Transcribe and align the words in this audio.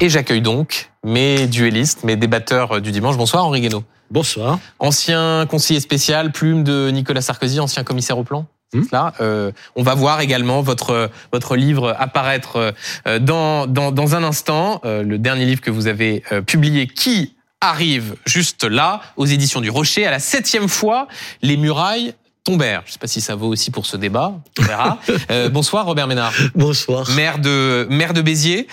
Et 0.00 0.08
j'accueille 0.08 0.42
donc 0.42 0.90
mes 1.04 1.48
duellistes, 1.48 2.04
mes 2.04 2.14
débatteurs 2.14 2.80
du 2.80 2.92
dimanche. 2.92 3.16
Bonsoir 3.16 3.44
Henri 3.44 3.60
Guénaud. 3.60 3.82
Bonsoir. 4.12 4.60
Ancien 4.78 5.44
conseiller 5.46 5.80
spécial, 5.80 6.30
plume 6.30 6.62
de 6.62 6.90
Nicolas 6.90 7.20
Sarkozy, 7.20 7.58
ancien 7.58 7.82
commissaire 7.82 8.16
au 8.16 8.22
plan. 8.22 8.46
Hmm. 8.72 8.82
Là, 8.92 9.14
euh, 9.20 9.50
on 9.74 9.82
va 9.82 9.96
voir 9.96 10.20
également 10.20 10.62
votre 10.62 11.10
votre 11.32 11.56
livre 11.56 11.96
apparaître 11.98 12.74
euh, 13.06 13.18
dans 13.18 13.66
dans, 13.66 13.90
dans 13.90 14.14
un 14.14 14.22
instant. 14.22 14.80
Euh, 14.84 15.02
le 15.02 15.18
dernier 15.18 15.46
livre 15.46 15.60
que 15.60 15.70
vous 15.72 15.88
avez 15.88 16.22
euh, 16.30 16.42
publié, 16.42 16.86
qui 16.86 17.34
arrive 17.60 18.14
juste 18.24 18.62
là, 18.62 19.00
aux 19.16 19.26
éditions 19.26 19.60
du 19.60 19.70
Rocher, 19.70 20.06
à 20.06 20.12
la 20.12 20.20
septième 20.20 20.68
fois, 20.68 21.08
les 21.42 21.56
murailles 21.56 22.14
tombèrent. 22.44 22.82
Je 22.84 22.90
ne 22.90 22.92
sais 22.92 22.98
pas 23.00 23.08
si 23.08 23.20
ça 23.20 23.34
vaut 23.34 23.48
aussi 23.48 23.72
pour 23.72 23.84
ce 23.84 23.96
débat. 23.96 24.32
On 24.60 24.62
verra. 24.62 24.98
Euh, 25.30 25.48
bonsoir 25.48 25.84
Robert 25.84 26.06
Ménard. 26.06 26.32
Bonsoir. 26.54 27.10
Maire 27.10 27.38
de 27.38 27.86
maire 27.90 28.14
de 28.14 28.22
Béziers. 28.22 28.68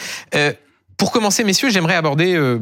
Pour 0.98 1.12
commencer, 1.12 1.44
messieurs, 1.44 1.70
j'aimerais 1.70 1.95
aborder 1.95 2.35
euh, 2.35 2.59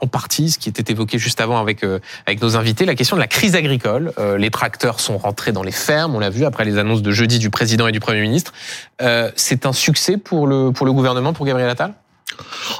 en 0.00 0.06
partie 0.06 0.50
ce 0.50 0.58
qui 0.58 0.68
était 0.68 0.92
évoqué 0.92 1.18
juste 1.18 1.40
avant 1.40 1.60
avec 1.60 1.84
euh, 1.84 2.00
avec 2.26 2.42
nos 2.42 2.56
invités, 2.56 2.84
la 2.84 2.94
question 2.94 3.16
de 3.16 3.20
la 3.20 3.26
crise 3.26 3.54
agricole. 3.54 4.12
Euh, 4.18 4.36
les 4.36 4.50
tracteurs 4.50 5.00
sont 5.00 5.16
rentrés 5.16 5.52
dans 5.52 5.62
les 5.62 5.72
fermes, 5.72 6.14
on 6.14 6.18
l'a 6.18 6.30
vu 6.30 6.44
après 6.44 6.64
les 6.64 6.78
annonces 6.78 7.02
de 7.02 7.12
jeudi 7.12 7.38
du 7.38 7.50
président 7.50 7.86
et 7.86 7.92
du 7.92 8.00
premier 8.00 8.20
ministre. 8.20 8.52
C'est 9.36 9.66
un 9.66 9.72
succès 9.72 10.16
pour 10.16 10.46
le 10.46 10.70
pour 10.70 10.86
le 10.86 10.92
gouvernement, 10.92 11.32
pour 11.32 11.46
Gabriel 11.46 11.70
Attal? 11.70 11.94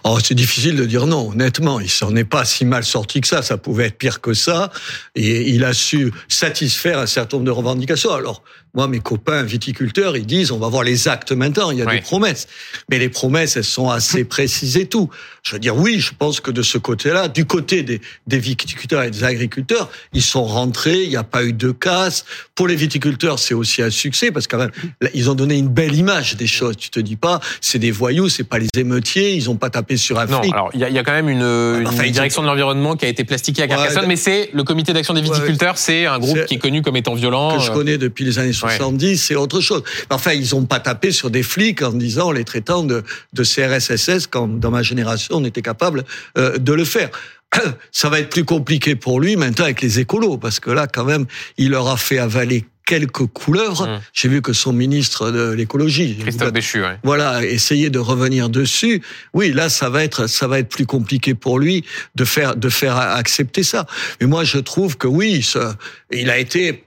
Oh, 0.05 0.19
c'est 0.23 0.35
difficile 0.35 0.77
de 0.77 0.85
dire 0.85 1.07
non, 1.07 1.31
honnêtement. 1.31 1.81
Il 1.81 1.91
s'en 1.91 2.15
est 2.17 2.25
pas 2.25 2.45
si 2.45 2.65
mal 2.65 2.85
sorti 2.85 3.21
que 3.21 3.29
ça. 3.29 3.43
Ça 3.43 3.57
pouvait 3.57 3.87
être 3.87 3.99
pire 3.99 4.21
que 4.21 4.35
ça. 4.35 4.71
Et 5.15 5.51
il 5.51 5.65
a 5.65 5.73
su 5.73 6.13
satisfaire 6.29 6.99
un 6.99 7.07
certain 7.07 7.37
nombre 7.37 7.47
de 7.47 7.51
revendications. 7.53 8.13
Alors, 8.13 8.43
moi, 8.75 8.89
mes 8.89 9.01
copains 9.01 9.43
viticulteurs, 9.43 10.17
ils 10.17 10.25
disent, 10.27 10.51
on 10.51 10.59
va 10.59 10.69
voir 10.69 10.83
les 10.83 11.07
actes 11.09 11.33
maintenant. 11.33 11.71
Il 11.71 11.79
y 11.79 11.83
a 11.83 11.87
Oui. 11.87 11.97
des 11.97 12.01
promesses. 12.01 12.47
Mais 12.91 12.99
les 12.99 13.11
promesses, 13.11 13.57
elles 13.57 13.65
sont 13.65 13.91
assez 13.91 14.25
précises 14.25 14.77
et 14.79 14.87
tout. 14.87 15.11
Je 15.43 15.53
veux 15.53 15.59
dire, 15.59 15.77
oui, 15.77 16.01
je 16.01 16.13
pense 16.19 16.41
que 16.41 16.51
de 16.51 16.63
ce 16.63 16.79
côté-là, 16.79 17.29
du 17.29 17.45
côté 17.45 17.83
des, 17.83 18.01
des 18.27 18.39
viticulteurs 18.39 19.03
et 19.03 19.11
des 19.11 19.25
agriculteurs, 19.25 19.91
ils 20.15 20.23
sont 20.23 20.45
rentrés. 20.45 21.03
Il 21.03 21.09
n'y 21.11 21.17
a 21.17 21.25
pas 21.25 21.45
eu 21.45 21.53
de 21.53 21.71
casse. 21.71 22.25
Pour 22.55 22.67
les 22.67 22.77
viticulteurs, 22.77 23.39
c'est 23.39 23.53
aussi 23.55 23.83
un 23.83 23.91
succès 23.91 24.31
parce 24.31 24.47
que 24.47 24.57
quand 24.57 24.63
même, 24.63 24.71
là, 25.01 25.11
ils 25.13 25.29
ont 25.29 25.35
donné 25.35 25.57
une 25.59 25.69
belle 25.69 25.95
image 25.95 26.37
des 26.37 26.47
choses. 26.47 26.77
Tu 26.79 26.89
te 26.91 27.01
dis 27.01 27.17
pas, 27.17 27.41
c'est 27.61 27.79
des 27.79 27.91
voyous, 27.91 28.29
c'est 28.31 28.45
pas 28.45 28.59
les 28.59 28.69
émeutiers. 28.77 29.35
Ils 29.35 29.51
ont 29.51 29.57
pas 29.57 29.69
tapé 29.69 29.97
sur 29.99 30.19
un 30.19 30.27
Non, 30.27 30.41
flic. 30.41 30.55
alors 30.55 30.71
il 30.73 30.81
y 30.81 30.85
a, 30.85 30.89
il 30.89 30.95
y 30.95 30.99
a 30.99 31.03
quand 31.03 31.13
même 31.13 31.29
une, 31.29 31.43
une 31.43 31.87
enfin, 31.89 32.05
ils 32.05 32.09
ont- 32.09 32.13
direction 32.13 32.41
de 32.43 32.47
l'environnement 32.47 32.97
qui 32.97 33.05
a 33.05 33.09
été 33.09 33.25
plastiquée 33.25 33.63
à 33.63 33.69
Carcassonne, 33.69 34.03
Ouais, 34.03 34.07
mais 34.09 34.17
c'est 34.17 34.49
le 34.55 34.65
comité 34.65 34.93
d'action 34.93 35.13
des 35.13 35.21
Ouais. 35.21 35.27
viticulteurs, 35.27 35.77
c'est 35.77 36.07
un 36.07 36.19
groupe 36.19 36.45
qui 36.47 36.55
est 36.55 36.59
connu 36.59 36.81
comme 36.83 36.97
étant 36.97 37.15
violent. 37.15 37.57
que 37.57 37.63
je 37.63 37.71
euh, 37.71 37.75
connais 37.75 37.99
depuis 37.99 38.25
les 38.25 38.39
années 38.39 38.53
70, 38.71 39.17
c'est 39.19 39.35
autre 39.35 39.61
chose. 39.61 39.83
Enfin, 40.11 40.33
ils 40.33 40.55
ont 40.55 40.65
pas 40.65 40.81
tapé 40.81 41.11
sur 41.11 41.31
des 41.31 41.43
flics 41.43 41.83
en 41.83 41.93
disant, 41.93 42.31
les 42.31 42.45
traitant 42.45 42.83
de, 42.83 43.03
de 43.33 43.45
CRSSS, 43.45 44.27
quand 44.27 44.49
dans 44.49 44.71
ma 44.71 44.83
génération, 44.83 45.37
on 45.37 45.45
était 45.45 45.63
capable 45.63 46.05
euh, 46.39 46.59
de 46.59 46.73
le 46.73 46.85
faire. 46.85 47.11
Ça 47.93 48.09
va 48.09 48.21
être 48.21 48.31
plus 48.31 48.45
compliqué 48.45 48.97
pour 48.97 49.21
lui 49.21 49.37
maintenant 49.37 49.65
avec 49.65 49.83
les 49.83 50.01
écolos, 50.01 50.39
parce 50.39 50.61
que 50.61 50.71
là, 50.71 50.87
quand 50.87 51.05
même, 51.05 51.27
il 51.59 51.71
leur 51.71 51.89
a 51.89 51.97
fait 51.97 52.19
avaler 52.19 52.65
quelques 52.87 53.27
couleurs. 53.27 53.83
Mm. 53.83 54.01
J'ai 54.13 54.29
vu 54.29 54.43
que 54.43 54.53
son 54.53 54.73
ministre 54.73 55.31
de 55.31 55.53
l'écologie, 55.53 56.17
Christophe 56.21 56.53
Béchu, 56.53 56.83
ouais. 56.83 56.99
voilà, 57.03 57.45
essayer 57.45 57.91
de 57.91 57.99
revenir 57.99 58.49
dessus. 58.49 59.03
Oui, 59.35 59.53
là, 59.53 59.69
ça 59.69 59.89
va 59.89 60.05
être, 60.05 60.27
ça 60.27 60.47
va 60.47 60.59
être 60.59 60.69
plus 60.69 60.87
compliqué 60.87 61.35
pour 61.35 61.59
lui 61.59 61.85
de 62.15 62.25
faire, 62.25 62.57
de 62.57 62.69
faire 62.69 62.97
accepter 62.97 63.63
ça. 63.63 63.87
Mais 64.21 64.27
moi, 64.27 64.45
je 64.45 64.59
trouve 64.59 64.97
que 64.97 65.07
oui, 65.07 65.43
ça, 65.43 65.77
il 66.11 66.31
a 66.31 66.39
été. 66.39 66.85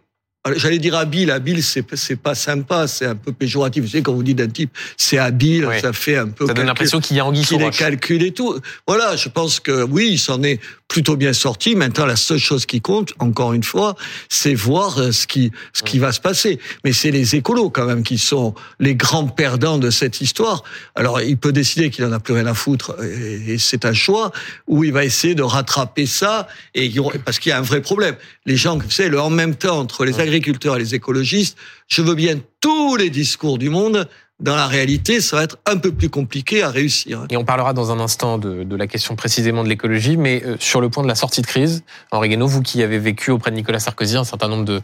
J'allais 0.56 0.78
dire 0.78 0.96
habile, 0.96 1.32
habile, 1.32 1.64
c'est 1.64 1.84
c'est 1.96 2.16
pas 2.18 2.36
sympa, 2.36 2.88
c'est 2.88 3.06
un 3.06 3.16
peu 3.16 3.32
péjoratif. 3.32 3.84
Vous 3.84 3.90
savez, 3.90 4.04
quand 4.04 4.14
vous 4.14 4.22
dites 4.22 4.38
d'un 4.38 4.48
type, 4.48 4.70
c'est 4.96 5.18
habile, 5.18 5.66
Oui. 5.66 5.80
ça 5.82 5.92
fait 5.92 6.18
un 6.18 6.28
peu. 6.28 6.46
Ça 6.46 6.54
donne 6.54 6.58
calcul- 6.64 6.68
l'impression 6.68 7.00
qu'il 7.00 7.18
y 7.18 7.20
a 7.20 7.26
anguille 7.26 7.44
qu'il 7.44 7.62
est 7.62 7.76
calculé 7.76 8.28
et 8.28 8.32
tout. 8.32 8.60
Voilà, 8.88 9.16
je 9.16 9.30
pense 9.30 9.60
que 9.60 9.84
oui, 9.84 10.10
il 10.12 10.20
s'en 10.20 10.44
est 10.44 10.60
plutôt 10.88 11.17
bien 11.17 11.33
sorti. 11.33 11.75
Maintenant, 11.75 12.06
la 12.06 12.16
seule 12.16 12.40
chose 12.40 12.66
qui 12.66 12.79
compte, 12.79 13.13
encore 13.19 13.53
une 13.53 13.63
fois, 13.63 13.96
c'est 14.29 14.53
voir 14.53 14.97
euh, 15.00 15.12
ce 15.12 15.28
qui 15.28 15.51
ce 15.73 15.84
qui 15.84 16.00
va 16.00 16.12
se 16.12 16.19
passer. 16.22 16.59
Mais 16.84 16.94
c'est 16.94 17.12
les 17.12 17.35
écolos 17.35 17.69
quand 17.69 17.85
même 17.85 18.03
qui 18.03 18.18
sont 18.18 18.53
les 18.79 18.95
grands 18.95 19.28
perdants 19.28 19.78
de 19.78 19.90
cette 19.90 20.22
histoire. 20.22 20.63
Alors, 20.95 21.22
il 21.22 21.38
peut 21.38 21.51
décider 21.51 21.90
qu'il 21.90 22.06
en 22.06 22.12
a 22.12 22.19
plus 22.19 22.34
rien 22.34 22.45
à 22.45 22.53
foutre, 22.53 22.95
et, 23.03 23.57
c'est 23.57 23.85
un 23.85 23.94
choix, 23.94 24.31
ou 24.68 24.84
il 24.84 24.94
va 24.94 25.03
essayer 25.03 25.35
de 25.35 25.44
rattraper 25.44 26.06
ça, 26.06 26.47
et 26.74 26.91
parce 27.24 27.40
qu'il 27.40 27.50
y 27.50 27.53
a 27.53 27.57
un 27.57 27.62
vrai 27.62 27.81
problème. 27.81 28.16
Les 28.45 28.56
gens, 28.56 28.78
vous 28.78 28.91
savez, 28.91 29.09
le 29.09 29.19
en 29.19 29.29
même 29.29 29.56
temps 29.56 29.79
entre 29.79 30.06
les 30.06 30.19
agriculteurs 30.19 30.75
et 30.75 30.79
les 30.79 30.95
écologistes, 30.95 31.57
je 31.88 32.01
veux 32.01 32.16
bien 32.16 32.40
tous 32.62 32.95
les 32.95 33.09
discours 33.09 33.57
du 33.57 33.69
monde. 33.69 34.07
Dans 34.41 34.56
la 34.57 34.68
réalité, 34.68 35.22
ça 35.22 35.38
va 35.38 35.44
être 35.44 35.57
un 35.66 35.78
peu 35.78 35.94
plus 35.94 36.09
compliqué 36.09 36.62
à 36.62 36.69
réussir. 36.69 37.25
Et 37.29 37.38
on 37.38 37.46
parlera 37.46 37.72
dans 37.73 37.91
un 37.94 38.00
instant 38.01 38.38
de, 38.38 38.63
de 38.63 38.75
la 38.75 38.85
question 38.85 39.16
précisément 39.16 39.63
de 39.63 39.69
l'écologie, 39.69 40.18
mais 40.18 40.44
euh, 40.46 40.57
sur 40.59 40.81
le 40.81 40.90
point 40.90 41.03
de 41.03 41.07
la 41.07 41.16
sortie 41.16 41.41
de 41.41 41.47
crise, 41.47 41.84
Henri 42.12 42.28
Guénaud, 42.29 42.47
vous 42.47 42.62
qui 42.62 42.84
avez 42.84 43.00
vécu 43.00 43.31
auprès 43.31 43.51
de 43.51 43.56
Nicolas 43.56 43.79
Sarkozy 43.79 44.18
un 44.18 44.25
certain 44.25 44.50
nombre 44.50 44.66
de, 44.66 44.81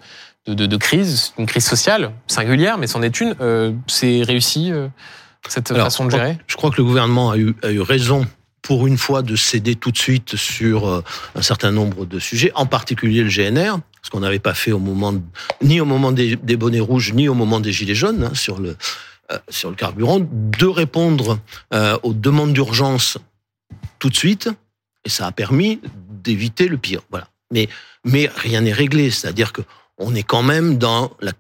de, 0.48 0.54
de- 0.54 0.66
de 0.68 0.78
crises, 0.78 1.34
une 1.38 1.48
crise 1.48 1.66
sociale 1.66 2.12
singulière, 2.28 2.78
mais 2.78 2.88
c'en 2.88 3.02
est 3.02 3.20
une, 3.20 3.36
euh, 3.42 3.74
c'est 3.88 4.22
réussi 4.24 4.72
euh, 4.72 4.88
cette 5.50 5.70
Alors, 5.72 5.84
façon 5.88 6.06
de 6.06 6.12
gérer? 6.12 6.38
Je 6.48 6.56
crois 6.56 6.70
que 6.72 6.78
le 6.78 6.86
gouvernement 6.86 7.32
a 7.32 7.38
eu, 7.38 7.54
a 7.62 7.72
eu 7.72 7.82
raison 7.82 8.26
pour 8.62 8.88
une 8.88 8.98
fois 8.98 9.22
de 9.22 9.36
céder 9.36 9.76
tout 9.76 9.92
de 9.92 9.98
suite 9.98 10.38
sur 10.38 10.88
euh, 10.88 11.04
un 11.36 11.42
certain 11.42 11.72
nombre 11.72 12.06
de 12.06 12.20
sujets, 12.20 12.54
en 12.56 12.66
particulier 12.68 13.22
le 13.22 13.30
GNR, 13.30 13.80
ce 14.02 14.10
qu'on 14.12 14.22
n'avait 14.22 14.40
pas 14.40 14.54
fait 14.54 14.72
au 14.72 14.80
moment 14.80 15.14
ni 15.62 15.82
au 15.82 15.86
moment 15.86 16.14
des, 16.14 16.38
des 16.38 16.56
bonnets 16.56 16.80
rouges 16.80 17.14
ni 17.14 17.28
au 17.28 17.34
moment 17.34 17.60
des 17.60 17.74
gilets 17.74 17.96
jaunes 17.96 18.24
hein, 18.24 18.32
sur 18.34 18.60
le 18.60 18.78
sur 19.50 19.70
le 19.70 19.76
carburant, 19.76 20.20
de 20.22 20.66
répondre 20.66 21.40
euh, 21.74 21.98
aux 22.04 22.14
demandes 22.14 22.54
d'urgence 22.54 23.18
tout 24.00 24.10
de 24.10 24.16
suite, 24.16 24.50
et 25.06 25.10
ça 25.10 25.28
a 25.28 25.32
permis 25.32 25.80
d'éviter 26.10 26.68
le 26.68 26.78
pire. 26.78 27.02
Voilà. 27.10 27.28
Mais 27.52 27.70
mais 28.04 28.30
rien 28.36 28.62
n'est 28.62 28.74
réglé, 28.74 29.12
c'est-à-dire 29.12 29.54
que 29.54 29.62
on 29.98 30.16
est 30.16 30.24
quand 30.24 30.44
même 30.44 30.78
dans 30.78 31.12
la 31.22 31.34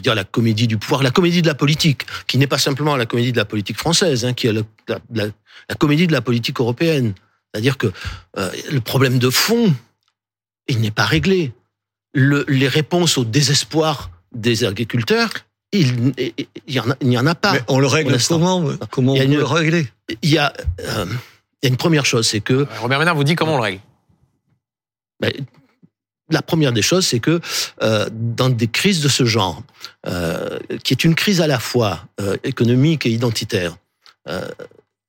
dire 0.00 0.14
la 0.14 0.24
comédie 0.24 0.66
du 0.66 0.78
pouvoir, 0.78 1.02
la 1.02 1.10
comédie 1.10 1.42
de 1.42 1.46
la 1.46 1.54
politique, 1.54 2.06
qui 2.26 2.38
n'est 2.38 2.46
pas 2.46 2.58
simplement 2.58 2.96
la 2.96 3.06
comédie 3.06 3.32
de 3.32 3.36
la 3.36 3.44
politique 3.44 3.78
française, 3.78 4.24
hein, 4.24 4.34
qui 4.34 4.46
est 4.46 4.52
la, 4.52 5.74
comédie 5.78 6.06
de 6.06 6.12
la 6.12 6.20
politique 6.20 6.60
européenne. 6.60 7.14
C'est-à-dire 7.52 7.78
que 7.78 7.88
euh, 8.38 8.50
le 8.70 8.80
problème 8.80 9.18
de 9.18 9.30
fond, 9.30 9.74
il 10.68 10.80
n'est 10.80 10.90
pas 10.90 11.04
réglé. 11.04 11.52
Le- 12.12 12.44
les 12.48 12.68
réponses 12.68 13.18
au 13.18 13.24
désespoir 13.24 14.10
des 14.32 14.64
agriculteurs, 14.64 15.30
il 15.72 16.12
il 16.66 16.74
y 16.74 16.80
en 16.80 16.84
n'y 17.02 17.18
en, 17.18 17.26
a 17.26 17.34
pas. 17.34 17.52
Mais 17.52 17.62
on 17.68 17.78
le 17.78 17.86
règle 17.86 18.16
comment 18.28 18.64
Comment 18.90 19.14
Il 19.14 19.18
y 19.18 19.22
a 19.22 19.24
on 19.24 19.28
peut 19.28 19.32
une- 19.34 19.38
le 19.38 19.44
régler 19.44 19.86
Il 20.22 20.30
y 20.30 20.38
a, 20.38 20.52
euh, 20.80 21.06
il 21.62 21.64
y 21.64 21.66
a 21.66 21.68
une 21.68 21.76
première 21.76 22.06
chose, 22.06 22.26
c'est 22.26 22.40
que 22.40 22.66
Robert 22.80 22.98
Ménard 22.98 23.14
vous 23.16 23.24
dit 23.24 23.34
comment 23.36 23.54
on 23.54 23.56
le 23.58 23.62
règle 23.62 23.80
Ben, 25.20 25.32
la 26.30 26.42
première 26.42 26.72
des 26.72 26.82
choses, 26.82 27.06
c'est 27.06 27.20
que 27.20 27.40
euh, 27.82 28.08
dans 28.12 28.48
des 28.48 28.66
crises 28.68 29.00
de 29.00 29.08
ce 29.08 29.24
genre, 29.24 29.62
euh, 30.06 30.58
qui 30.82 30.92
est 30.92 31.04
une 31.04 31.14
crise 31.14 31.40
à 31.40 31.46
la 31.46 31.58
fois 31.60 32.04
euh, 32.20 32.36
économique 32.44 33.06
et 33.06 33.10
identitaire, 33.10 33.76
euh, 34.28 34.48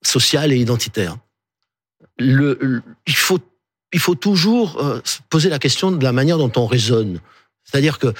sociale 0.03 0.51
et 0.53 0.57
identitaire, 0.57 1.17
le, 2.19 2.57
le- 2.61 2.83
il, 3.07 3.15
faut, 3.15 3.39
il 3.93 3.99
faut 3.99 4.15
toujours 4.15 4.77
euh, 4.83 5.01
se 5.03 5.19
poser 5.29 5.49
la 5.49 5.59
question 5.59 5.91
de 5.91 6.03
la 6.03 6.11
manière 6.11 6.37
dont 6.37 6.51
on 6.55 6.65
raisonne. 6.67 7.19
C'est-à-dire 7.63 7.97
que 7.99 8.13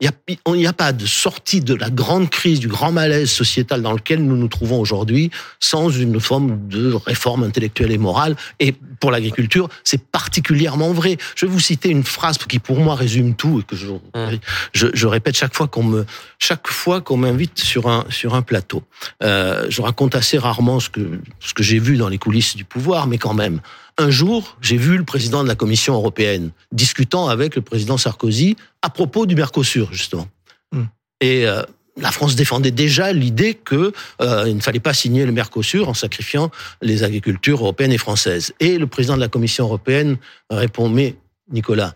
il 0.00 0.10
n'y 0.48 0.66
a, 0.66 0.72
pas 0.72 0.92
de 0.92 1.06
sortie 1.06 1.60
de 1.60 1.74
la 1.74 1.88
grande 1.88 2.28
crise, 2.28 2.58
du 2.58 2.66
grand 2.66 2.90
malaise 2.90 3.30
sociétal 3.30 3.80
dans 3.80 3.92
lequel 3.92 4.24
nous 4.24 4.36
nous 4.36 4.48
trouvons 4.48 4.80
aujourd'hui 4.80 5.30
sans 5.60 5.88
une 5.88 6.18
forme 6.18 6.68
de 6.68 6.92
réforme 6.92 7.44
intellectuelle 7.44 7.92
et 7.92 7.98
morale. 7.98 8.34
Et 8.58 8.72
pour 8.72 9.12
l'agriculture, 9.12 9.68
c'est 9.84 10.04
particulièrement 10.04 10.92
vrai. 10.92 11.16
Je 11.36 11.46
vais 11.46 11.52
vous 11.52 11.60
citer 11.60 11.90
une 11.90 12.02
phrase 12.02 12.38
qui, 12.38 12.58
pour 12.58 12.80
moi, 12.80 12.96
résume 12.96 13.34
tout 13.36 13.60
et 13.60 13.62
que 13.62 13.76
je 13.76 15.06
répète 15.06 15.36
chaque 15.36 15.54
fois 15.54 15.68
qu'on 15.68 15.84
me, 15.84 16.06
chaque 16.40 16.66
fois 16.66 17.00
qu'on 17.00 17.16
m'invite 17.16 17.60
sur 17.60 17.88
un 17.88 18.04
sur 18.10 18.34
un 18.34 18.42
plateau. 18.42 18.82
Euh, 19.22 19.66
je 19.68 19.80
raconte 19.80 20.14
assez 20.16 20.38
rarement 20.38 20.80
ce 20.80 20.90
que 20.90 21.20
ce 21.40 21.54
que 21.54 21.62
j'ai 21.62 21.78
vu 21.78 21.96
dans 21.96 22.08
les 22.08 22.18
coulisses 22.18 22.56
du 22.56 22.64
pouvoir, 22.64 23.06
mais 23.06 23.18
quand 23.18 23.34
même. 23.34 23.60
Un 23.96 24.10
jour, 24.10 24.56
j'ai 24.60 24.76
vu 24.76 24.96
le 24.96 25.04
président 25.04 25.42
de 25.42 25.48
la 25.48 25.54
Commission 25.54 25.94
européenne 25.94 26.50
discutant 26.72 27.28
avec 27.28 27.54
le 27.54 27.62
président 27.62 27.96
Sarkozy 27.96 28.56
à 28.82 28.90
propos 28.90 29.26
du 29.26 29.36
Mercosur, 29.36 29.92
justement. 29.92 30.28
Hmm. 30.72 30.84
Et 31.20 31.46
euh, 31.46 31.62
la 31.96 32.10
France 32.10 32.34
défendait 32.34 32.72
déjà 32.72 33.12
l'idée 33.12 33.54
que 33.54 33.92
euh, 34.20 34.44
il 34.48 34.56
ne 34.56 34.60
fallait 34.60 34.80
pas 34.80 34.94
signer 34.94 35.24
le 35.24 35.32
Mercosur 35.32 35.88
en 35.88 35.94
sacrifiant 35.94 36.50
les 36.82 37.04
agricultures 37.04 37.60
européennes 37.60 37.92
et 37.92 37.98
françaises. 37.98 38.52
Et 38.58 38.78
le 38.78 38.86
président 38.88 39.14
de 39.14 39.20
la 39.20 39.28
Commission 39.28 39.64
européenne 39.64 40.16
répond 40.50 40.88
mais 40.88 41.14
Nicolas, 41.52 41.94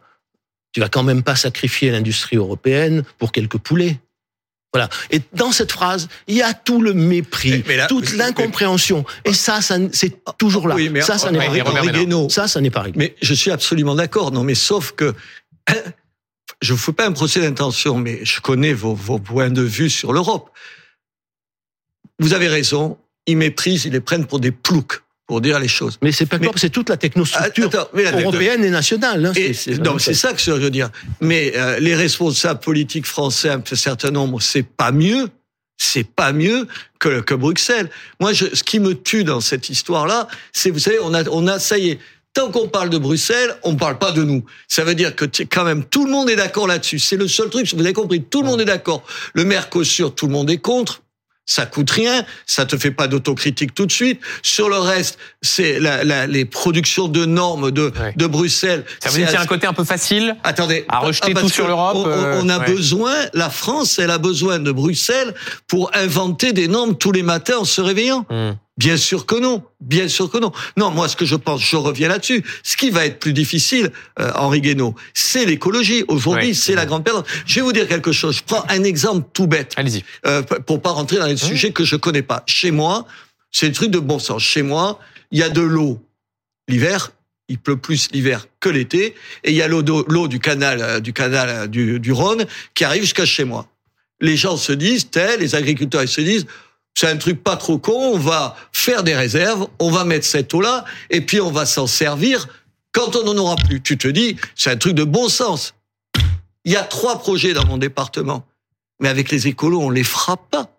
tu 0.73 0.81
vas 0.81 0.89
quand 0.89 1.03
même 1.03 1.23
pas 1.23 1.35
sacrifier 1.35 1.91
l'industrie 1.91 2.37
européenne 2.37 3.03
pour 3.19 3.33
quelques 3.33 3.59
poulets. 3.59 3.99
Voilà. 4.73 4.89
Et 5.11 5.23
dans 5.33 5.51
cette 5.51 5.73
phrase, 5.73 6.09
il 6.27 6.37
y 6.37 6.43
a 6.43 6.53
tout 6.53 6.83
le 6.83 6.93
mépris, 6.93 7.51
Mais- 7.51 7.65
mais 7.67 7.77
là- 7.77 7.87
toute 7.87 8.13
l'incompréhension. 8.13 9.05
Et 9.25 9.33
ça, 9.33 9.63
ça 9.63 9.77
c'est 9.93 10.17
toujours 10.37 10.69
là. 10.69 10.75
Oui, 10.75 10.91
mais 10.91 11.01
ça, 11.01 11.17
ça 11.17 11.31
n'est 11.31 11.39
pas 11.39 11.49
réglé. 11.51 12.29
Ça, 12.29 12.49
ça 12.49 12.61
n'est 12.61 12.71
pas 12.71 12.83
réglé. 12.83 12.99
Mais 12.99 13.17
je 13.23 13.33
suis 13.35 13.51
absolument 13.51 13.95
d'accord. 13.95 14.31
Non, 14.31 14.45
mais 14.45 14.55
sauf 14.55 14.93
que 14.93 15.15
je 16.61 16.73
ne 16.75 16.79
fais 16.79 16.93
pas 16.93 17.07
un 17.07 17.13
procès 17.13 17.41
d'intention, 17.41 17.97
mais 17.99 18.25
je 18.25 18.41
connais 18.41 18.75
vos, 18.75 18.95
vos 18.95 19.19
points 19.19 19.51
de 19.51 19.63
vue 19.63 19.89
sur 19.91 20.13
l'Europe. 20.13 20.51
Vous 22.19 22.35
avez 22.35 22.49
raison. 22.49 22.99
ils 23.27 23.37
méprisent, 23.37 23.85
ils 23.85 23.93
les 23.93 24.01
prennent 24.01 24.27
pour 24.27 24.41
des 24.41 24.51
ploucs 24.53 25.03
pour 25.29 25.41
dire 25.43 25.61
les 25.61 25.69
choses. 25.69 25.99
Mais 26.03 26.11
c'est 26.11 26.25
pas 26.27 26.39
Mais- 26.39 26.49
c'est 26.57 26.71
toute 26.71 26.89
la 26.89 26.97
technostructure 26.97 27.67
Attends, 27.67 27.89
mais 27.93 28.03
la- 28.05 28.13
européenne 28.19 28.65
et 28.65 28.71
nationale. 28.71 29.27
hein, 29.27 29.33
Et- 29.37 29.53
c'est- 29.53 29.75
c'est- 29.99 30.15
ça 30.15 30.33
que 30.33 30.41
je 30.41 30.51
veux 30.51 30.71
dire. 30.71 30.91
Mais 31.21 31.53
euh, 31.55 31.79
les 31.79 31.95
responsables 31.95 32.61
politiques 32.61 33.07
français, 33.07 33.51
un 33.51 33.63
certain 33.75 34.11
nombre, 34.11 34.41
c'est 34.41 34.63
pas 34.65 34.91
mieux. 34.91 35.29
C'est 35.77 36.03
pas 36.09 36.33
mieux 36.33 36.67
que, 36.99 37.21
que 37.21 37.35
Bruxelles. 37.35 37.89
Moi, 38.21 38.33
je, 38.33 38.47
ce 38.53 38.65
qui 38.65 38.81
me 38.81 38.95
tue 38.95 39.23
dans 39.23 39.41
cette 39.41 39.69
histoire-là, 39.69 40.27
c'est, 40.53 40.71
vous 40.71 40.81
savez, 40.81 40.99
on 41.03 41.15
a, 41.15 41.23
on 41.29 41.47
a, 41.47 41.61
ça 41.61 41.79
y 41.79 41.91
est, 41.91 41.99
tant 42.35 42.51
qu'on 42.51 42.67
parle 42.67 42.89
de 42.91 42.99
Bruxelles, 42.99 43.55
on 43.63 43.77
parle 43.77 43.99
pas 43.99 44.11
de 44.13 44.25
nous. 44.25 44.45
Ça 44.67 44.83
veut 44.83 44.95
dire 44.97 45.15
que 45.15 45.27
quand 45.45 45.63
même 45.65 45.85
tout 45.85 46.05
le 46.07 46.11
monde 46.11 46.31
est 46.31 46.37
d'accord 46.37 46.67
là-dessus. 46.67 46.99
C'est 46.99 47.17
le 47.17 47.29
seul 47.29 47.51
truc. 47.51 47.73
Vous 47.75 47.81
avez 47.81 47.93
compris, 47.93 48.25
tout 48.25 48.41
le 48.43 48.49
monde 48.49 48.61
est 48.63 48.65
d'accord. 48.65 49.05
Le 49.35 49.45
Mercosur, 49.45 50.15
tout 50.15 50.27
le 50.27 50.33
monde 50.33 50.51
est 50.51 50.59
contre. 50.59 51.03
Ça 51.51 51.65
coûte 51.65 51.91
rien, 51.91 52.25
ça 52.45 52.67
te 52.67 52.77
fait 52.77 52.91
pas 52.91 53.09
d'autocritique 53.09 53.75
tout 53.75 53.87
de 53.87 53.91
suite. 53.93 54.21
Sur 54.43 54.69
le 54.69 54.77
reste, 54.79 55.19
c'est 55.41 55.81
la, 55.81 56.05
la, 56.05 56.27
les 56.27 56.45
productions 56.45 57.09
de 57.09 57.25
normes 57.25 57.71
de, 57.71 57.91
Ouais. 57.99 58.13
de 58.15 58.27
Bruxelles. 58.27 58.85
Ça 59.03 59.09
veut 59.09 59.17
dire 59.17 59.27
qu'il 59.29 59.35
y 59.35 59.39
a 59.39 59.41
un 59.41 59.47
côté 59.47 59.67
un 59.67 59.73
peu 59.73 59.85
facile 59.85 60.37
Attendez, 60.45 60.85
À 60.91 60.99
rejeter 60.99 61.33
tout 61.33 61.49
sur 61.49 61.67
l'Europe, 61.67 61.97
On, 61.97 62.07
euh, 62.07 62.49
a 62.51 62.59
ouais. 62.59 62.67
besoin, 62.67 63.15
la 63.33 63.49
France, 63.49 63.99
elle 63.99 64.11
a 64.11 64.19
besoin 64.19 64.59
de 64.59 64.71
Bruxelles 64.71 65.35
pour 65.67 65.91
inventer 65.95 66.53
des 66.53 66.69
normes 66.69 66.99
tous 66.99 67.13
les 67.13 67.23
matins 67.23 67.57
en 67.61 67.65
se 67.65 67.81
réveillant. 67.81 68.27
Hmm. 68.29 68.51
Bien 68.79 68.97
sûr 68.97 69.27
que 69.27 69.35
non, 69.35 69.65
bien 69.81 70.07
sûr 70.09 70.31
que 70.31 70.39
non. 70.39 70.53
Non, 70.77 70.91
moi, 70.93 71.09
ce 71.09 71.17
que 71.17 71.25
je 71.27 71.35
pense, 71.35 71.61
je 71.61 71.75
reviens 71.77 72.09
là-dessus. 72.09 72.45
Ce 72.63 72.77
qui 72.77 72.91
va 72.91 73.05
être 73.05 73.19
plus 73.19 73.33
difficile, 73.33 73.91
euh, 74.21 74.31
Henri 74.37 74.61
Guénaud, 74.61 74.95
c'est 75.15 75.45
l'écologie. 75.45 76.05
Aujourd'hui, 76.07 76.51
Oui. 76.51 76.55
c'est 76.55 76.77
la 76.77 76.87
grande 76.87 77.05
perte. 77.05 77.27
Je 77.45 77.57
vais 77.57 77.61
vous 77.63 77.73
dire 77.73 77.89
quelque 77.89 78.13
chose. 78.13 78.37
Je 78.37 78.43
prends 78.47 78.65
un 78.69 78.85
exemple 78.85 79.29
tout 79.33 79.49
bête 79.49 79.73
Allez-y. 79.77 80.05
euh, 80.27 80.43
pour 80.43 80.81
pas 80.81 80.91
rentrer 80.91 81.17
dans 81.19 81.27
les 81.27 81.37
sujets 81.37 81.73
que 81.73 81.85
je 81.85 81.97
connais 81.97 82.23
pas. 82.23 82.45
Chez 82.47 82.71
moi, 82.71 83.05
c'est 83.51 83.67
un 83.67 83.73
truc 83.73 83.91
de 83.91 83.99
bon 83.99 84.21
sens. 84.21 84.43
Chez 84.45 84.63
moi, 84.63 85.01
il 85.33 85.41
y 85.41 85.43
a 85.43 85.49
de 85.49 85.61
l'eau 85.61 86.01
l'hiver. 86.69 87.11
Il 87.49 87.59
pleut 87.59 87.79
plus 87.79 88.11
l'hiver 88.13 88.47
que 88.61 88.69
l'été, 88.69 89.15
et 89.43 89.51
il 89.53 89.57
y 89.57 89.63
a 89.63 89.69
l'eau 89.69 89.83
du 90.29 90.39
canal, 90.39 90.83
euh, 90.83 91.01
du 91.01 91.13
canal 91.15 91.49
euh, 91.49 91.67
du, 91.67 91.99
du 91.99 92.13
Rhône 92.13 92.45
qui 92.75 92.85
arrive 92.85 93.01
jusqu'à 93.03 93.25
chez 93.25 93.45
moi. 93.45 93.67
Les 94.21 94.37
gens 94.37 94.57
se 94.59 94.73
disent, 94.73 95.09
tels, 95.11 95.41
les 95.41 95.55
agriculteurs 95.55 96.03
ils 96.03 96.09
se 96.09 96.21
disent, 96.21 96.47
c'est 96.95 97.07
un 97.09 97.17
truc 97.17 97.43
pas 97.45 97.57
trop 97.57 97.79
con, 97.79 98.13
on 98.15 98.19
va 98.19 98.57
faire 98.73 99.03
des 99.05 99.15
réserves, 99.15 99.69
on 99.79 99.91
va 99.91 100.05
mettre 100.05 100.27
cette 100.27 100.53
eau-là, 100.55 100.85
et 101.11 101.21
puis 101.21 101.41
on 101.41 101.51
va 101.51 101.65
s'en 101.67 101.87
servir 101.87 102.49
quand 102.93 103.15
on 103.17 103.25
n'en 103.25 103.37
aura 103.37 103.57
plus. 103.57 103.81
Tu 103.83 103.97
te 103.99 104.09
dis, 104.09 104.37
c'est 104.57 104.71
un 104.71 104.77
truc 104.77 104.95
de 104.95 105.05
bon 105.05 105.29
sens. 105.29 105.75
Il 106.65 106.73
y 106.73 106.77
a 106.77 106.83
trois 106.83 107.19
projets 107.21 107.53
dans 107.53 107.65
mon 107.67 107.79
département. 107.79 108.45
Mais 109.01 109.09
avec 109.09 109.31
les 109.31 109.47
écolos, 109.47 109.81
on 109.81 109.91
les 109.91 110.03
frappe 110.03 110.51
pas. 110.51 110.75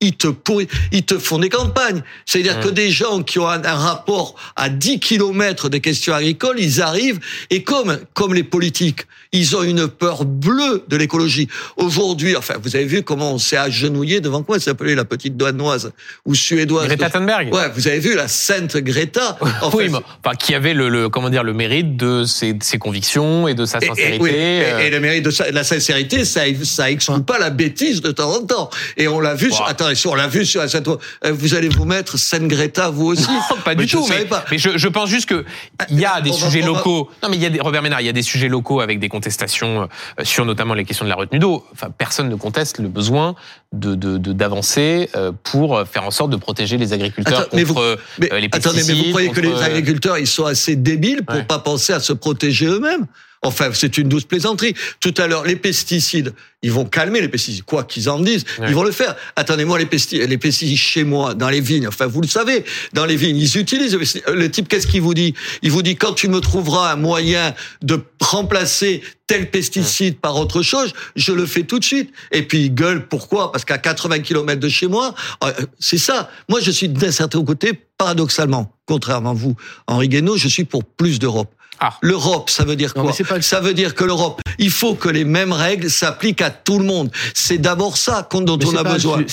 Ils 0.00 0.16
te 0.16 0.26
pourri- 0.28 0.68
ils 0.90 1.04
te 1.04 1.18
font 1.18 1.38
des 1.38 1.50
campagnes. 1.50 2.02
C'est-à-dire 2.24 2.58
Mmh. 2.58 2.62
que 2.62 2.68
des 2.70 2.90
gens 2.90 3.22
qui 3.22 3.38
ont 3.38 3.46
un, 3.46 3.62
un 3.62 3.74
rapport 3.76 4.34
à 4.56 4.68
10 4.70 4.98
kilomètres 5.00 5.68
des 5.68 5.80
questions 5.80 6.14
agricoles, 6.14 6.58
ils 6.58 6.80
arrivent 6.80 7.20
et 7.50 7.62
comme, 7.62 8.00
comme 8.14 8.32
les 8.34 8.42
politiques, 8.42 9.02
ils 9.32 9.56
ont 9.56 9.62
une 9.62 9.88
peur 9.88 10.24
bleue 10.24 10.84
de 10.88 10.96
l'écologie. 10.96 11.48
Aujourd'hui, 11.76 12.36
enfin, 12.36 12.54
vous 12.62 12.76
avez 12.76 12.84
vu 12.84 13.02
comment 13.02 13.32
on 13.32 13.38
s'est 13.38 13.56
agenouillé 13.56 14.20
devant 14.20 14.42
quoi 14.42 14.56
elle 14.56 14.62
s'appelait 14.62 14.94
la 14.94 15.04
petite 15.04 15.36
douanoise 15.36 15.92
ou 16.26 16.34
suédoise. 16.34 16.86
Greta 16.86 17.10
Thunberg 17.10 17.52
Ouais, 17.52 17.70
vous 17.74 17.88
avez 17.88 17.98
vu 17.98 18.14
la 18.14 18.28
sainte 18.28 18.76
Greta. 18.76 19.38
Enfin, 19.62 19.78
oui, 19.78 19.88
mais, 19.90 19.98
enfin, 20.24 20.34
qui 20.36 20.54
avait 20.54 20.74
le, 20.74 20.88
le- 20.88 21.08
comment 21.08 21.30
dire 21.30 21.44
le 21.44 21.52
mérite 21.52 21.96
de 21.96 22.24
ses, 22.24 22.52
de 22.54 22.62
ses 22.64 22.78
convictions 22.78 23.46
et 23.48 23.54
de 23.54 23.64
sa 23.64 23.78
Et- 23.78 23.84
et- 23.84 23.86
sincérité. 23.88 24.18
oui, 24.22 24.30
et, 24.30 24.34
euh, 24.64 24.78
et 24.80 24.90
le 24.90 25.00
mérite 25.00 25.24
de 25.24 25.30
ça- 25.30 25.48
de 25.50 25.54
la 25.54 25.64
sincérité, 25.64 26.24
ça, 26.24 26.42
ça 26.64 26.90
exclut 26.90 27.22
pas 27.22 27.38
la 27.38 27.50
bêtise 27.50 28.00
de 28.02 28.10
temps 28.10 28.30
en 28.34 28.44
temps. 28.44 28.70
Et 28.96 29.08
on 29.08 29.20
l'a 29.20 29.34
vu. 29.34 29.50
Sur, 29.50 29.62
Wow. 29.64 29.68
attendez, 29.70 29.94
on 30.06 30.14
l'a 30.14 30.26
vu 30.28 30.44
sur 30.44 30.68
cette. 30.68 30.88
euh, 30.88 30.96
Vous 31.32 31.54
allez 31.54 31.68
vous 31.68 31.84
mettre 31.84 32.18
Sainte 32.18 32.48
Greta, 32.48 32.90
vous 32.90 33.06
aussi. 33.06 33.22
Non, 33.50 33.56
pas 33.64 33.74
Mais 33.74 33.84
du 33.84 33.90
tout. 33.90 34.06
Mais, 34.08 34.24
pas. 34.24 34.44
mais 34.50 34.58
je, 34.58 34.76
je 34.76 34.88
pense 34.88 35.08
juste 35.08 35.28
que 35.28 35.44
il 35.90 35.98
y 36.00 36.04
a 36.04 36.20
des 36.20 36.30
On 36.30 36.34
sujets 36.34 36.60
va- 36.60 36.66
locaux. 36.66 37.08
Non, 37.22 37.28
mais 37.28 37.36
il 37.36 37.42
y 37.42 37.46
a 37.46 37.50
des, 37.50 37.60
Robert 37.60 37.82
Ménard, 37.82 38.00
il 38.00 38.06
y 38.06 38.10
a 38.10 38.12
des 38.12 38.22
sujets 38.22 38.48
locaux 38.48 38.80
avec 38.80 38.98
des 38.98 39.08
contestations 39.22 39.82
euh, 40.18 40.24
sur 40.24 40.44
notamment 40.44 40.74
les 40.74 40.84
questions 40.84 41.04
de 41.04 41.10
la 41.10 41.14
retenue 41.16 41.38
d'eau. 41.38 41.64
Enfin, 41.72 41.88
personne 41.96 42.28
ne 42.28 42.34
conteste 42.34 42.78
le 42.78 42.88
besoin 42.88 43.34
de 43.72 43.94
de- 43.94 44.18
de- 44.18 44.32
d'avancer 44.32 45.08
euh, 45.14 45.30
pour 45.44 45.80
faire 45.86 46.04
en 46.04 46.10
sorte 46.10 46.30
de 46.30 46.36
protéger 46.36 46.76
les 46.76 46.92
agriculteurs 46.92 47.40
Attends, 47.42 47.56
mais 47.56 47.62
contre 47.64 47.74
vous- 47.74 47.80
euh, 47.80 47.96
Mais 48.18 48.28
les 48.40 48.46
attendez, 48.52 48.76
mais 48.78 48.80
vous 48.82 48.86
pesticides, 48.88 49.10
croyez 49.10 49.30
que 49.30 49.40
les 49.40 49.48
contre, 49.50 49.62
euh, 49.62 49.66
agriculteurs, 49.66 50.18
ils 50.18 50.26
sont 50.26 50.44
assez 50.46 50.74
débiles 50.76 51.24
pour 51.24 51.36
Ouais. 51.36 51.44
pas 51.44 51.58
penser 51.60 51.92
à 51.92 52.00
se 52.00 52.12
protéger 52.12 52.66
eux-mêmes? 52.66 53.06
Enfin, 53.44 53.70
c'est 53.74 53.98
une 53.98 54.08
douce 54.08 54.24
plaisanterie. 54.24 54.74
Tout 55.00 55.14
à 55.18 55.26
l'heure, 55.26 55.44
les 55.44 55.56
pesticides, 55.56 56.32
ils 56.62 56.70
vont 56.70 56.84
calmer 56.84 57.20
les 57.20 57.28
pesticides, 57.28 57.64
quoi 57.64 57.82
qu'ils 57.82 58.08
en 58.08 58.20
disent, 58.20 58.44
Ouais. 58.60 58.66
ils 58.68 58.74
vont 58.74 58.84
le 58.84 58.92
faire. 58.92 59.16
Attendez-moi, 59.34 59.80
les 59.80 59.86
pesticides, 59.86 60.28
les 60.28 60.38
pesticides 60.38 60.76
chez 60.76 61.02
moi, 61.02 61.34
dans 61.34 61.48
les 61.48 61.60
vignes, 61.60 61.88
enfin, 61.88 62.06
vous 62.06 62.20
le 62.20 62.28
savez, 62.28 62.64
dans 62.92 63.04
les 63.04 63.16
vignes, 63.16 63.36
ils 63.36 63.58
utilisent. 63.58 63.98
Le 64.32 64.48
type, 64.50 64.68
qu'est-ce 64.68 64.86
qu'il 64.86 65.02
vous 65.02 65.14
dit? 65.14 65.34
Il 65.62 65.72
vous 65.72 65.82
dit, 65.82 65.96
quand 65.96 66.12
tu 66.12 66.28
me 66.28 66.38
trouveras 66.40 66.92
un 66.92 66.96
moyen 66.96 67.52
de 67.82 68.00
remplacer 68.20 69.02
tel 69.26 69.50
pesticide 69.50 70.18
par 70.20 70.36
autre 70.36 70.62
chose, 70.62 70.92
je 71.16 71.32
le 71.32 71.44
fais 71.46 71.64
tout 71.64 71.80
de 71.80 71.84
suite. 71.84 72.12
Et 72.30 72.42
puis, 72.42 72.66
il 72.66 72.74
gueule, 72.74 73.08
pourquoi? 73.08 73.50
Parce 73.50 73.64
qu'à 73.64 73.78
80 73.78 74.20
km 74.20 74.60
de 74.60 74.68
chez 74.68 74.86
moi, 74.86 75.14
euh, 75.42 75.52
c'est 75.80 75.98
ça. 75.98 76.30
Moi, 76.48 76.60
je 76.60 76.70
suis 76.70 76.88
d'un 76.88 77.10
certain 77.10 77.44
côté, 77.44 77.72
paradoxalement, 77.98 78.72
contrairement 78.86 79.30
à 79.30 79.34
vous, 79.34 79.56
Henri 79.88 80.08
Guénaud, 80.08 80.36
je 80.36 80.46
suis 80.46 80.64
pour 80.64 80.84
plus 80.84 81.18
d'Europe. 81.18 81.52
Ah. 81.84 81.98
L'Europe, 82.00 82.48
ça 82.48 82.64
veut 82.64 82.76
dire 82.76 82.92
Non, 82.94 83.02
quoi 83.02 83.12
pas 83.26 83.42
Ça 83.42 83.58
veut 83.60 83.74
dire 83.74 83.96
que 83.96 84.04
l'Europe, 84.04 84.40
il 84.58 84.70
faut 84.70 84.94
que 84.94 85.08
les 85.08 85.24
mêmes 85.24 85.52
règles 85.52 85.90
s'appliquent 85.90 86.40
à 86.40 86.50
tout 86.50 86.78
le 86.78 86.84
monde. 86.84 87.10
C'est 87.34 87.58
d'abord 87.58 87.96
ça 87.96 88.28
dont 88.32 88.56
Mais 88.56 88.66
on 88.66 88.76
a 88.76 88.84
besoin. 88.84 89.24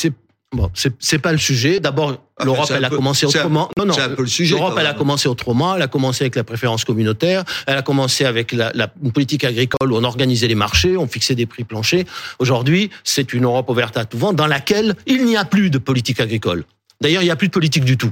Bon, 0.52 0.72
c'est 0.74 1.20
pas 1.20 1.32
le 1.32 1.38
sujet. 1.38 1.80
D'abord, 1.80 2.18
Ah, 2.38 2.46
l'Europe, 2.46 2.72
elle 2.74 2.84
a 2.84 2.90
peu- 2.90 2.96
commencé 2.96 3.28
un- 3.28 3.30
autrement. 3.30 3.70
Non, 3.78 3.86
non. 3.86 3.94
c'est 3.94 4.02
un 4.02 4.10
peu 4.10 4.24
le 4.24 4.28
sujet, 4.28 4.56
L'Europe, 4.56 4.76
elle 4.80 4.88
a 4.88 4.96
commencé 4.96 5.30
autrement. 5.30 5.76
Elle 5.76 5.84
a 5.84 5.88
commencé 5.88 6.24
avec 6.24 6.36
la 6.36 6.44
préférence 6.44 6.86
communautaire. 6.86 7.44
Elle 7.68 7.78
a 7.78 7.84
commencé 7.84 8.26
avec 8.26 8.52
la, 8.52 8.72
la 8.74 8.92
une 9.04 9.12
politique 9.12 9.44
agricole 9.44 9.92
où 9.92 9.96
on 9.96 10.04
organisait 10.04 10.48
les 10.48 10.56
marchés, 10.56 10.98
on 10.98 11.08
fixait 11.08 11.36
des 11.36 11.46
prix 11.46 11.66
planchers. 11.66 12.04
Aujourd'hui, 12.40 12.90
c'est 13.04 13.32
une 13.34 13.44
Europe 13.44 13.70
ouverte 13.70 13.96
à 13.96 14.06
tout 14.06 14.18
vent 14.18 14.34
dans 14.34 14.48
laquelle 14.48 14.96
il 15.06 15.24
n'y 15.26 15.38
a 15.38 15.46
plus 15.46 15.70
de 15.70 15.78
politique 15.78 16.20
agricole. 16.20 16.64
D'ailleurs, 17.00 17.22
il 17.22 17.26
n'y 17.26 17.32
a 17.32 17.36
plus 17.36 17.50
de 17.50 17.54
politique 17.54 17.86
du 17.86 17.96
tout. 17.98 18.12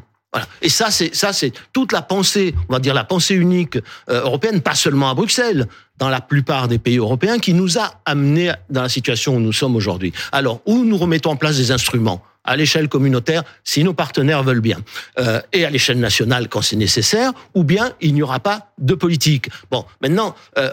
Et 0.62 0.70
ça, 0.70 0.92
c'est 0.92 1.16
ça, 1.16 1.34
c'est 1.34 1.54
toute 1.74 1.92
la 1.92 2.02
pensée, 2.02 2.56
on 2.70 2.74
va 2.74 2.80
dire 2.80 2.94
la 2.94 3.04
pensée 3.04 3.36
unique 3.36 3.78
euh, 4.10 4.22
européenne, 4.22 4.62
pas 4.62 4.76
seulement 4.76 5.10
à 5.10 5.14
Bruxelles, 5.14 5.68
dans 5.98 6.10
la 6.10 6.22
plupart 6.22 6.68
des 6.68 6.78
pays 6.78 6.98
européens, 6.98 7.40
qui 7.40 7.54
nous 7.54 7.78
a 7.78 8.02
amenés 8.06 8.52
dans 8.70 8.84
la 8.84 8.90
situation 8.90 9.36
où 9.36 9.40
nous 9.40 9.54
sommes 9.54 9.76
aujourd'hui. 9.76 10.14
Alors, 10.32 10.62
où 10.66 10.84
nous 10.84 10.98
remettons 10.98 11.32
en 11.32 11.36
place 11.36 11.58
des 11.58 11.72
instruments? 11.72 12.24
À 12.48 12.56
l'échelle 12.56 12.88
communautaire, 12.90 13.44
si 13.64 13.84
nos 13.84 13.94
partenaires 13.94 14.42
veulent 14.42 14.62
bien, 14.62 14.78
euh, 15.20 15.40
et 15.54 15.66
à 15.66 15.70
l'échelle 15.70 16.00
nationale 16.00 16.48
quand 16.50 16.62
c'est 16.64 16.76
nécessaire, 16.78 17.32
ou 17.54 17.64
bien 17.64 17.92
il 18.02 18.14
n'y 18.14 18.24
aura 18.24 18.40
pas 18.40 18.72
de 18.80 18.96
politique. 18.96 19.50
Bon, 19.70 19.86
maintenant, 20.02 20.36
euh, 20.58 20.70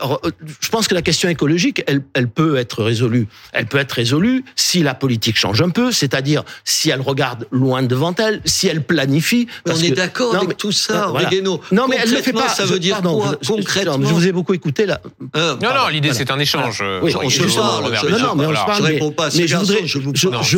je 0.61 0.69
pense 0.71 0.89
que 0.89 0.95
la 0.95 1.03
question 1.03 1.29
écologique, 1.29 1.83
elle, 1.87 2.03
elle 2.15 2.29
peut 2.29 2.57
être 2.57 2.83
résolue. 2.83 3.27
Elle 3.53 3.67
peut 3.67 3.79
être 3.79 3.93
résolue 3.93 4.45
si 4.57 4.83
la 4.83 4.95
politique 4.95 5.37
change 5.37 5.61
un 5.61 5.71
peu, 5.71 5.91
c'est-à-dire 5.93 6.45
si 6.65 6.91
elle 6.91 7.01
regarde 7.01 7.47
loin 7.51 7.83
devant 7.83 8.15
elle, 8.17 8.41
si 8.45 8.69
elle 8.69 8.83
planifie. 8.83 9.49
Parce 9.65 9.81
on 9.81 9.83
est 9.83 9.91
d'accord 9.91 10.33
Non, 10.33 10.39
avec 10.39 10.49
mais- 10.51 10.55
tout 10.55 10.73
ça, 10.73 11.09
voilà. 11.09 11.29
Non, 11.73 11.89
mais 11.89 11.97
elle 12.01 12.11
ne 12.11 12.17
le 12.17 12.23
fait 12.23 12.33
pas. 12.33 12.49
Ça 12.49 12.65
veut 12.67 12.79
dire 12.79 12.97
pardon, 12.97 13.19
quoi 13.19 13.37
je- 13.41 13.47
je- 13.49 13.53
concrètement 13.53 13.99
Je 14.09 14.15
vous 14.15 14.29
ai 14.29 14.33
beaucoup 14.33 14.55
écouté 14.55 14.87
là. 14.87 15.01
Hein, 15.35 15.57
Non, 15.61 15.69
pardon. 15.69 15.81
non, 15.85 15.89
l'idée 15.89 16.09
Voilà. 16.11 16.25
c'est 16.25 16.31
un 16.31 16.39
échange. 16.39 16.79
euh, 16.83 17.01
Oui, 17.03 17.13
on 17.21 17.29
se 17.29 17.43
parle, 17.59 17.85
non, 18.11 18.19
non, 18.19 18.35
mais 18.37 18.47
on 18.47 18.51
se 18.51 18.55
parle. 18.55 18.77
Je 18.79 18.83
réponds 18.83 19.11
pas 19.11 19.29
mais 19.35 19.47
voudrais, 19.47 19.81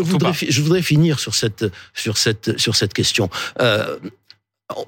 voudrais, 0.03 0.33
je 0.49 0.61
voudrais 0.63 0.83
finir 0.83 1.06
sur 1.15 1.35
cette, 1.35 1.65
sur 1.95 2.19
cette, 2.19 2.59
sur 2.59 2.75
cette 2.77 2.93
question. 2.95 3.31
Euh, 3.61 3.97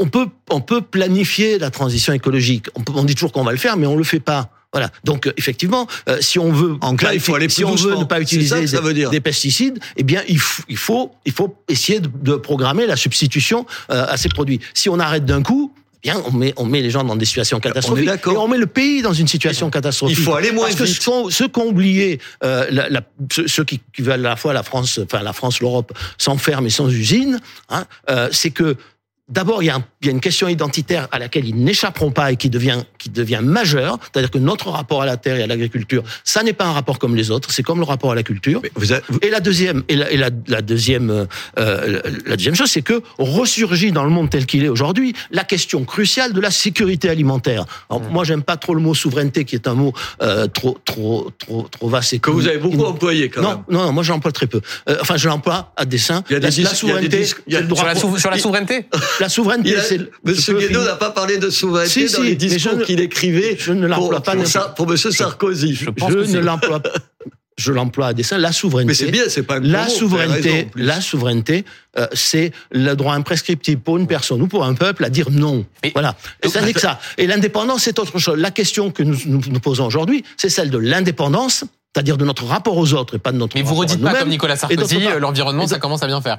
on 0.01 0.09
peut, 0.09 0.27
on 0.51 0.61
peut 0.61 0.81
planifier 0.81 1.59
la 1.59 1.71
transition 1.71 2.13
écologique. 2.13 2.67
On, 2.75 2.83
peut- 2.83 2.93
on 2.97 3.05
dit 3.05 3.15
toujours 3.15 3.33
qu'on 3.33 3.45
va 3.45 3.53
le 3.53 3.59
faire, 3.59 3.77
mais 3.77 3.87
on 3.87 3.97
le 3.97 4.05
fait 4.05 4.19
pas. 4.21 4.51
Voilà. 4.73 4.91
Donc 5.05 5.27
euh, 5.27 5.33
effectivement, 5.37 5.87
euh, 6.09 6.19
si 6.21 6.39
on 6.39 6.53
veut, 6.53 6.77
En 6.81 6.95
clair, 6.97 7.15
il 7.15 7.21
faut 7.21 7.35
aller 7.35 7.49
si 7.49 7.65
on 7.65 7.75
veut 7.75 7.97
ne 7.97 8.05
pas 8.05 8.21
utiliser 8.21 8.67
ça 8.67 8.79
des, 8.81 8.83
veut 8.87 8.93
dire. 8.93 9.09
des 9.11 9.21
pesticides, 9.21 9.79
eh 9.97 10.03
bien 10.03 10.23
il, 10.29 10.39
faut- 10.39 10.63
il 10.69 10.77
faut, 10.77 11.13
il 11.25 11.33
faut 11.33 11.57
essayer 11.69 12.01
de, 12.01 12.11
de 12.23 12.35
programmer 12.35 12.87
la 12.87 12.97
substitution 12.97 13.65
euh, 13.91 14.05
à 14.09 14.17
ces 14.17 14.29
produits. 14.29 14.61
Si 14.75 14.89
on 14.89 14.99
arrête 14.99 15.25
d'un 15.25 15.43
coup. 15.43 15.73
Bien, 16.03 16.23
on 16.27 16.33
met, 16.33 16.53
on 16.57 16.65
met 16.65 16.81
les 16.81 16.91
gens 16.91 17.03
dans 17.03 17.17
des 17.17 17.25
situations 17.25 17.59
catastrophiques. 17.59 18.07
d'accord. 18.07 18.35
Et 18.35 18.37
on 18.37 18.47
met 18.49 18.59
le 18.59 18.67
pays 18.67 19.03
dans 19.03 19.13
une 19.13 19.27
situation 19.27 19.69
catastrophique. 19.69 20.17
Il 20.19 20.25
faut 20.25 20.35
aller 20.35 20.53
moins 20.53 20.67
Parce 20.67 20.77
que 20.77 20.85
vite. 20.85 21.01
ce 21.01 21.05
qu'ont 21.05 21.29
ceux 21.31 21.49
qu'ont 21.49 21.67
oublié, 21.67 22.21
euh, 22.45 22.67
la, 22.71 22.89
la- 22.89 23.03
ceux, 23.47 23.65
qui, 23.65 23.81
qui 23.95 24.03
veulent 24.03 24.25
à 24.27 24.31
la 24.31 24.37
fois 24.37 24.53
la 24.53 24.63
France, 24.63 25.01
enfin 25.03 25.23
la 25.23 25.33
France, 25.33 25.61
l'Europe, 25.61 25.93
sans 26.17 26.39
ferme 26.39 26.67
et 26.67 26.71
sans 26.71 26.89
usine, 26.89 27.41
hein, 27.69 27.85
euh, 28.11 28.29
c'est 28.31 28.51
que 28.51 28.77
D'abord, 29.29 29.63
il 29.63 29.67
y, 29.67 29.71
a 29.71 29.79
il 30.01 30.07
y 30.07 30.09
a 30.09 30.13
une 30.13 30.21
question 30.21 30.49
identitaire 30.49 31.07
à 31.13 31.19
laquelle 31.19 31.47
ils 31.47 31.55
n'échapperont 31.57 32.11
pas 32.11 32.33
et 32.33 32.37
qui 32.37 32.49
devient 32.49 32.83
qui 32.99 33.11
devient 33.11 33.41
majeure, 33.43 33.99
c'est-à-dire 34.03 34.31
que 34.31 34.39
notre 34.39 34.71
rapport 34.71 35.03
à 35.03 35.07
la 35.07 35.17
terre 35.19 35.37
et 35.37 35.43
à 35.43 35.47
l'agriculture, 35.47 36.03
ça 36.25 36.43
n'est 36.43 36.53
pas 36.55 36.65
un 36.65 36.73
rapport 36.73 36.99
comme 36.99 37.15
les 37.15 37.31
autres, 37.31 37.51
c'est 37.53 37.63
comme 37.63 37.79
le 37.79 37.85
rapport 37.85 38.11
à 38.11 38.15
la 38.15 38.23
culture. 38.23 38.63
Vous 38.75 38.93
avez- 38.93 39.03
vous- 39.09 39.19
Et 39.23 39.29
la 39.31 39.41
deuxième, 39.41 39.83
et 39.89 39.97
la, 39.97 40.11
et 40.11 40.17
la, 40.17 40.31
la 40.49 40.63
deuxième, 40.63 41.27
euh, 41.59 42.01
la 42.27 42.37
deuxième 42.37 42.55
chose, 42.55 42.71
c'est 42.71 42.83
que 42.83 43.03
ressurgit 43.19 43.93
dans 43.93 44.05
le 44.05 44.11
monde 44.11 44.31
tel 44.31 44.47
qu'il 44.47 44.65
est 44.65 44.69
aujourd'hui 44.69 45.13
la 45.31 45.45
question 45.45 45.85
cruciale 45.85 46.33
de 46.33 46.41
la 46.41 46.51
sécurité 46.51 47.09
alimentaire. 47.11 47.67
Alors, 47.91 48.03
Mmh. 48.03 48.13
moi, 48.13 48.25
j'aime 48.25 48.43
pas 48.43 48.57
trop 48.57 48.75
le 48.75 48.81
mot 48.81 48.95
souveraineté, 48.95 49.45
qui 49.45 49.55
est 49.57 49.69
un 49.69 49.75
mot 49.75 49.93
euh, 50.23 50.47
trop, 50.47 50.79
trop, 50.85 51.31
trop, 51.39 51.63
trop 51.71 51.89
vaste. 51.89 52.15
et 52.15 52.19
que 52.19 52.31
vous 52.31 52.47
avez 52.49 52.59
beaucoup 52.59 52.83
employé 52.85 53.29
quand 53.29 53.43
non, 53.43 53.49
même. 53.51 53.59
non, 53.71 53.83
non, 53.87 53.93
moi, 53.93 54.03
je 54.03 54.11
l'emploie 54.13 54.33
très 54.33 54.47
peu. 54.47 54.61
Euh, 54.89 54.97
enfin, 55.03 55.17
je 55.17 55.29
l'emploie 55.29 55.73
à 55.77 55.85
dessein. 55.85 56.25
Il 56.31 56.33
y 56.33 56.37
a 56.37 56.41
des 56.41 56.47
la, 56.47 56.53
il 56.53 56.89
y 56.89 56.93
a 56.93 57.09
des 57.09 57.31
il 57.47 57.53
y 57.53 57.57
a- 57.57 57.67
Sur 57.77 57.85
la, 57.87 57.93
pour- 57.93 58.01
sou- 58.01 58.19
sur 58.19 58.31
la 58.31 58.37
il- 58.37 58.41
souveraineté? 58.41 58.87
la 59.21 59.29
souveraineté, 59.29 59.75
c'est 59.83 59.99
le- 59.99 60.11
Monsieur 60.25 60.59
Guénaud 60.59 60.85
n'a 60.85 60.97
pas 60.97 61.11
parlé 61.11 61.39
de 61.39 61.51
souveraineté 61.51 62.09
Si, 62.09 62.13
dans 62.15 62.23
si, 62.23 62.29
les 62.29 62.35
discours 62.37 62.73
je 62.73 62.79
ne- 62.79 62.85
qu'il 62.85 63.01
écrivait 63.01 63.57
je 63.59 63.73
ne 63.73 63.87
l'emploie 63.87 64.17
pour, 64.17 64.23
pas 64.23 64.37
pour, 64.37 64.47
Sar- 64.47 64.75
pour 64.75 64.87
Monsieur 64.87 65.11
Sarkozy. 65.11 65.75
Je 65.75 65.91
pense 65.91 66.11
je 66.13 66.19
que 66.19 66.31
ne 66.31 66.39
l'emploie 66.41 66.81
pas. 66.81 66.93
Je 67.57 67.73
l'emploie 67.73 68.07
à 68.07 68.13
dessein. 68.15 68.39
La 68.39 68.53
souveraineté. 68.53 68.87
Mais 68.89 68.95
c'est 68.95 69.11
bien, 69.11 69.25
c'est 69.29 69.43
pas 69.43 69.57
un 69.57 69.61
La 69.61 69.83
gros 69.83 69.93
mot, 69.93 69.99
souveraineté, 69.99 70.51
raison, 70.53 70.69
la 70.77 71.01
souveraineté, 71.01 71.65
euh, 71.99 72.07
c'est 72.13 72.53
le 72.71 72.95
droit 72.95 73.15
imprescriptible 73.15 73.83
pour 73.83 73.97
une 73.99 74.07
personne 74.07 74.41
ou 74.41 74.47
pour 74.47 74.65
un 74.65 74.75
peuple 74.75 75.05
à 75.05 75.11
dire 75.11 75.29
non. 75.33 75.67
Mais- 75.83 75.91
voilà. 75.93 76.15
Et 76.45 76.49
ça 76.49 76.61
n'est 76.61 76.73
que 76.73 76.79
ça. 76.81 77.01
Et 77.17 77.27
l'indépendance, 77.27 77.83
c'est 77.83 77.99
autre 77.99 78.19
chose. 78.21 78.39
La 78.39 78.53
question 78.53 78.93
que 78.93 79.03
nous 79.03 79.19
nous, 79.27 79.41
nous 79.51 79.59
posons 79.61 79.87
aujourd'hui, 79.87 80.23
c'est 80.37 80.51
celle 80.51 80.71
de 80.71 80.79
l'indépendance, 80.79 81.65
c'est-à-dire 81.93 82.17
de 82.17 82.25
notre 82.25 82.45
rapport 82.45 82.77
aux 82.77 82.95
autres 82.95 83.17
et 83.17 83.19
pas 83.19 83.33
de 83.33 83.39
notre 83.39 83.57
Mais 83.57 83.63
vous 83.63 83.71
rapport 83.75 83.83
à 83.83 83.93
redites 83.93 84.05
pas 84.05 84.15
comme 84.21 84.29
Nicolas 84.29 84.55
Sarkozy, 84.57 85.07
euh, 85.09 85.19
l'environnement, 85.19 85.67
ça 85.67 85.81
commence 85.81 86.05
à 86.05 86.07
bien 86.07 86.21
faire. 86.21 86.39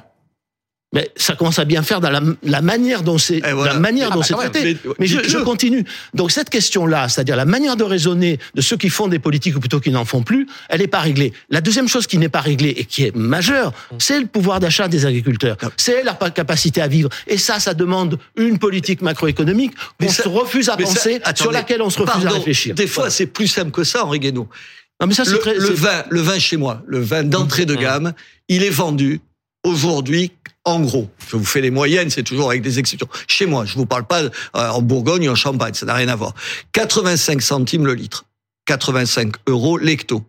Mais 0.92 1.08
ça 1.14 1.36
commence 1.36 1.60
à 1.60 1.64
bien 1.64 1.82
faire 1.84 2.00
dans 2.00 2.10
la, 2.10 2.20
la 2.42 2.62
manière 2.62 3.02
dont 3.04 3.16
c'est 3.16 3.38
voilà. 3.52 3.74
la 3.74 3.78
manière 3.78 4.08
Ah 4.10 4.14
dont 4.14 4.20
bah 4.20 4.26
c'est 4.26 4.34
quand 4.34 4.40
même. 4.42 4.50
traité. 4.50 4.76
Mais- 4.84 4.94
Mais 4.98 5.06
je, 5.06 5.38
continue. 5.38 5.84
Donc 6.14 6.32
cette 6.32 6.50
question-là, 6.50 7.08
c'est-à-dire 7.08 7.36
la 7.36 7.44
manière 7.44 7.76
de 7.76 7.84
raisonner 7.84 8.40
de 8.56 8.60
ceux 8.60 8.76
qui 8.76 8.88
font 8.90 9.06
des 9.06 9.20
politiques 9.20 9.54
ou 9.56 9.60
plutôt 9.60 9.78
qui 9.78 9.90
n'en 9.92 10.04
font 10.04 10.22
plus, 10.24 10.48
elle 10.68 10.80
n'est 10.80 10.88
pas 10.88 10.98
réglée. 10.98 11.32
La 11.48 11.60
deuxième 11.60 11.86
chose 11.86 12.08
qui 12.08 12.18
n'est 12.18 12.28
pas 12.28 12.40
réglée 12.40 12.70
et 12.76 12.84
qui 12.86 13.04
est 13.04 13.14
majeure, 13.14 13.72
c'est 13.98 14.18
le 14.18 14.26
pouvoir 14.26 14.58
d'achat 14.58 14.88
des 14.88 15.06
agriculteurs. 15.06 15.56
C'est 15.76 16.02
leur 16.02 16.18
capacité 16.34 16.82
à 16.82 16.88
vivre. 16.88 17.08
Et 17.28 17.38
ça, 17.38 17.60
ça 17.60 17.72
demande 17.72 18.18
une 18.36 18.58
politique 18.58 19.00
macroéconomique 19.00 19.72
qu'on 20.00 20.08
se 20.08 20.26
refuse 20.28 20.68
à 20.70 20.72
ça- 20.72 20.78
penser, 20.82 21.20
attendez, 21.22 21.40
sur 21.40 21.52
laquelle 21.52 21.82
on 21.82 21.90
se 21.90 22.00
refuse 22.02 22.26
à 22.26 22.30
réfléchir. 22.30 22.74
Des 22.74 22.88
fois, 22.88 23.10
c'est 23.10 23.26
plus 23.26 23.46
simple 23.46 23.70
que 23.70 23.84
ça, 23.84 24.04
Henri 24.04 24.18
Guénaud. 24.18 24.48
non, 25.00 25.06
mais 25.06 25.14
ça, 25.14 25.24
c'est 25.24 25.30
Le, 25.32 25.38
très, 25.38 25.54
le 25.54 25.68
vin, 25.70 26.02
le 26.10 26.20
vin 26.20 26.38
chez 26.40 26.56
moi, 26.56 26.82
le 26.86 26.98
vin 26.98 27.22
d'entrée 27.22 27.64
de 27.64 27.74
Mmh. 27.74 27.80
gamme, 27.80 28.12
il 28.48 28.64
est 28.64 28.70
vendu 28.70 29.20
aujourd'hui. 29.64 30.32
En 30.64 30.80
gros, 30.80 31.08
je 31.28 31.36
vous 31.36 31.44
fais 31.44 31.60
les 31.62 31.70
moyennes, 31.70 32.10
c'est 32.10 32.22
toujours 32.22 32.50
avec 32.50 32.60
des 32.62 32.78
exceptions. 32.78 33.08
Chez 33.26 33.46
moi, 33.46 33.64
je 33.64 33.74
vous 33.76 33.86
parle 33.86 34.06
pas 34.06 34.20
euh, 34.22 34.30
en 34.54 34.82
Bourgogne 34.82 35.28
ou 35.28 35.32
en 35.32 35.36
Champagne, 35.36 35.72
ça 35.74 35.86
n'a 35.86 35.94
rien 35.94 36.08
à 36.08 36.16
voir. 36.16 36.34
85 36.72 37.40
centimes 37.40 37.86
le 37.86 37.94
litre, 37.94 38.24
85 38.66 39.32
euros 39.46 39.78
l'hecto. 39.78 40.22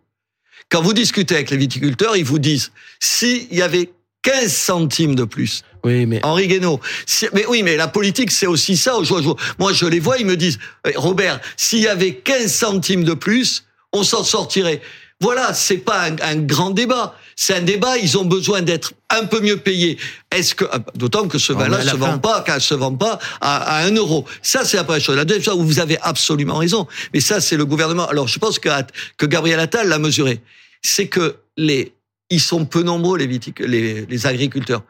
Quand 0.69 0.81
vous 0.81 0.93
discutez 0.93 1.35
avec 1.35 1.49
les 1.51 1.57
viticulteurs, 1.57 2.15
ils 2.15 2.23
vous 2.23 2.39
disent 2.39 2.71
s'il 3.01 3.53
y 3.53 3.61
avait 3.61 3.89
15 4.21 4.53
centimes 4.53 5.15
de 5.15 5.25
plus, 5.25 5.63
Oui, 5.83 6.05
mais 6.05 6.23
Henri 6.23 6.47
Guénaud. 6.47 6.79
Si- 7.07 7.27
mais 7.33 7.45
oui, 7.47 7.61
mais 7.63 7.75
la 7.75 7.87
politique, 7.89 8.31
c'est 8.31 8.45
aussi 8.47 8.77
ça. 8.77 8.95
au 8.97 9.03
jour 9.03 9.17
le 9.17 9.23
jour. 9.23 9.37
Moi, 9.59 9.73
je 9.73 9.85
les 9.87 9.99
vois, 9.99 10.17
ils 10.19 10.25
me 10.27 10.37
disent, 10.37 10.59
Eh, 10.87 10.93
Robert, 10.95 11.41
s'il 11.57 11.79
y 11.79 11.87
avait 11.87 12.13
15 12.13 12.53
centimes 12.53 13.03
de 13.03 13.13
plus, 13.15 13.65
on 13.91 14.03
s'en 14.03 14.23
sortirait. 14.23 14.79
Voilà, 15.19 15.53
c'est 15.53 15.77
pas 15.79 16.03
un, 16.09 16.15
un 16.21 16.35
grand 16.37 16.69
débat. 16.69 17.15
C'est 17.35 17.55
un 17.55 17.61
débat. 17.61 17.97
Ils 17.97 18.17
ont 18.17 18.25
besoin 18.25 18.61
d'être 18.61 18.93
un 19.09 19.25
peu 19.25 19.39
mieux 19.41 19.57
payés. 19.57 19.97
Est-ce 20.31 20.55
que, 20.55 20.65
ah, 20.71 20.79
d'autant 20.95 21.27
que 21.27 21.37
ce 21.37 21.53
vin-là 21.53 21.81
se 21.81 21.89
fin. 21.89 21.97
vend 21.97 22.17
pas, 22.19 22.41
qu'elle 22.41 22.61
se 22.61 22.73
vend 22.73 22.95
pas 22.95 23.19
à, 23.39 23.77
à 23.77 23.85
un 23.85 23.93
euro. 23.95 24.25
Ça, 24.41 24.65
c'est 24.65 24.77
la 24.77 24.83
première 24.83 25.01
chose. 25.01 25.15
La 25.15 25.25
deuxième 25.25 25.43
chose, 25.43 25.55
où 25.55 25.63
vous 25.65 25.79
avez 25.79 25.97
absolument 26.01 26.57
raison. 26.57 26.87
Mais 27.13 27.19
ça, 27.19 27.41
c'est 27.41 27.57
le 27.57 27.65
gouvernement. 27.65 28.07
Alors, 28.07 28.27
je 28.27 28.39
pense 28.39 28.59
que, 28.59 28.69
que 29.17 29.25
Gabriel 29.25 29.59
Attal 29.59 29.87
l'a 29.87 29.99
mesuré. 29.99 30.41
C'est 30.81 31.07
que 31.07 31.37
les, 31.57 31.93
ils 32.29 32.39
sont 32.39 32.65
peu 32.65 32.83
nombreux, 32.83 33.17
les, 33.17 33.27
les, 33.59 34.05
les 34.05 34.27
agriculteurs, 34.27 34.83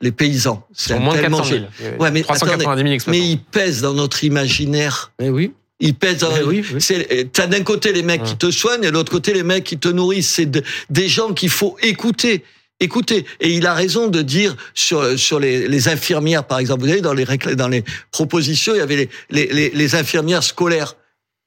les 0.00 0.12
paysans. 0.12 0.66
C'est 0.72 0.98
moins 0.98 1.14
de 1.16 1.20
tellement 1.20 1.38
400 1.38 1.54
000. 1.80 1.96
Ouais, 1.98 2.10
mais 2.10 2.22
390 2.22 3.00
000 3.00 3.10
mais 3.10 3.20
ils 3.20 3.40
pèsent 3.40 3.80
dans 3.82 3.94
notre 3.94 4.24
imaginaire. 4.24 5.12
mais 5.18 5.30
oui. 5.30 5.52
Ils 5.84 5.94
pèsent 5.94 6.18
dans... 6.18 6.34
Eh 6.34 6.42
oui, 6.44 6.64
oui. 6.72 6.80
C'est, 6.80 7.30
t'as 7.32 7.46
d'un 7.46 7.62
côté 7.62 7.92
les 7.92 8.02
mecs 8.02 8.22
qui 8.22 8.36
te 8.36 8.50
soignent 8.50 8.84
et 8.84 8.86
de 8.86 8.92
l'autre 8.92 9.10
côté 9.12 9.34
les 9.34 9.42
mecs 9.42 9.64
qui 9.64 9.76
te 9.78 9.88
nourrissent. 9.88 10.30
C'est 10.30 10.46
de- 10.46 10.62
des 10.90 11.08
gens 11.08 11.32
qu'il 11.34 11.50
faut 11.50 11.76
écouter. 11.82 12.44
Écoutez, 12.80 13.26
et 13.40 13.50
il 13.52 13.66
a 13.66 13.74
raison 13.74 14.08
de 14.08 14.22
dire 14.22 14.56
sur 14.74 15.18
sur 15.18 15.38
les, 15.38 15.68
les 15.68 15.88
infirmières 15.88 16.44
par 16.44 16.58
exemple. 16.58 16.82
Vous 16.82 16.88
savez 16.88 17.00
dans 17.00 17.12
les 17.14 17.24
dans 17.56 17.68
les 17.68 17.84
propositions, 18.10 18.74
il 18.74 18.78
y 18.78 18.80
avait 18.80 18.96
les, 18.96 19.08
les, 19.30 19.46
les, 19.52 19.70
les 19.70 19.94
infirmières 19.94 20.42
scolaires. 20.42 20.96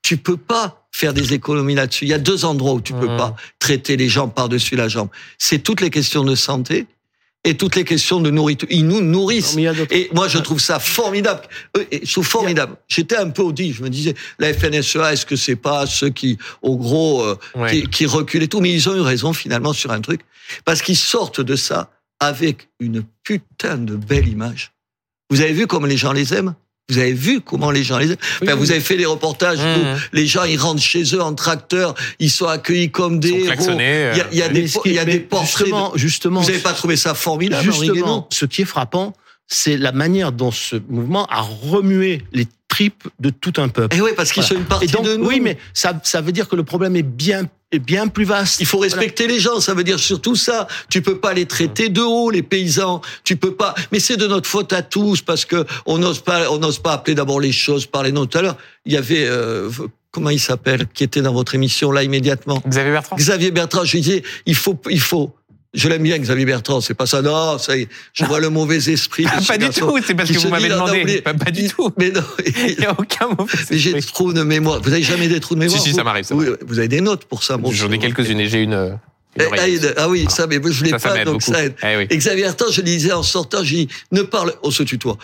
Tu 0.01 0.18
peux 0.18 0.38
pas 0.38 0.88
faire 0.92 1.13
des 1.13 1.34
économies 1.34 1.75
là-dessus. 1.75 2.06
Il 2.06 2.10
y 2.10 2.13
a 2.13 2.20
deux 2.20 2.46
endroits 2.46 2.74
où 2.74 2.82
tu 2.82 2.94
peux 2.94 3.08
Mmh. 3.10 3.18
pas 3.18 3.36
traiter 3.60 3.98
les 3.98 4.08
gens 4.08 4.27
par-dessus 4.30 4.75
la 4.75 4.88
jambe. 4.88 5.10
C'est 5.38 5.60
toutes 5.60 5.82
les 5.82 5.89
questions 5.89 6.24
de 6.24 6.36
santé 6.36 6.86
et 7.46 7.56
toutes 7.56 7.75
les 7.78 7.86
questions 7.86 8.20
de 8.20 8.30
nourriture. 8.32 8.68
Ils 8.72 8.86
nous 8.86 9.00
nourrissent. 9.02 9.56
Et 9.92 10.10
moi, 10.14 10.28
je 10.28 10.40
trouve 10.40 10.60
ça 10.60 10.80
formidable. 10.80 11.42
Je 11.92 12.12
trouve 12.12 12.28
formidable. 12.28 12.75
J'étais 12.90 13.16
un 13.16 13.30
peu 13.30 13.44
audit. 13.44 13.72
Je 13.72 13.84
me 13.84 13.90
disais, 13.90 14.16
la 14.40 14.54
FNSEA, 14.54 15.14
est-ce 15.14 15.25
que 15.25 15.36
c'est 15.38 15.56
pas 15.56 15.86
ceux 15.86 16.10
qui, 16.10 16.38
au 16.62 16.75
gros, 16.75 17.22
euh, 17.24 17.38
Ouais. 17.56 17.82
qui, 17.84 17.88
qui 17.88 18.06
reculent 18.06 18.44
et 18.44 18.48
tout? 18.48 18.60
Mais 18.60 18.74
ils 18.74 18.90
ont 18.90 18.96
eu 18.96 19.02
raison 19.02 19.32
finalement 19.32 19.72
sur 19.74 19.92
un 19.92 20.02
truc. 20.02 20.22
Parce 20.66 20.82
qu'ils 20.82 20.98
sortent 20.98 21.40
de 21.42 21.56
ça 21.56 21.92
avec 22.20 22.68
une 22.80 23.04
putain 23.24 23.78
de 23.78 23.96
belle 23.96 24.28
image. 24.28 24.72
Vous 25.30 25.42
avez 25.42 25.54
vu 25.54 25.68
comment 25.68 25.88
les 25.88 25.98
gens 25.98 26.14
les 26.14 26.34
aiment? 26.34 26.56
Vous 26.89 27.00
avez 27.00 27.13
vu 27.13 27.42
comment 27.42 27.72
les 27.72 27.84
gens 27.84 27.98
les 27.98 28.10
Oui, 28.10 28.15
oui. 28.44 28.50
Vous 28.58 28.70
avez 28.72 28.80
fait 28.80 28.96
les 28.96 29.06
reportages 29.08 29.58
où 29.58 29.62
Mmh. 29.80 29.98
les 30.13 30.27
gens, 30.27 30.44
ils 30.44 30.58
rentrent 30.58 30.82
chez 30.84 31.04
eux 31.15 31.22
en 31.22 31.34
tracteur, 31.34 31.96
ils 32.20 32.30
sont 32.30 32.46
accueillis 32.46 32.92
comme 32.92 33.15
Ils 33.15 33.20
des 33.22 33.46
sont 33.58 33.77
héros. 33.80 34.12
Il 34.13 34.18
y 34.18 34.22
a, 34.22 34.27
il 34.32 34.38
y 34.38 34.42
a 34.44 34.46
euh, 34.46 34.50
des, 34.50 34.72
il 34.86 34.94
y 34.94 35.00
a 35.00 35.06
des 35.06 35.20
portraits. 35.20 35.62
de- 35.68 35.72
Justement, 35.72 35.92
justement. 35.96 36.42
Vous 36.42 36.48
n'avez 36.48 36.60
pas 36.62 36.74
trouvé 36.74 36.96
ça 36.96 37.15
formidable, 37.15 37.63
Justement, 37.63 38.27
ce 38.32 38.46
qui 38.46 38.62
est 38.62 38.65
frappant, 38.65 39.13
c'est 39.48 39.77
la 39.77 39.92
manière 39.94 40.32
dont 40.32 40.51
ce 40.51 40.75
mouvement 40.88 41.25
a 41.27 41.42
remué 41.42 42.22
les 42.34 42.48
tripes 42.75 43.08
de 43.20 43.29
tout 43.29 43.53
un 43.58 43.70
peuple. 43.70 43.96
Eh 43.98 44.01
oui, 44.01 44.12
parce 44.17 44.32
qu'ils 44.34 44.44
Voilà. 44.44 44.55
sont 44.55 44.62
une 44.62 44.67
partie 44.67 44.86
Et 44.86 44.88
donc, 44.89 45.05
de 45.05 45.15
nous. 45.15 45.27
oui, 45.27 45.39
mais 45.39 45.58
ça, 45.74 45.94
ça 46.03 46.20
veut 46.22 46.32
dire 46.34 46.48
que 46.50 46.55
le 46.58 46.63
problème 46.63 46.96
est 46.98 47.03
bien, 47.03 47.44
est 47.72 47.79
bien 47.79 48.08
plus 48.10 48.25
vaste. 48.25 48.60
Il 48.60 48.65
faut 48.65 48.79
respecter 48.79 49.27
les 49.27 49.39
gens, 49.39 49.62
ça 49.62 49.74
veut 49.74 49.84
dire 49.86 49.98
surtout 50.00 50.36
ça. 50.36 50.67
Tu 50.89 51.01
peux 51.01 51.17
pas 51.17 51.34
les 51.34 51.46
traiter 51.46 51.88
de 51.89 52.01
haut, 52.01 52.29
les 52.29 52.44
paysans. 52.44 53.01
Tu 53.24 53.38
peux 53.38 53.53
pas. 53.55 53.75
Mais 53.94 54.00
c'est 54.01 54.17
de 54.17 54.27
notre 54.27 54.50
faute 54.50 54.74
à 54.74 54.82
tous 54.82 55.22
parce 55.22 55.46
que 55.46 55.65
on 55.86 55.98
n'ose 55.98 56.20
pas, 56.20 56.51
on 56.51 56.58
n'ose 56.58 56.79
pas 56.79 56.94
appeler 56.94 57.15
d'abord 57.15 57.39
les 57.39 57.53
choses 57.53 57.86
par 57.86 58.03
les 58.03 58.12
noms. 58.12 58.25
Tout 58.25 58.38
à 58.39 58.41
l'heure, 58.41 58.58
il 58.86 58.91
y 58.94 58.98
avait 58.98 59.25
euh, 59.25 59.70
comment 60.12 60.29
il 60.29 60.39
s'appelle, 60.39 60.86
qui 60.94 61.03
était 61.05 61.22
dans 61.22 61.34
votre 61.34 61.55
émission 61.55 61.91
là 61.91 62.03
immédiatement. 62.03 62.62
Xavier 62.67 62.91
Bertrand 62.91 63.15
Xavier 63.15 63.51
Bertrand. 63.51 63.86
Je 63.86 63.94
lui 63.94 64.01
disais, 64.01 64.24
il 64.46 64.55
faut, 64.55 64.77
il 64.89 65.00
faut. 65.00 65.34
Je 65.75 65.88
l'aime 65.89 66.03
bien, 66.03 66.17
Xavier 66.17 66.46
Bertrand. 66.46 66.82
C'est 66.82 66.94
pas 66.94 67.05
ça. 67.05 67.22
Non, 67.22 67.58
ça 67.58 67.77
y 67.77 67.82
est, 67.84 67.89
je 68.13 68.25
vois 68.25 68.39
le 68.39 68.50
mauvais 68.50 68.77
esprit. 68.77 69.25
Ah, 69.29 69.39
Pas 69.48 69.58
du 69.58 69.70
tout, 69.70 69.98
c'est 70.05 70.15
parce 70.15 70.32
que 70.32 70.38
vous 70.39 70.50
m'avez 70.50 70.70
non, 70.70 70.86
demandé. 70.86 71.22
Pas, 71.22 71.34
pas 71.34 71.51
du 71.51 71.67
tout. 71.67 71.91
Mais 71.98 72.10
non. 72.12 72.22
Il 72.46 72.75
n'y 72.79 72.86
a 72.86 72.91
aucun 72.98 73.27
mauvais 73.27 73.53
Mais 73.72 73.77
j'ai 73.77 73.91
des 73.91 73.98
esprit. 74.00 74.13
trous 74.13 74.34
de 74.34 74.44
mémoire. 74.44 74.82
Vous 74.82 74.91
avez 74.91 75.03
jamais 75.03 75.27
des 75.27 75.39
trous 75.39 75.55
de 75.55 75.60
mémoire 75.60 75.77
Si, 75.77 75.84
si, 75.86 75.91
vous 75.91 75.98
ça 75.98 76.03
m'arrive, 76.03 76.24
ça 76.25 76.36
vous 76.36 76.79
avez 76.79 76.88
des 76.88 77.01
notes 77.01 77.25
pour 77.25 77.44
ça. 77.44 77.58
bon, 77.58 77.72
J'en 77.72 77.91
ai 77.91 78.00
quelques-unes 78.00 78.39
et 78.39 78.48
j'ai 78.48 78.62
une. 78.63 78.74
une 78.74 78.98
Eh, 79.39 79.44
eh, 79.67 79.79
Ah 79.98 80.08
oui, 80.10 80.25
ça, 80.29 80.48
mais 80.48 80.60
je 80.63 80.84
l'ai 80.84 80.91
Ça, 80.91 81.00
ça 81.00 81.10
pas, 81.10 81.25
donc 81.25 81.41
beaucoup. 81.41 81.51
ça 81.51 81.65
aide. 81.65 81.74
Eh 81.84 81.98
oui. 81.98 82.08
Et 82.10 82.17
Xavier 82.17 82.46
Artan, 82.46 82.65
je 82.72 82.82
disais 82.82 83.12
en 83.12 83.24
sortant, 83.24 83.63
j'ai 83.63 83.75
dit, 83.86 83.88
ne 84.12 84.22
parle, 84.22 84.53
on 84.63 84.72
se 84.72 84.84
tutoie, 84.84 85.17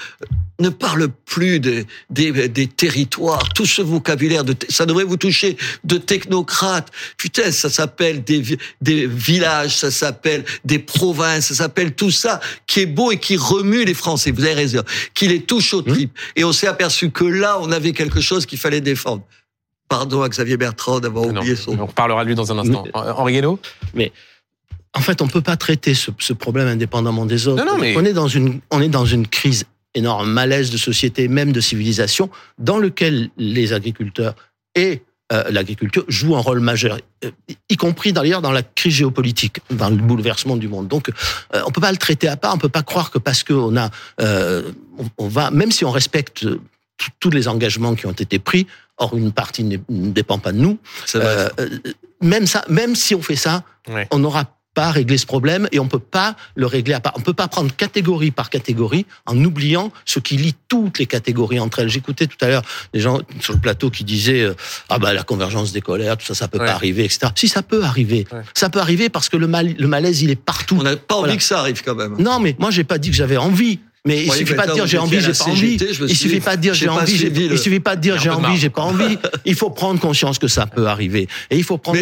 ne 0.61 0.69
parle 0.69 1.09
plus 1.25 1.59
des, 1.59 1.85
des, 2.09 2.47
des 2.47 2.67
territoires, 2.67 3.49
tout 3.53 3.65
ce 3.65 3.81
vocabulaire, 3.81 4.43
de, 4.43 4.55
ça 4.69 4.85
devrait 4.85 5.03
vous 5.03 5.17
toucher, 5.17 5.57
de 5.83 5.97
technocrates. 5.97 6.89
Putain, 7.17 7.51
ça 7.51 7.69
s'appelle 7.69 8.23
des, 8.23 8.39
vi- 8.41 8.57
des 8.81 9.07
villages, 9.07 9.75
ça 9.77 9.91
s'appelle 9.91 10.45
des 10.63 10.79
provinces, 10.79 11.47
ça 11.47 11.55
s'appelle 11.55 11.93
tout 11.93 12.11
ça 12.11 12.39
qui 12.67 12.81
est 12.81 12.85
beau 12.85 13.11
et 13.11 13.17
qui 13.17 13.35
remue 13.37 13.83
les 13.85 13.93
Français. 13.93 14.31
Vous 14.31 14.43
avez 14.43 14.53
raison, 14.53 14.83
qui 15.13 15.27
les 15.27 15.41
touche 15.41 15.73
au 15.73 15.81
trip. 15.81 16.17
Et 16.35 16.43
on 16.43 16.53
s'est 16.53 16.67
aperçu 16.67 17.11
que 17.11 17.23
là, 17.25 17.59
on 17.61 17.71
avait 17.71 17.91
quelque 17.91 18.21
chose 18.21 18.45
qu'il 18.45 18.59
fallait 18.59 18.81
défendre. 18.81 19.23
Pardon 19.89 20.21
à 20.21 20.29
Xavier 20.29 20.55
Bertrand 20.55 20.99
d'avoir 21.01 21.25
oublié 21.25 21.55
son 21.57 21.77
on 21.77 21.85
reparlera 21.85 22.23
de 22.23 22.29
lui 22.29 22.35
dans 22.35 22.49
un 22.51 22.59
instant. 22.59 22.85
Henri 22.93 23.33
Guénaud 23.33 23.59
En 24.93 25.01
fait, 25.01 25.21
on 25.21 25.27
peut 25.27 25.41
pas 25.41 25.57
traiter 25.57 25.93
ce, 25.93 26.11
ce 26.19 26.33
problème 26.33 26.67
indépendamment 26.67 27.25
des 27.25 27.47
autres. 27.47 27.63
Non, 27.65 27.73
non, 27.73 27.77
mais- 27.77 27.95
On 27.97 28.05
est 28.05 28.13
dans 28.13 28.27
une, 28.27 28.59
on 28.71 28.81
est 28.81 28.89
dans 28.89 29.05
une 29.05 29.27
crise 29.27 29.65
énorme, 29.95 30.29
malaise 30.31 30.71
de 30.71 30.77
société, 30.77 31.27
même 31.27 31.51
de 31.51 31.61
civilisation, 31.61 32.29
dans 32.57 32.77
lequel 32.77 33.29
les 33.37 33.73
agriculteurs 33.73 34.35
et 34.75 35.01
euh, 35.33 35.43
l'agriculture 35.49 36.03
jouent 36.09 36.35
un 36.35 36.39
rôle 36.41 36.59
majeur, 36.59 36.97
euh, 37.23 37.31
y 37.69 37.77
compris 37.77 38.11
d'ailleurs 38.13 38.41
dans 38.41 38.51
la 38.51 38.63
crise 38.63 38.95
géopolitique, 38.95 39.59
dans 39.69 39.89
le 39.89 39.95
bouleversement 39.95 40.57
du 40.57 40.67
monde. 40.67 40.87
Donc, 40.89 41.09
euh, 41.09 41.61
on 41.65 41.71
peut 41.71 41.79
pas 41.81 41.91
le 41.91 41.97
traiter 41.97 42.27
à 42.27 42.35
part. 42.35 42.53
On 42.53 42.57
peut 42.57 42.67
pas 42.69 42.83
croire 42.83 43.11
que 43.11 43.17
parce 43.17 43.43
qu'on 43.43 43.77
a, 43.77 43.89
euh, 44.19 44.71
on, 44.97 45.05
on 45.17 45.27
va, 45.29 45.49
même 45.51 45.71
si 45.71 45.85
on 45.85 45.91
respecte 45.91 46.45
tous- 47.19 47.29
les 47.29 47.47
engagements 47.47 47.95
qui 47.95 48.05
ont 48.07 48.11
été 48.11 48.39
pris, 48.39 48.67
or 48.97 49.15
une 49.15 49.31
partie 49.31 49.63
ne 49.63 49.77
dépend 49.89 50.37
pas 50.37 50.51
de 50.51 50.57
nous, 50.57 50.77
même 52.21 52.45
ça, 52.45 52.63
même 52.69 52.95
si 52.95 53.15
on 53.15 53.21
fait 53.21 53.35
ça, 53.35 53.63
Ouais. 53.89 54.07
on 54.11 54.19
n'aura 54.19 54.45
pas 54.73 54.91
régler 54.91 55.17
ce 55.17 55.25
problème 55.25 55.67
et 55.71 55.79
on 55.79 55.87
peut 55.87 55.99
pas 55.99 56.35
le 56.55 56.65
régler 56.65 56.93
à 56.93 56.99
part. 56.99 57.13
On 57.17 57.21
peut 57.21 57.33
pas 57.33 57.47
prendre 57.47 57.73
catégorie 57.75 58.31
par 58.31 58.49
catégorie 58.49 59.05
en 59.25 59.37
oubliant 59.43 59.91
ce 60.05 60.19
qui 60.19 60.37
lie 60.37 60.55
toutes 60.69 60.97
les 60.99 61.05
catégories 61.05 61.59
entre 61.59 61.79
elles. 61.79 61.89
J'écoutais 61.89 62.27
tout 62.27 62.37
à 62.41 62.47
l'heure 62.47 62.61
des 62.93 62.99
gens 63.01 63.19
sur 63.41 63.53
le 63.53 63.59
plateau 63.59 63.89
qui 63.89 64.03
disaient 64.03 64.41
euh, 64.41 64.53
ah 64.89 64.97
bah 64.99 65.13
la 65.13 65.23
convergence 65.23 65.71
des 65.73 65.81
colères, 65.81 66.17
tout 66.17 66.25
ça, 66.25 66.35
ça 66.35 66.47
peut 66.47 66.59
Ouais. 66.59 66.65
pas 66.65 66.73
arriver, 66.73 67.03
etc. 67.05 67.31
Si 67.35 67.47
ça 67.47 67.63
peut 67.63 67.83
arriver, 67.83 68.25
Ouais. 68.31 68.41
ça 68.53 68.69
peut 68.69 68.79
arriver 68.79 69.09
parce 69.09 69.27
que 69.29 69.37
le 69.37 69.47
mal, 69.47 69.73
le 69.77 69.87
malaise 69.87 70.21
il 70.21 70.29
est 70.29 70.35
partout. 70.35 70.77
On 70.79 70.83
n'a 70.83 70.95
pas 70.95 71.15
envie 71.15 71.21
Voilà. 71.23 71.37
que 71.37 71.43
ça 71.43 71.59
arrive 71.59 71.81
quand 71.83 71.95
même. 71.95 72.15
Non, 72.19 72.39
mais 72.39 72.55
moi 72.59 72.71
j'ai 72.71 72.83
pas 72.83 72.97
dit 72.97 73.09
que 73.09 73.15
j'avais 73.15 73.37
envie. 73.37 73.79
Mais 74.07 74.23
il 74.23 74.31
suffit 74.31 74.55
pas 74.55 74.65
de 74.65 74.73
dire 74.73 74.87
j'ai 74.87 74.97
envie, 74.97 75.21
j'ai 75.21 75.31
pas 75.31 75.43
envie. 75.45 75.77
Il 76.07 76.15
suffit 76.17 76.39
pas 76.39 76.55
de 76.55 76.61
dire 76.61 76.73
j'ai 76.73 76.79
j'ai 76.81 76.85
pas 76.87 76.93
envie, 76.93 77.13
il 77.51 77.57
suffit 77.59 77.79
pas 77.79 77.95
de 77.95 78.01
dire 78.01 78.17
j'ai 78.19 78.31
envie, 78.31 78.57
j'ai 78.57 78.71
pas 78.71 78.81
envie. 78.81 79.17
Il 79.45 79.53
faut 79.53 79.69
prendre 79.69 79.99
conscience 79.99 80.39
que 80.39 80.47
ça 80.47 80.65
peut 80.65 80.87
arriver. 80.87 81.27
Et 81.51 81.57
il 81.57 81.63
faut 81.63 81.77
prendre, 81.77 81.99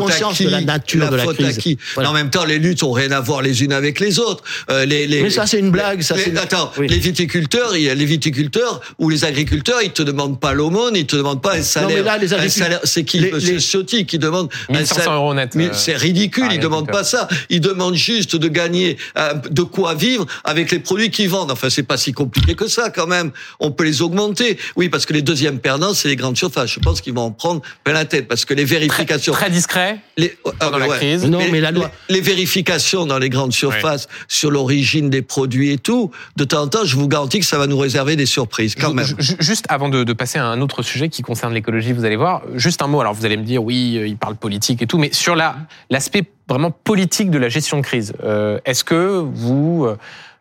conscience 0.00 0.38
qui 0.38 0.46
de 0.46 0.50
la 0.50 0.60
nature 0.60 1.04
la 1.04 1.10
de 1.10 1.16
la 1.16 1.22
faute 1.22 1.36
crise. 1.36 1.56
à 1.56 1.60
qui 1.60 1.78
Voilà. 1.94 2.10
En 2.10 2.14
même 2.14 2.30
temps, 2.30 2.44
les 2.44 2.58
luttes 2.58 2.82
ont 2.82 2.90
rien 2.90 3.12
à 3.12 3.20
voir 3.20 3.42
les 3.42 3.62
unes 3.62 3.72
avec 3.72 4.00
les 4.00 4.18
autres. 4.18 4.42
Euh, 4.70 4.84
les, 4.86 5.06
les, 5.06 5.22
Mais 5.22 5.30
ça, 5.30 5.46
c'est 5.46 5.60
une 5.60 5.70
blague, 5.70 6.02
ça, 6.02 6.16
les- 6.16 6.36
Attends, 6.36 6.72
Oui. 6.78 6.88
les 6.88 6.98
viticulteurs, 6.98 7.76
il 7.76 7.82
y 7.84 7.90
a 7.90 7.94
les 7.94 8.04
viticulteurs 8.06 8.80
ou 8.98 9.08
les 9.08 9.24
agriculteurs, 9.24 9.78
ils 9.84 9.92
te 9.92 10.02
demandent 10.02 10.40
pas 10.40 10.52
l'aumône, 10.52 10.96
ils 10.96 11.06
te 11.06 11.14
demandent 11.14 11.42
pas 11.42 11.54
un 11.54 11.62
salaire. 11.62 11.96
mais 11.96 12.02
là, 12.02 12.18
les 12.18 12.34
un 12.34 12.38
agricul- 12.38 12.50
salaire, 12.62 12.80
c'est 12.82 13.04
qui 13.04 13.20
les- 13.20 13.30
Monsieur 13.30 13.60
Ciotti 13.60 14.04
qui 14.04 14.18
demande 14.18 14.48
un 14.68 14.72
1500 14.72 14.94
salaire- 14.96 15.12
euros 15.12 15.32
net. 15.34 15.54
Mais 15.54 15.66
euh, 15.66 15.72
c'est 15.74 15.96
ridicule, 15.96 16.48
ils 16.52 16.58
demandent 16.58 16.90
pas 16.90 17.04
ça. 17.04 17.28
Ils 17.50 17.60
demandent 17.60 17.94
juste 17.94 18.34
de 18.34 18.48
gagner 18.48 18.96
euh, 19.16 19.32
de 19.48 19.62
quoi 19.62 19.94
vivre 19.94 20.26
avec 20.42 20.72
les 20.72 20.80
produits 20.80 21.10
qu'ils 21.10 21.28
vendent. 21.28 21.35
Enfin, 21.42 21.70
c'est 21.70 21.82
pas 21.82 21.96
si 21.96 22.12
compliqué 22.12 22.54
que 22.54 22.66
ça 22.68 22.90
quand 22.90 23.06
même. 23.06 23.30
On 23.60 23.70
peut 23.70 23.84
les 23.84 24.02
augmenter. 24.02 24.58
Oui, 24.76 24.88
parce 24.88 25.06
que 25.06 25.12
les 25.12 25.22
deuxièmes 25.22 25.58
perdants, 25.58 25.94
c'est 25.94 26.08
les 26.08 26.16
grandes 26.16 26.36
surfaces. 26.36 26.70
Je 26.70 26.80
pense 26.80 27.00
qu'ils 27.00 27.14
vont 27.14 27.22
en 27.26 27.30
prendre 27.30 27.62
plein 27.84 27.92
la 27.94 28.04
tête 28.04 28.28
parce 28.28 28.44
que 28.44 28.54
les 28.54 28.64
très, 28.64 28.78
vérifications, 28.78 29.32
très 29.32 29.50
discret 29.50 29.98
les, 30.16 30.36
ah, 30.46 30.50
pendant 30.58 30.78
la 30.78 30.88
ouais. 30.88 30.96
crise. 30.96 31.24
Non, 31.26 31.40
mais 31.50 31.60
la 31.60 31.70
loi- 31.70 31.90
Les, 32.08 32.16
les 32.16 32.20
vérifications 32.20 33.06
dans 33.06 33.18
les 33.18 33.28
grandes 33.30 33.52
surfaces 33.52 34.08
sur 34.28 34.50
l'origine 34.50 35.10
des 35.10 35.22
produits 35.22 35.72
et 35.72 35.78
tout, 35.78 36.10
de 36.36 36.44
temps 36.44 36.62
en 36.62 36.68
temps, 36.68 36.84
je 36.84 36.96
vous 36.96 37.08
garantis 37.08 37.40
que 37.40 37.46
ça 37.46 37.58
va 37.58 37.66
nous 37.66 37.78
réserver 37.78 38.16
des 38.16 38.26
surprises 38.26 38.74
quand 38.74 38.92
même. 38.94 39.06
ju- 39.18 39.36
Juste 39.40 39.66
avant 39.68 39.88
de, 39.88 40.04
de 40.04 40.12
passer 40.12 40.38
à 40.38 40.46
un 40.46 40.60
autre 40.60 40.82
sujet 40.82 41.08
qui 41.08 41.22
concerne 41.22 41.52
l'écologie, 41.54 41.92
vous 41.92 42.04
allez 42.04 42.16
voir, 42.16 42.42
juste 42.54 42.82
un 42.82 42.86
mot. 42.86 43.00
Alors 43.00 43.14
vous 43.14 43.24
allez 43.24 43.36
me 43.36 43.44
dire, 43.44 43.62
oui, 43.62 43.96
euh, 43.98 44.06
il 44.06 44.16
parle 44.16 44.36
politique 44.36 44.82
et 44.82 44.86
tout, 44.86 44.98
mais 44.98 45.10
sur 45.12 45.34
la 45.36 45.56
l'aspect 45.90 46.24
vraiment 46.48 46.70
politique 46.70 47.30
de 47.30 47.38
la 47.38 47.48
gestion 47.48 47.76
de 47.78 47.82
crise, 47.82 48.12
euh, 48.22 48.58
est-ce 48.64 48.84
que 48.84 49.20
vous 49.24 49.86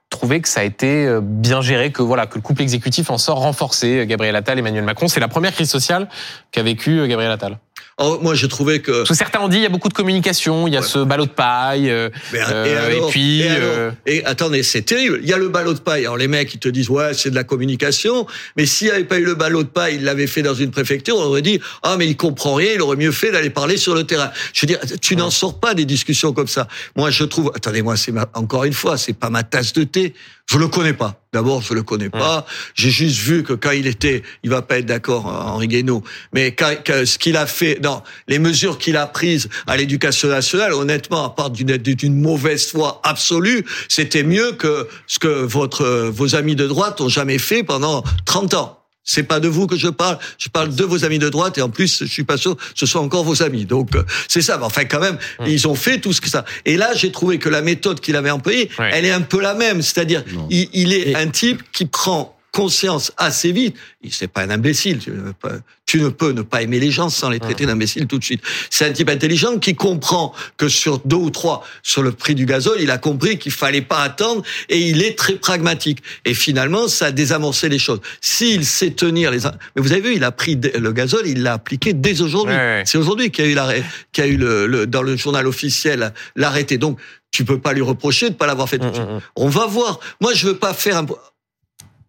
trouvez 0.09 0.41
que 0.41 0.47
ça 0.47 0.61
a 0.61 0.63
été 0.63 1.05
euh, 1.05 1.21
bien 1.21 1.61
géré, 1.61 1.91
que 1.91 2.01
voilà, 2.01 2.27
que 2.27 2.35
le 2.35 2.41
couple 2.41 2.61
exécutif 2.61 3.09
en 3.09 3.17
sort 3.17 3.39
renforcé, 3.39 3.99
euh, 3.99 4.05
Gabriel 4.05 4.35
Attal, 4.35 4.59
Emmanuel 4.59 4.83
Macron, 4.83 5.07
c'est 5.07 5.19
la 5.19 5.27
première 5.27 5.53
crise 5.53 5.69
sociale 5.69 6.07
qu'a 6.51 6.63
vécu 6.63 6.99
euh, 6.99 7.07
Gabriel 7.07 7.31
Attal. 7.31 7.57
Oh, 7.97 8.19
moi, 8.21 8.35
j'ai 8.35 8.49
trouvé 8.49 8.81
que 8.81 8.91
Parce 8.91 9.09
que 9.09 9.15
certains 9.15 9.39
ont 9.39 9.47
dit, 9.47 9.55
il 9.55 9.63
y 9.63 9.65
a 9.65 9.69
beaucoup 9.69 9.87
de 9.87 9.93
communication, 9.93 10.67
il 10.67 10.73
y 10.73 10.77
a 10.77 10.81
Ouais. 10.81 10.85
ce 10.85 10.99
ballot 10.99 11.27
de 11.27 11.29
paille, 11.31 11.89
euh, 11.89 12.09
Mais, 12.33 12.39
euh, 12.51 12.89
et 12.89 13.09
puis, 13.09 13.39
et, 13.39 13.47
alors 13.49 13.69
euh, 13.77 13.91
Et 14.05 14.25
attendez, 14.25 14.63
c'est 14.63 14.81
terrible. 14.81 15.19
Il 15.23 15.29
y 15.29 15.33
a 15.33 15.37
le 15.37 15.47
ballot 15.47 15.73
de 15.73 15.79
paille. 15.79 16.01
Alors 16.03 16.17
les 16.17 16.27
mecs, 16.27 16.53
ils 16.53 16.59
te 16.59 16.67
disent 16.67 16.89
ouais, 16.89 17.13
c'est 17.13 17.29
de 17.29 17.35
la 17.35 17.45
communication. 17.45 18.27
Mais 18.57 18.65
s'il 18.65 18.87
n'y 18.87 18.93
avait 18.93 19.05
pas 19.05 19.17
eu 19.17 19.23
le 19.23 19.35
ballot 19.35 19.63
de 19.63 19.69
paille, 19.69 19.95
il 19.95 20.03
l'avait 20.03 20.27
fait 20.27 20.41
dans 20.41 20.53
une 20.53 20.71
préfecture, 20.71 21.15
on 21.17 21.23
aurait 21.23 21.41
dit 21.41 21.61
ah 21.83 21.95
mais 21.97 22.05
il 22.05 22.17
comprend 22.17 22.55
rien. 22.55 22.71
Il 22.75 22.81
aurait 22.81 22.97
mieux 22.97 23.13
fait 23.13 23.31
d'aller 23.31 23.49
parler 23.49 23.77
sur 23.77 23.95
le 23.95 24.03
terrain. 24.03 24.29
Je 24.51 24.61
veux 24.61 24.67
dire, 24.67 24.79
tu 25.01 25.15
n'en 25.15 25.31
sors 25.31 25.57
pas 25.61 25.73
des 25.73 25.85
discussions 25.85 26.33
comme 26.33 26.49
ça. 26.49 26.67
Moi, 26.97 27.11
je 27.11 27.23
trouve. 27.23 27.53
Attendez, 27.55 27.81
moi, 27.81 27.95
c'est 27.95 28.11
ma- 28.11 28.27
encore 28.33 28.65
une 28.65 28.73
fois, 28.73 28.97
c'est 28.97 29.13
pas 29.13 29.29
ma 29.29 29.43
tasse 29.43 29.71
de 29.71 29.85
thé. 29.85 30.13
Je 30.47 30.57
le 30.59 30.67
connais 30.67 30.93
pas. 30.93 31.21
D'abord, 31.33 31.61
je 31.61 31.73
le 31.73 31.83
connais 31.83 32.09
pas. 32.09 32.45
J'ai 32.75 32.91
juste 32.91 33.19
vu 33.19 33.43
que 33.43 33.53
quand 33.53 33.71
il 33.71 33.87
était, 33.87 34.23
il 34.43 34.49
va 34.49 34.61
pas 34.61 34.77
être 34.77 34.85
d'accord, 34.85 35.27
hein, 35.27 35.51
Henri 35.51 35.67
Guénaud, 35.67 36.03
mais 36.33 36.53
quand, 36.53 36.81
que 36.83 37.03
ce 37.03 37.17
qu'il 37.17 37.35
a 37.35 37.45
fait, 37.45 37.79
non, 37.83 38.03
les 38.27 38.39
mesures 38.39 38.77
qu'il 38.77 38.95
a 38.95 39.07
prises 39.07 39.49
à 39.67 39.75
l'éducation 39.75 40.29
nationale, 40.29 40.73
honnêtement, 40.73 41.25
à 41.25 41.29
part 41.31 41.49
d'une 41.49 41.75
d'une 41.77 42.15
mauvaise 42.15 42.71
foi 42.71 43.01
absolue, 43.03 43.65
c'était 43.89 44.23
mieux 44.23 44.53
que 44.53 44.87
ce 45.07 45.19
que 45.19 45.27
votre 45.27 45.81
euh, 45.81 46.09
vos 46.09 46.35
amis 46.35 46.55
de 46.55 46.67
droite 46.67 47.01
ont 47.01 47.09
jamais 47.09 47.39
fait 47.39 47.63
pendant 47.63 48.03
30 48.25 48.53
ans. 48.53 48.84
C'est 49.07 49.23
pas 49.23 49.39
de 49.39 49.47
vous 49.47 49.67
que 49.67 49.77
je 49.77 49.87
parle, 49.87 50.17
je 50.39 50.49
parle 50.49 50.73
de 50.73 50.83
vos 50.83 51.05
amis 51.05 51.19
de 51.19 51.29
droite 51.29 51.57
et 51.57 51.61
en 51.61 51.69
plus, 51.69 51.99
je 52.03 52.11
suis 52.11 52.23
pas 52.23 52.37
sûr 52.37 52.57
que 52.57 52.63
ce 52.73 52.85
soit 52.87 53.01
encore 53.01 53.23
vos 53.23 53.43
amis. 53.43 53.65
Donc 53.65 53.95
euh, 53.95 54.03
c'est 54.27 54.41
ça. 54.41 54.57
Mais 54.57 54.65
enfin, 54.65 54.85
quand 54.85 54.99
même, 54.99 55.17
ils 55.45 55.67
ont 55.67 55.75
fait 55.75 55.99
tout 55.99 56.11
ce 56.11 56.21
que 56.21 56.29
ça. 56.29 56.43
Et 56.65 56.75
là, 56.75 56.93
j'ai 56.95 57.11
trouvé 57.11 57.37
que 57.37 57.47
la 57.47 57.61
méthode 57.61 57.99
qu'il 57.99 58.15
avait 58.15 58.31
employée, 58.31 58.69
Ouais. 58.79 58.89
elle 58.93 59.05
est 59.05 59.11
un 59.11 59.21
peu 59.21 59.39
la 59.39 59.53
même. 59.53 59.81
C'est-à-dire, 59.83 60.23
il, 60.49 60.67
il 60.73 60.91
est 60.91 61.09
Et- 61.11 61.15
un 61.15 61.27
type 61.27 61.61
qui 61.71 61.85
prend 61.85 62.34
conscience 62.55 63.11
assez 63.17 63.51
vite. 63.51 63.75
Il 64.01 64.13
c'est 64.13 64.29
pas 64.29 64.41
un 64.43 64.49
imbécile. 64.49 64.99
Tu 64.99 65.11
ne, 65.11 65.31
peux 65.33 65.59
tu 65.85 65.99
ne 66.01 66.09
peux 66.09 66.31
ne 66.31 66.41
pas 66.41 66.61
aimer 66.63 66.79
les 66.79 66.89
gens 66.89 67.09
sans 67.09 67.29
les 67.29 67.39
traiter 67.39 67.65
d'imbéciles 67.65 68.07
tout 68.07 68.17
de 68.17 68.23
suite. 68.23 68.41
C'est 68.69 68.85
un 68.85 68.93
type 68.93 69.09
intelligent 69.09 69.59
qui 69.59 69.75
comprend 69.75 70.33
que 70.57 70.67
sur 70.69 70.99
deux 70.99 71.17
ou 71.17 71.29
trois, 71.29 71.63
sur 71.83 72.01
le 72.01 72.11
prix 72.11 72.33
du 72.33 72.45
gazole, 72.45 72.77
il 72.79 72.89
a 72.91 72.97
compris 72.97 73.37
qu'il 73.37 73.51
fallait 73.51 73.81
pas 73.81 73.99
attendre 73.99 74.41
et 74.69 74.79
il 74.79 75.03
est 75.03 75.17
très 75.17 75.35
pragmatique. 75.35 75.99
Et 76.23 76.33
finalement, 76.33 76.87
ça 76.87 77.07
a 77.07 77.11
désamorcé 77.11 77.67
les 77.69 77.77
choses. 77.77 77.99
S'il 78.21 78.65
sait 78.65 78.91
tenir 78.91 79.29
les, 79.31 79.39
mais 79.75 79.81
vous 79.81 79.91
avez 79.91 80.01
vu, 80.01 80.15
il 80.15 80.23
a 80.23 80.31
pris 80.31 80.55
le 80.55 80.91
gazole, 80.93 81.27
il 81.27 81.43
l'a 81.43 81.53
appliqué 81.53 81.93
dès 81.93 82.21
aujourd'hui. 82.21 82.55
Ouais, 82.55 82.59
ouais. 82.77 82.83
C'est 82.85 82.97
aujourd'hui 82.97 83.29
qu'il 83.31 83.45
y 83.45 83.47
a 83.49 83.51
eu 83.51 83.55
l'arrêt, 83.55 83.83
qu'il 84.13 84.23
y 84.25 84.27
a 84.27 84.31
eu 84.31 84.37
le, 84.37 84.65
le- 84.67 84.87
dans 84.87 85.01
le 85.03 85.17
journal 85.17 85.45
officiel 85.45 86.13
l'arrêté. 86.37 86.77
Donc, 86.77 86.99
tu 87.31 87.43
peux 87.43 87.59
pas 87.59 87.73
lui 87.73 87.81
reprocher 87.81 88.29
de 88.29 88.35
pas 88.35 88.47
l'avoir 88.47 88.69
fait. 88.69 88.77
Mm, 88.81 88.87
mm, 88.87 89.15
mm. 89.17 89.21
On 89.35 89.49
va 89.49 89.65
voir. 89.67 89.99
Moi, 90.21 90.33
je 90.33 90.47
veux 90.47 90.57
pas 90.57 90.73
faire 90.73 90.97
un. 90.97 91.05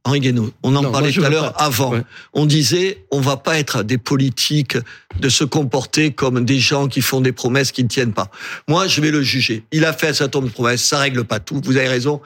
Henri 0.06 0.20
Guénaud, 0.20 0.52
on 0.62 0.76
en 0.76 0.82
Non, 0.82 0.92
parlait 0.92 1.10
tout 1.10 1.24
à 1.24 1.28
l'heure 1.28 1.60
avant. 1.60 1.90
Ouais. 1.90 2.02
On 2.32 2.46
disait, 2.46 3.04
on 3.10 3.20
va 3.20 3.36
pas 3.36 3.58
être 3.58 3.82
des 3.82 3.98
politiques 3.98 4.78
de 5.18 5.28
se 5.28 5.42
comporter 5.42 6.12
comme 6.12 6.44
des 6.44 6.60
gens 6.60 6.86
qui 6.86 7.00
font 7.00 7.20
des 7.20 7.32
promesses 7.32 7.72
qui 7.72 7.82
ne 7.82 7.88
tiennent 7.88 8.12
pas. 8.12 8.30
Moi, 8.68 8.86
je 8.86 9.00
vais 9.00 9.10
le 9.10 9.20
juger. 9.22 9.64
Il 9.72 9.84
a 9.84 9.92
fait 9.92 10.06
un 10.06 10.12
certain 10.12 10.38
nombre 10.38 10.50
de 10.50 10.54
promesses, 10.54 10.84
ça 10.84 10.98
règle 10.98 11.24
pas 11.24 11.40
tout. 11.40 11.60
Vous 11.64 11.76
avez 11.76 11.88
raison. 11.88 12.20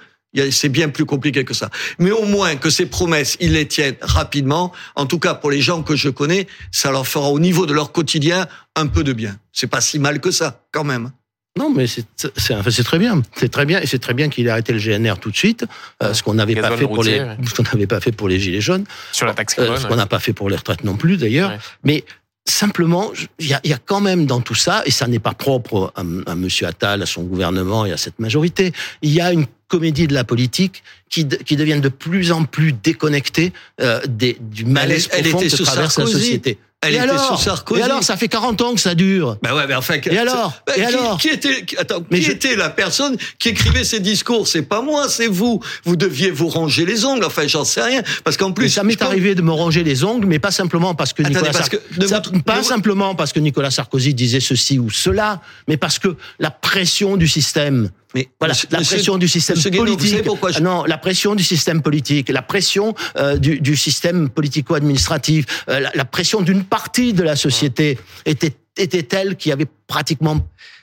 C'est 0.51 0.69
bien 0.69 0.91
plus 0.91 1.07
compliqué 1.07 1.43
que 1.43 1.55
ça. 1.55 1.71
Mais 1.99 2.11
au 2.11 2.25
moins 2.27 2.55
que 2.57 2.69
ces 2.69 2.85
promesses, 2.85 3.39
ils 3.41 3.55
les 3.55 3.67
tiennent 3.67 3.97
rapidement. 4.03 4.73
En 4.95 5.07
tout 5.07 5.19
cas, 5.19 5.33
pour 5.33 5.51
les 5.51 5.63
gens 5.63 5.83
que 5.83 5.97
je 5.97 6.11
connais, 6.11 6.47
ça 6.71 6.93
leur 6.93 7.07
fera 7.07 7.31
au 7.31 7.41
niveau 7.41 7.65
de 7.65 7.73
leur 7.73 7.93
quotidien 7.93 8.47
un 8.77 8.87
peu 8.89 9.03
de 9.03 9.15
bien. 9.15 9.39
C'est 9.53 9.67
pas 9.69 9.81
si 9.81 9.99
mal 9.99 10.21
que 10.21 10.31
ça, 10.31 10.63
quand 10.71 10.85
même. 10.85 11.11
Non, 11.59 11.71
mais 11.71 11.87
c'est 11.87 12.05
c'est 12.37 12.55
enfin, 12.55 12.71
c'est 12.71 12.85
très 12.85 12.99
bien. 12.99 13.23
C'est 13.37 13.49
très 13.51 13.67
bien 13.67 13.81
et 13.81 13.87
c'est 13.87 13.99
très 13.99 14.15
bien 14.15 14.29
qu'il 14.29 14.47
ait 14.47 14.51
arrêté 14.51 14.73
le 14.73 14.79
GNR 14.79 15.19
tout 15.19 15.31
de 15.31 15.37
suite, 15.37 15.65
euh, 16.03 16.15
ce 16.15 16.23
qu'on 16.23 16.35
n'avait 16.35 16.55
pas 16.55 16.77
fait 16.77 16.85
pour 16.87 17.03
les 17.03 17.21
ouais. 17.21 17.37
ce 17.49 17.55
qu'on 17.55 17.63
n'avait 17.65 17.87
pas 17.89 18.01
fait 18.01 18.13
pour 18.13 18.29
les 18.29 18.39
gilets 18.39 18.61
jaunes, 18.61 18.85
sur 19.13 19.27
la 19.27 19.35
taxe 19.35 19.55
euh, 19.59 19.65
carbone. 19.65 19.83
ce 19.83 19.87
qu'on 19.89 19.97
n'a 19.97 20.07
pas 20.07 20.21
fait 20.21 20.33
pour 20.33 20.49
les 20.49 20.57
retraites 20.57 20.85
non 20.85 20.97
plus 20.97 21.17
d'ailleurs. 21.17 21.51
Ouais. 21.51 21.59
Mais 21.83 22.05
simplement, 22.49 23.11
il 23.39 23.47
y 23.49 23.55
a, 23.55 23.61
il 23.65 23.71
y 23.71 23.75
a 23.75 23.79
quand 23.85 24.01
même 24.01 24.27
dans 24.27 24.41
tout 24.41 24.55
ça, 24.55 24.83
et 24.87 24.91
ça 24.91 25.07
n'est 25.07 25.19
pas 25.19 25.35
propre 25.35 25.93
à, 25.97 26.01
à 26.31 26.35
Monsieur 26.35 26.67
Attal, 26.67 27.03
à 27.03 27.07
son 27.07 27.23
gouvernement 27.25 27.85
et 27.85 27.93
à 27.93 27.97
cette 27.97 28.19
majorité, 28.19 28.73
il 29.03 29.11
y 29.11 29.21
a 29.21 29.33
une 29.33 29.47
comédie 29.69 30.07
de 30.07 30.15
la 30.15 30.25
politique 30.25 30.83
qui, 31.11 31.25
de- 31.25 31.37
qui 31.37 31.57
devient 31.57 31.81
de 31.81 31.89
plus 31.89 32.33
en 32.33 32.45
plus 32.45 32.73
déconnectée 32.73 33.53
euh, 33.81 34.01
des, 34.09 34.37
du 34.41 34.65
malaise 34.65 35.09
elle 35.13 35.23
profond 35.25 35.39
était 35.41 35.51
que 35.51 35.57
sous 35.57 35.65
traverse 35.65 35.99
la 35.99 36.07
société. 36.07 36.59
Elle 36.83 36.95
et 36.95 36.97
était 36.97 37.03
alors 37.11 37.37
sous 37.37 37.45
Sarkozy. 37.45 37.81
Et 37.81 37.85
alors, 37.85 38.03
ça 38.03 38.17
fait 38.17 38.29
40 38.29 38.63
ans 38.63 38.75
que 38.75 38.81
ça 38.81 38.95
dure. 38.95 39.37
Ben 39.43 39.55
ouais, 39.55 39.67
mais 39.67 39.75
enfin. 39.75 39.97
Et 40.03 40.17
alors 40.17 40.55
Ben, 40.67 40.73
Et 40.77 40.77
qui, 40.81 40.83
alors 40.87 41.19
qui 41.19 41.29
était 41.29 41.65
attends, 41.77 42.03
Mais 42.11 42.21
qui 42.21 42.25
je- 42.25 42.31
était 42.33 42.57
la 42.57 42.71
personne 42.71 43.19
qui 43.39 43.51
écrivait 43.51 43.85
ces 43.85 44.01
discours 44.01 44.49
C'est 44.49 44.63
pas 44.63 44.81
moi, 44.81 45.09
c'est 45.11 45.27
vous. 45.27 45.61
Vous 45.85 45.97
deviez 45.97 46.31
vous 46.31 46.49
ranger 46.49 46.87
les 46.87 47.05
ongles. 47.05 47.25
Enfin, 47.25 47.47
j'en 47.47 47.65
sais 47.65 47.83
rien, 47.83 48.03
parce 48.25 48.39
qu'en 48.39 48.53
plus, 48.53 48.65
Mais 48.65 48.71
ça 48.71 48.83
m'est 48.83 48.97
pense- 48.97 49.09
arrivé 49.09 49.35
de 49.35 49.43
me 49.43 49.53
ranger 49.53 49.85
les 49.85 50.05
ongles, 50.05 50.27
mais 50.27 50.39
pas 50.39 50.51
simplement 50.53 50.95
parce 50.95 51.13
que 51.13 51.21
Attendez, 51.23 51.35
Nicolas 51.37 51.53
parce 51.53 51.69
Sarkozy, 51.71 51.95
que 51.97 52.01
ne 52.01 52.07
Ça- 52.07 52.23
vous- 52.33 52.41
pas 52.43 52.57
ne 52.57 52.63
vous- 52.63 52.69
simplement 52.69 53.15
parce 53.15 53.35
que 53.35 53.41
Nicolas 53.41 53.71
Sarkozy 53.71 54.15
disait 54.15 54.41
ceci 54.41 54.79
ou 54.79 54.89
cela, 54.91 55.43
mais 55.69 55.77
parce 55.77 55.99
que 55.99 56.17
la 56.39 56.51
pression 56.51 57.19
du 57.19 57.29
système, 57.29 57.91
Mais 58.15 58.29
voilà, 58.41 58.53
monsieur- 58.55 58.69
la 58.73 58.79
monsieur- 58.81 58.97
pression 58.97 59.19
du 59.19 59.29
système 59.29 59.57
Guénaud, 59.57 59.79
vous 59.79 59.93
politique, 59.93 60.11
savez 60.11 60.23
pourquoi 60.23 60.51
je- 60.51 60.61
non, 60.61 60.85
la 60.85 60.99
pression 60.99 61.35
du 61.37 61.45
système 61.45 61.81
politique, 61.81 62.29
la 62.29 62.43
pression 62.43 62.95
euh, 63.17 63.37
du, 63.37 63.61
du 63.61 63.77
système 63.77 64.29
politico-administratif, 64.29 65.47
euh, 65.69 65.81
la, 65.81 65.91
la 65.95 66.05
pression 66.05 66.41
d'une 66.43 66.65
partie 66.65 67.13
de 67.13 67.23
la 67.23 67.37
société 67.37 67.99
était 68.27 68.55
était 68.77 69.03
telle 69.03 69.37
qu'il 69.37 69.51
y 69.51 69.53
avait 69.53 69.67
pratiquement 69.87 70.39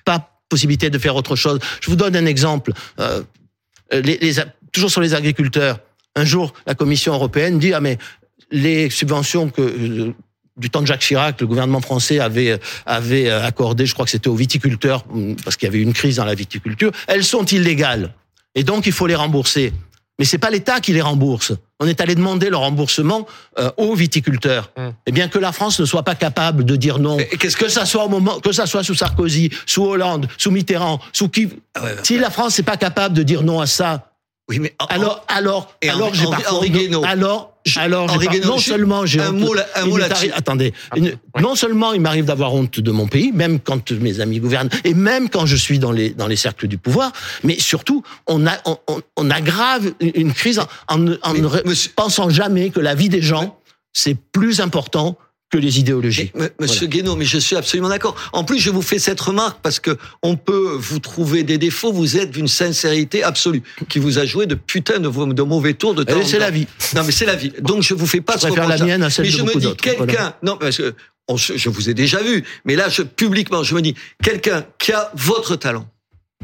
pas 0.05 0.31
possibilité 0.49 0.89
de 0.89 0.97
faire 0.99 1.15
autre 1.15 1.35
chose. 1.35 1.59
Je 1.81 1.89
vous 1.89 1.95
donne 1.95 2.15
un 2.15 2.25
exemple. 2.25 2.71
Euh, 2.99 3.23
les, 3.91 4.17
les- 4.17 4.35
toujours 4.71 4.91
sur 4.91 5.01
les 5.01 5.13
agriculteurs. 5.13 5.79
Un 6.15 6.25
jour, 6.25 6.53
la 6.65 6.75
Commission 6.75 7.13
européenne 7.13 7.59
dit 7.59 7.73
ah 7.73 7.79
mais 7.81 7.97
les 8.51 8.89
subventions 8.89 9.49
que 9.49 10.13
du 10.57 10.69
temps 10.69 10.81
de 10.81 10.87
Jacques 10.87 11.01
Chirac, 11.01 11.39
le 11.41 11.47
gouvernement 11.47 11.81
français 11.81 12.19
avait 12.19 12.59
avait 12.85 13.29
accordé, 13.29 13.85
je 13.85 13.93
crois 13.93 14.05
que 14.05 14.11
c'était 14.11 14.27
aux 14.27 14.35
viticulteurs 14.35 15.03
hum, 15.13 15.35
parce 15.43 15.55
qu'il 15.55 15.67
y 15.67 15.69
avait 15.69 15.81
une 15.81 15.93
crise 15.93 16.17
dans 16.17 16.25
la 16.25 16.35
viticulture, 16.35 16.91
elles 17.07 17.23
sont 17.23 17.45
illégales 17.45 18.13
et 18.55 18.63
donc 18.63 18.85
il 18.87 18.91
faut 18.91 19.07
les 19.07 19.15
rembourser. 19.15 19.73
Mais 20.19 20.25
c'est 20.25 20.39
pas 20.39 20.49
l'État 20.49 20.79
qui 20.79 20.93
les 20.93 21.01
rembourse. 21.01 21.53
On 21.79 21.85
est 21.85 22.01
allé 22.01 22.15
demander 22.15 22.49
le 22.49 22.57
remboursement 22.57 23.27
euh, 23.59 23.69
aux 23.77 23.93
viticulteurs. 23.93 24.71
Hum. 24.75 24.93
Et 25.05 25.11
bien 25.11 25.27
que 25.27 25.37
la 25.37 25.51
France 25.51 25.79
ne 25.79 25.85
soit 25.85 26.01
pas 26.01 26.15
capable 26.15 26.65
de 26.65 26.75
dire 26.75 26.97
non, 26.97 27.19
Et 27.19 27.27
qu'est-ce 27.37 27.55
que 27.55 27.67
ça 27.67 27.85
soit 27.85 28.05
au 28.05 28.09
moment, 28.09 28.39
que 28.39 28.51
ça 28.51 28.65
soit 28.65 28.83
sous 28.83 28.95
Sarkozy, 28.95 29.51
sous 29.67 29.83
Hollande, 29.83 30.27
sous 30.39 30.49
Mitterrand, 30.49 30.99
sous 31.13 31.29
qui, 31.29 31.49
Ah 31.75 31.83
ouais, 31.83 31.95
si 32.01 32.17
la 32.17 32.31
France 32.31 32.57
n'est 32.57 32.63
pas 32.63 32.77
capable 32.77 33.13
de 33.13 33.21
dire 33.21 33.43
non 33.43 33.59
à 33.59 33.67
ça, 33.67 34.11
Oui, 34.49 34.57
mais 34.57 34.73
en- 34.79 34.85
alors, 34.85 35.23
alors, 35.27 35.75
Et 35.83 35.89
alors, 35.89 36.11
j'ai 36.15 36.25
alors, 37.05 37.56
Alors, 37.77 38.09
Henri 38.11 38.27
non 38.47 38.57
seulement 38.59 39.05
j'ai 39.05 39.19
un 39.21 39.33
honte- 39.33 39.39
mot 39.39 39.53
un 39.75 39.85
là-dessus. 39.97 40.31
Attendez, 40.33 40.73
une- 40.95 41.17
non 41.39 41.55
seulement 41.55 41.93
il 41.93 42.01
m'arrive 42.01 42.25
d'avoir 42.25 42.53
honte 42.53 42.79
de 42.79 42.91
mon 42.91 43.07
pays, 43.07 43.31
même 43.31 43.59
quand 43.59 43.91
mes 43.91 44.19
amis 44.21 44.39
gouvernent, 44.39 44.69
et 44.83 44.93
même 44.93 45.29
quand 45.29 45.45
je 45.45 45.55
suis 45.55 45.79
dans 45.79 45.91
les 45.91 46.11
dans 46.11 46.27
les 46.27 46.35
cercles 46.35 46.67
du 46.67 46.77
pouvoir, 46.77 47.11
mais 47.43 47.59
surtout 47.59 48.03
on 48.27 48.45
a 48.47 48.53
on, 48.65 48.77
on- 48.87 49.01
on 49.17 49.29
aggrave 49.31 49.91
une- 49.99 50.33
crise 50.33 50.59
en, 50.59 50.67
en 50.87 50.97
ne- 50.97 51.17
en 51.23 51.33
Mais, 51.33 51.41
ne 51.41 51.47
ré- 51.47 51.61
monsieur- 51.65 51.91
pensant 51.95 52.29
jamais 52.29 52.69
que 52.69 52.79
la 52.79 52.95
vie 52.95 53.09
des 53.09 53.21
gens 53.21 53.59
c'est 53.93 54.15
plus 54.31 54.61
important 54.61 55.17
que 55.49 55.57
les 55.57 55.79
idéologies. 55.79 56.31
Mais, 56.35 56.51
Monsieur 56.59 56.87
Guénaud, 56.87 57.15
mais 57.15 57.25
je 57.25 57.37
suis 57.37 57.55
absolument 57.55 57.89
d'accord. 57.89 58.15
En 58.33 58.43
plus, 58.43 58.59
je 58.59 58.69
vous 58.69 58.81
fais 58.81 58.99
cette 58.99 59.19
remarque 59.21 59.59
parce 59.61 59.79
que 59.79 59.97
on 60.21 60.35
peut 60.35 60.75
vous 60.77 60.99
trouver 60.99 61.43
des 61.43 61.57
défauts. 61.57 61.93
Vous 61.93 62.17
êtes 62.17 62.31
d'une 62.31 62.47
sincérité 62.49 63.23
absolue 63.23 63.63
qui 63.87 63.99
vous 63.99 64.19
a 64.19 64.25
joué 64.25 64.45
de 64.45 64.55
putain 64.55 64.99
de, 64.99 65.09
de 65.09 65.41
mauvais 65.43 65.73
tours 65.73 65.95
de 65.95 66.03
temps. 66.03 66.15
Eh, 66.17 66.21
en 66.21 66.25
c'est 66.25 66.37
temps. 66.37 66.43
la 66.43 66.51
vie. 66.51 66.67
Non, 66.95 67.03
mais 67.05 67.11
c'est 67.11 67.25
la 67.25 67.35
vie. 67.35 67.53
Donc, 67.61 67.81
je 67.83 67.93
vous 67.93 68.07
fais 68.07 68.21
pas 68.21 68.33
Je 68.35 68.39
ce 68.41 68.47
préfère 68.47 68.67
la 68.67 68.77
mienne 68.77 69.03
à 69.03 69.09
celle 69.09 69.25
Mais 69.25 69.31
de 69.31 69.37
je 69.37 69.43
me 69.43 69.55
dis, 69.55 69.75
quelqu'un, 69.77 70.03
Voilà. 70.05 70.37
non, 70.43 70.57
parce 70.57 70.77
que 70.77 70.93
on 71.29 71.35
je 71.37 71.69
vous 71.69 71.89
ai 71.89 71.93
déjà 71.93 72.21
vu, 72.21 72.43
mais 72.63 72.75
là, 72.75 72.87
je, 72.89 73.01
publiquement, 73.01 73.61
je 73.63 73.75
me 73.75 73.81
dis, 73.81 73.95
quelqu'un 74.23 74.65
qui 74.79 74.93
a 74.93 75.11
votre 75.15 75.55
talent, 75.57 75.85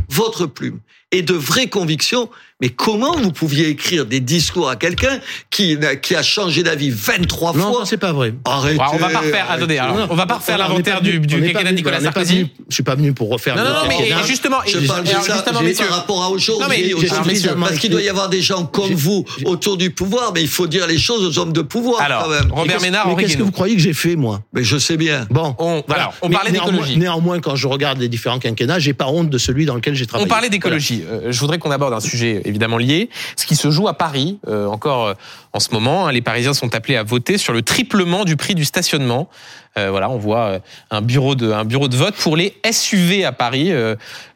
votre 0.09 0.45
plume 0.45 0.79
et 1.13 1.21
de 1.21 1.33
vraies 1.33 1.67
convictions, 1.67 2.29
mais 2.61 2.69
comment 2.69 3.15
vous 3.17 3.31
pouviez 3.31 3.67
écrire 3.69 4.05
des 4.05 4.19
discours 4.19 4.69
à 4.69 4.75
quelqu'un 4.75 5.19
qui, 5.49 5.77
qui 6.01 6.15
a 6.15 6.23
changé 6.23 6.63
d'avis 6.63 6.89
23 6.89 7.53
Non, 7.53 7.71
fois 7.71 7.79
ça, 7.81 7.85
c'est 7.89 7.97
pas 7.97 8.13
vrai. 8.13 8.33
Arrêtez. 8.45 8.79
on 8.93 8.97
va 8.97 9.09
pas 9.09 9.19
refaire. 9.19 9.45
Attendez, 9.51 9.77
alors, 9.77 9.95
Non, 9.97 10.07
on 10.09 10.15
va 10.15 10.25
pas 10.25 10.35
refaire 10.35 10.55
on 10.55 10.69
l'inventaire 10.69 11.01
du, 11.01 11.19
on 11.19 11.21
quinquennat 11.41 11.71
de 11.71 11.75
Nicolas 11.75 11.97
on 11.99 12.03
Sarkozy. 12.03 12.35
venu- 12.35 12.47
Je 12.69 12.73
suis 12.73 12.83
pas 12.83 12.95
venu 12.95 13.13
pour 13.13 13.29
refaire. 13.29 13.55
Non, 13.57 13.63
le 13.63 13.69
non, 13.69 13.75
non, 13.75 13.81
mais 13.89 14.07
et 14.09 14.27
justement, 14.27 14.57
Je 14.65 14.77
et- 14.79 14.87
parle 14.87 15.03
de 15.03 15.09
alors, 15.09 15.23
ça 15.23 15.43
par 15.43 15.89
rapport 15.95 16.23
à 16.23 16.29
aujourd'hui. 16.29 16.93
Non, 16.93 17.59
parce 17.61 17.77
qu'il 17.79 17.91
doit 17.91 18.01
y 18.01 18.09
avoir 18.09 18.29
des 18.29 18.41
gens 18.41 18.65
comme 18.65 18.93
vous 18.93 19.25
autour 19.45 19.77
du 19.77 19.91
pouvoir, 19.91 20.31
mais 20.33 20.41
il 20.41 20.47
faut 20.47 20.67
dire 20.67 20.87
les 20.87 20.97
choses 20.97 21.23
aux 21.25 21.39
hommes 21.41 21.53
de 21.53 21.61
pouvoir 21.61 22.01
Alors, 22.01 22.23
quand 22.23 22.29
même. 22.29 22.51
Robert 22.51 22.81
Ménard, 22.81 23.03
qu'est-ce- 23.03 23.07
mais 23.07 23.13
Henri 23.13 23.23
qu'est-ce 23.25 23.37
que 23.37 23.43
vous 23.43 23.51
croyez 23.51 23.75
que 23.75 23.81
j'ai 23.81 23.93
fait, 23.93 24.15
moi? 24.15 24.41
Mais 24.53 24.63
je 24.63 24.77
sais 24.77 24.97
bien. 24.97 25.27
Bon, 25.29 25.55
On- 25.59 25.83
voilà. 25.87 26.03
alors, 26.03 26.13
on 26.21 26.29
Mais 26.29 26.35
parlait 26.35 26.51
d'écologie. 26.51 26.97
Néanmoins, 26.97 27.39
quand 27.39 27.55
je 27.55 27.67
regarde 27.67 27.99
les 27.99 28.07
différents 28.09 28.39
quinquennats, 28.39 28.79
j'ai 28.79 28.93
pas 28.93 29.07
honte 29.07 29.29
de 29.29 29.37
celui 29.37 29.65
dans 29.65 29.75
lequel 29.75 29.95
j'ai 29.95 30.03
On 30.05 30.07
travaillé. 30.07 30.29
parlait 30.29 30.49
d'écologie. 30.49 31.02
Euh, 31.03 31.31
je 31.31 31.39
voudrais 31.39 31.59
qu'on 31.59 31.71
aborde 31.71 31.93
un 31.93 31.99
sujet 31.99 32.41
évidemment 32.45 32.77
lié, 32.77 33.09
ce 33.35 33.45
qui 33.45 33.55
se 33.55 33.71
joue 33.71 33.87
à 33.87 33.97
Paris 33.97 34.39
euh, 34.47 34.65
encore 34.67 35.07
euh, 35.07 35.13
en 35.53 35.59
ce 35.59 35.71
moment. 35.71 36.07
hein. 36.07 36.11
les 36.11 36.21
Parisiens 36.21 36.53
sont 36.53 36.73
appelés 36.75 36.95
à 36.95 37.03
voter 37.03 37.37
sur 37.37 37.53
le 37.53 37.61
triplement 37.61 38.25
du 38.25 38.35
prix 38.35 38.55
du 38.55 38.65
stationnement. 38.65 39.29
Voilà, 39.75 40.07
on 40.07 40.19
voit 40.19 40.59
un 40.91 41.01
bureau 41.01 41.33
de 41.33 41.51
un 41.51 41.65
bureau 41.65 41.87
de 41.87 41.95
vote 41.95 42.13
pour 42.13 42.37
les 42.37 42.55
SUV 42.71 43.25
à 43.25 43.31
Paris, 43.31 43.71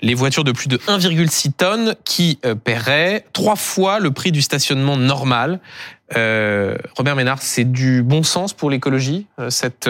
les 0.02 0.14
voitures 0.16 0.44
de 0.44 0.52
plus 0.52 0.68
de 0.68 0.78
1,6 0.78 1.52
tonnes 1.52 1.96
qui 2.04 2.40
paieraient 2.64 3.24
trois 3.34 3.56
fois 3.56 4.00
le 4.00 4.10
prix 4.10 4.32
du 4.32 4.42
stationnement 4.42 4.98
normal. 4.98 5.60
Robert 6.16 7.16
Ménard, 7.16 7.40
c'est 7.44 7.72
du 7.72 8.02
bon 8.02 8.24
sens 8.24 8.54
pour 8.54 8.72
l'écologie 8.72 9.28
cette 9.50 9.88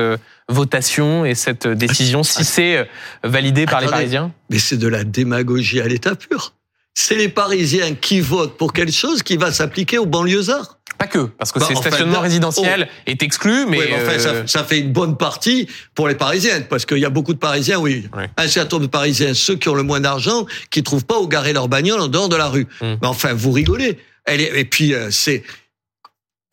votation 0.50 1.24
et 1.24 1.34
cette 1.34 1.66
décision 1.66 2.24
si 2.24 2.44
c'est 2.44 2.86
validé 3.24 3.66
par 3.66 3.80
les. 3.80 3.88
Parisiens? 3.88 4.34
Mais 4.50 4.60
c'est 4.60 4.76
de 4.76 4.90
la 4.90 5.06
démagogie 5.06 5.80
à 5.80 5.88
l'état 5.88 6.16
pur. 6.16 6.57
C'est 7.00 7.14
les 7.16 7.30
Parisiens 7.30 7.94
qui 7.94 8.22
votent 8.22 8.58
pour 8.58 8.74
quelque 8.74 8.92
chose 8.92 9.22
qui 9.22 9.38
va 9.38 9.52
s'appliquer 9.52 10.00
aux 10.00 10.08
banlieusards. 10.08 10.80
Pas 10.98 11.06
que, 11.06 11.26
parce 11.26 11.52
que 11.52 11.60
Bah, 11.60 11.66
c'est 11.70 11.76
stationnement 11.76 12.14
là- 12.16 12.22
résidentiel 12.22 12.90
est 13.06 13.22
exclu, 13.22 13.68
mais 13.68 13.78
Oui, 13.78 13.86
mais 13.88 13.96
enfin, 14.02 14.14
euh, 14.14 14.48
ça, 14.48 14.48
ça 14.48 14.64
fait 14.64 14.80
une 14.80 14.92
bonne 14.92 15.16
partie 15.16 15.68
pour 15.94 16.08
les 16.08 16.16
Parisiens, 16.16 16.62
parce 16.62 16.88
qu'il 16.88 16.98
y 16.98 17.06
a 17.06 17.12
beaucoup 17.12 17.36
de 17.36 17.38
Parisiens, 17.38 17.78
oui, 17.78 18.10
un 18.36 18.48
certain 18.48 18.78
nombre 18.78 18.88
de 18.88 18.92
Parisiens, 18.92 19.36
ceux 19.36 19.58
qui 19.58 19.70
ont 19.70 19.76
le 19.76 19.84
moins 19.84 20.00
d'argent, 20.00 20.48
qui 20.72 20.82
trouvent 20.82 21.06
pas 21.06 21.20
où 21.20 21.28
garer 21.28 21.54
leur 21.54 21.68
bagnole 21.68 22.00
en 22.02 22.08
dehors 22.08 22.30
de 22.30 22.36
la 22.36 22.48
rue. 22.48 22.66
Mm. 22.82 22.96
Mais 23.00 23.08
enfin, 23.08 23.34
vous 23.36 23.52
rigolez. 23.52 24.00
Elle 24.26 24.42
est- 24.42 24.60
et 24.60 24.66
puis, 24.66 24.96
euh, 24.96 25.12
c'est... 25.12 25.44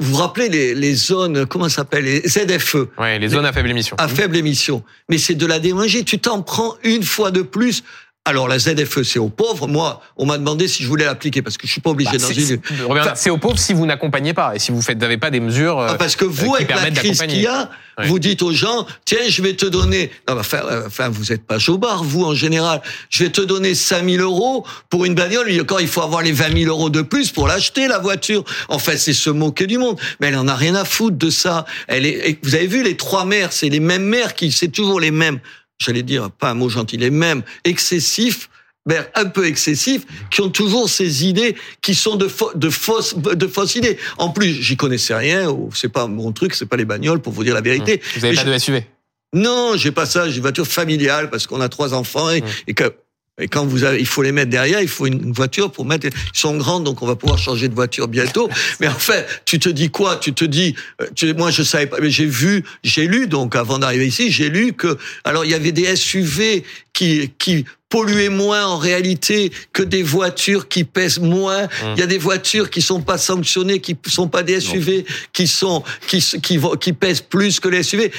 Vous 0.00 0.10
vous 0.10 0.16
rappelez 0.18 0.48
les, 0.50 0.74
les 0.74 0.94
zones, 0.94 1.46
comment 1.46 1.68
ça 1.70 1.76
s'appelle 1.76 2.04
Les 2.04 2.20
ZFE. 2.28 2.88
ouais, 2.98 3.18
les 3.20 3.28
zones 3.28 3.46
à 3.46 3.52
faible 3.52 3.70
émission. 3.70 3.96
à 3.98 4.08
faible 4.08 4.36
émission. 4.36 4.82
Mais 5.08 5.16
c'est 5.18 5.36
de 5.36 5.46
la 5.46 5.60
démanger. 5.60 6.02
Tu 6.04 6.18
t'en 6.18 6.42
prends 6.42 6.74
une 6.82 7.04
fois 7.04 7.30
de 7.30 7.42
plus. 7.42 7.82
Alors 8.26 8.48
la 8.48 8.58
ZFE, 8.58 9.02
c'est 9.02 9.18
aux 9.18 9.28
pauvres. 9.28 9.68
Moi, 9.68 10.00
on 10.16 10.24
m'a 10.24 10.38
demandé 10.38 10.66
si 10.66 10.82
je 10.82 10.88
voulais 10.88 11.04
l'appliquer 11.04 11.42
parce 11.42 11.58
que 11.58 11.66
je 11.66 11.72
suis 11.72 11.82
pas 11.82 11.90
obligé 11.90 12.12
Bah, 12.12 12.16
dans 12.16 12.26
c'est- 13.14 13.28
une. 13.28 13.32
aux 13.34 13.36
pauvres 13.36 13.58
si 13.58 13.74
vous 13.74 13.84
n'accompagnez 13.84 14.32
pas 14.32 14.56
et 14.56 14.58
si 14.58 14.72
vous 14.72 14.80
faites, 14.80 14.96
n'avez 14.98 15.18
pas 15.18 15.30
des 15.30 15.40
mesures. 15.40 15.78
euh, 15.78 15.88
Ah, 15.90 15.94
parce 15.96 16.16
que 16.16 16.24
vous, 16.24 16.52
qui 16.52 16.64
avec 16.64 16.70
la 16.70 16.90
crise 16.90 17.20
qu'il 17.20 17.42
y 17.42 17.46
a, 17.46 17.68
Ouais. 17.98 18.06
vous 18.06 18.18
dites 18.18 18.40
aux 18.40 18.50
gens, 18.52 18.86
tiens, 19.04 19.18
je 19.28 19.42
vais 19.42 19.52
te 19.54 19.66
donner, 19.66 20.10
non, 20.26 20.38
enfin, 20.40 20.60
euh, 20.64 20.84
enfin, 20.86 21.10
vous 21.10 21.32
êtes 21.32 21.46
pas 21.46 21.58
jobard, 21.58 22.02
vous, 22.02 22.24
en 22.24 22.34
général. 22.34 22.80
Je 23.10 23.24
vais 23.24 23.30
te 23.30 23.42
donner 23.42 23.74
5000 23.74 24.22
euros 24.22 24.64
pour 24.88 25.04
une 25.04 25.14
bagnole, 25.14 25.48
encore, 25.60 25.82
il 25.82 25.86
faut 25.86 26.00
avoir 26.02 26.22
les 26.22 26.32
20 26.32 26.56
000 26.56 26.70
euros 26.70 26.88
de 26.88 27.02
plus 27.02 27.30
pour 27.30 27.46
l'acheter, 27.46 27.88
la 27.88 27.98
voiture. 27.98 28.42
Enfin, 28.70 28.94
c'est 28.96 29.12
se 29.12 29.28
moquer 29.28 29.66
du 29.66 29.76
monde. 29.76 30.00
Mais 30.20 30.28
elle 30.28 30.36
en 30.38 30.48
a 30.48 30.54
rien 30.56 30.74
à 30.76 30.86
foutre 30.86 31.18
de 31.18 31.28
ça. 31.28 31.66
Elle 31.88 32.06
est, 32.06 32.30
et 32.30 32.38
vous 32.42 32.54
avez 32.54 32.66
vu, 32.68 32.82
les 32.82 32.96
trois 32.96 33.26
mères, 33.26 33.52
c'est 33.52 33.68
les 33.68 33.80
mêmes 33.80 34.04
mères 34.06 34.34
qui, 34.34 34.50
c'est 34.50 34.68
toujours 34.68 34.98
les 34.98 35.10
mêmes. 35.10 35.40
J'allais 35.78 36.02
dire, 36.02 36.30
pas 36.30 36.50
un 36.50 36.54
mot 36.54 36.68
gentil, 36.68 36.96
les 36.96 37.10
mêmes, 37.10 37.42
excessifs, 37.64 38.48
ben, 38.86 39.04
un 39.14 39.24
peu 39.26 39.46
excessifs, 39.46 40.02
qui 40.30 40.40
ont 40.42 40.50
toujours 40.50 40.88
ces 40.90 41.26
idées 41.26 41.56
qui 41.80 41.94
sont 41.94 42.16
de, 42.16 42.28
de 42.54 42.70
fausses, 42.70 43.16
de 43.16 43.46
fausses 43.46 43.74
idées. 43.76 43.98
En 44.18 44.28
plus, 44.30 44.48
j'y 44.62 44.76
connaissais 44.76 45.14
rien, 45.14 45.48
c'est 45.74 45.88
pas 45.88 46.06
mon 46.06 46.32
truc, 46.32 46.54
c'est 46.54 46.66
pas 46.66 46.76
les 46.76 46.84
bagnoles, 46.84 47.20
pour 47.20 47.32
vous 47.32 47.44
dire 47.44 47.54
la 47.54 47.60
vérité. 47.62 48.00
Vous 48.14 48.20
n'avez 48.20 48.36
Mais 48.36 48.44
pas 48.44 48.50
de 48.50 48.58
SUV. 48.58 48.86
Non, 49.32 49.72
j'ai 49.76 49.90
pas 49.90 50.06
ça, 50.06 50.28
j'ai 50.28 50.36
une 50.36 50.42
voiture 50.42 50.66
familiale 50.66 51.28
parce 51.28 51.46
qu'on 51.46 51.60
a 51.60 51.68
trois 51.68 51.92
enfants 51.94 52.30
et, 52.30 52.40
Mm. 52.40 52.46
et 52.68 52.74
que 52.74 52.94
et 53.40 53.48
quand 53.48 53.66
vous 53.66 53.82
avez, 53.82 53.98
il 53.98 54.06
faut 54.06 54.22
les 54.22 54.30
mettre 54.30 54.50
derrière, 54.50 54.80
il 54.80 54.88
faut 54.88 55.06
une 55.06 55.32
voiture 55.32 55.72
pour 55.72 55.84
mettre. 55.84 56.06
Ils 56.06 56.38
sont 56.38 56.56
grandes, 56.56 56.84
donc 56.84 57.02
on 57.02 57.06
va 57.06 57.16
pouvoir 57.16 57.36
changer 57.36 57.68
de 57.68 57.74
voiture 57.74 58.06
bientôt. 58.06 58.48
Mais 58.80 58.86
enfin, 58.86 59.22
tu 59.44 59.58
te 59.58 59.68
dis 59.68 59.90
quoi? 59.90 60.16
Tu 60.16 60.32
te 60.32 60.44
dis, 60.44 60.76
euh, 61.00 61.06
tu, 61.16 61.34
moi 61.34 61.50
je 61.50 61.64
savais 61.64 61.86
pas, 61.86 61.98
mais 62.00 62.10
j'ai 62.10 62.26
vu, 62.26 62.64
j'ai 62.84 63.08
lu 63.08 63.26
donc 63.26 63.56
avant 63.56 63.78
d'arriver 63.78 64.06
ici, 64.06 64.30
j'ai 64.30 64.48
lu 64.48 64.72
que 64.72 64.98
alors 65.24 65.44
il 65.44 65.50
y 65.50 65.54
avait 65.54 65.72
des 65.72 65.96
SUV 65.96 66.64
qui 66.94 67.30
qui 67.38 67.66
polluaient 67.90 68.30
moins 68.30 68.66
en 68.66 68.78
réalité 68.78 69.52
que 69.72 69.82
des 69.82 70.02
voitures 70.02 70.68
qui 70.68 70.82
pèsent 70.84 71.20
moins. 71.20 71.68
Il 71.94 72.00
y 72.00 72.02
a 72.02 72.06
des 72.06 72.18
voitures 72.18 72.70
qui 72.70 72.82
sont 72.82 73.02
pas 73.02 73.18
sanctionnées, 73.18 73.80
qui 73.80 73.96
sont 74.06 74.28
pas 74.28 74.42
des 74.42 74.60
SUV, 74.60 75.04
qui 75.32 75.46
sont 75.46 75.84
qui 76.08 76.24
qui 76.80 76.92
pèsent 76.92 77.20
plus 77.20 77.60
que 77.60 77.68
les 77.68 77.82
SUV. 77.82 78.10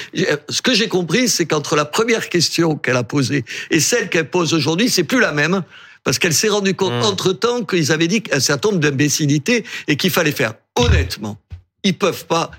Ce 0.48 0.62
que 0.62 0.72
j'ai 0.72 0.88
compris, 0.88 1.28
c'est 1.28 1.46
qu'entre 1.46 1.74
la 1.74 1.84
première 1.84 2.28
question 2.28 2.76
qu'elle 2.76 2.96
a 2.96 3.02
posée 3.04 3.44
et 3.70 3.80
celle 3.80 4.08
qu'elle 4.08 4.30
pose 4.30 4.54
aujourd'hui, 4.54 4.88
c'est 4.88 5.04
plus 5.04 5.20
la 5.20 5.32
même. 5.32 5.62
Parce 6.04 6.20
qu'elle 6.20 6.34
s'est 6.34 6.48
rendue 6.48 6.74
compte 6.74 6.92
Mm. 6.92 7.02
entre-temps 7.02 7.64
qu'ils 7.64 7.90
avaient 7.90 8.06
dit 8.06 8.22
un 8.30 8.38
certain 8.38 8.68
nombre 8.68 8.80
d'imbécilités 8.80 9.64
et 9.88 9.96
qu'il 9.96 10.10
fallait 10.10 10.30
faire. 10.30 10.54
Honnêtement, 10.76 11.36
ils 11.82 11.98
peuvent 11.98 12.26
pas 12.26 12.52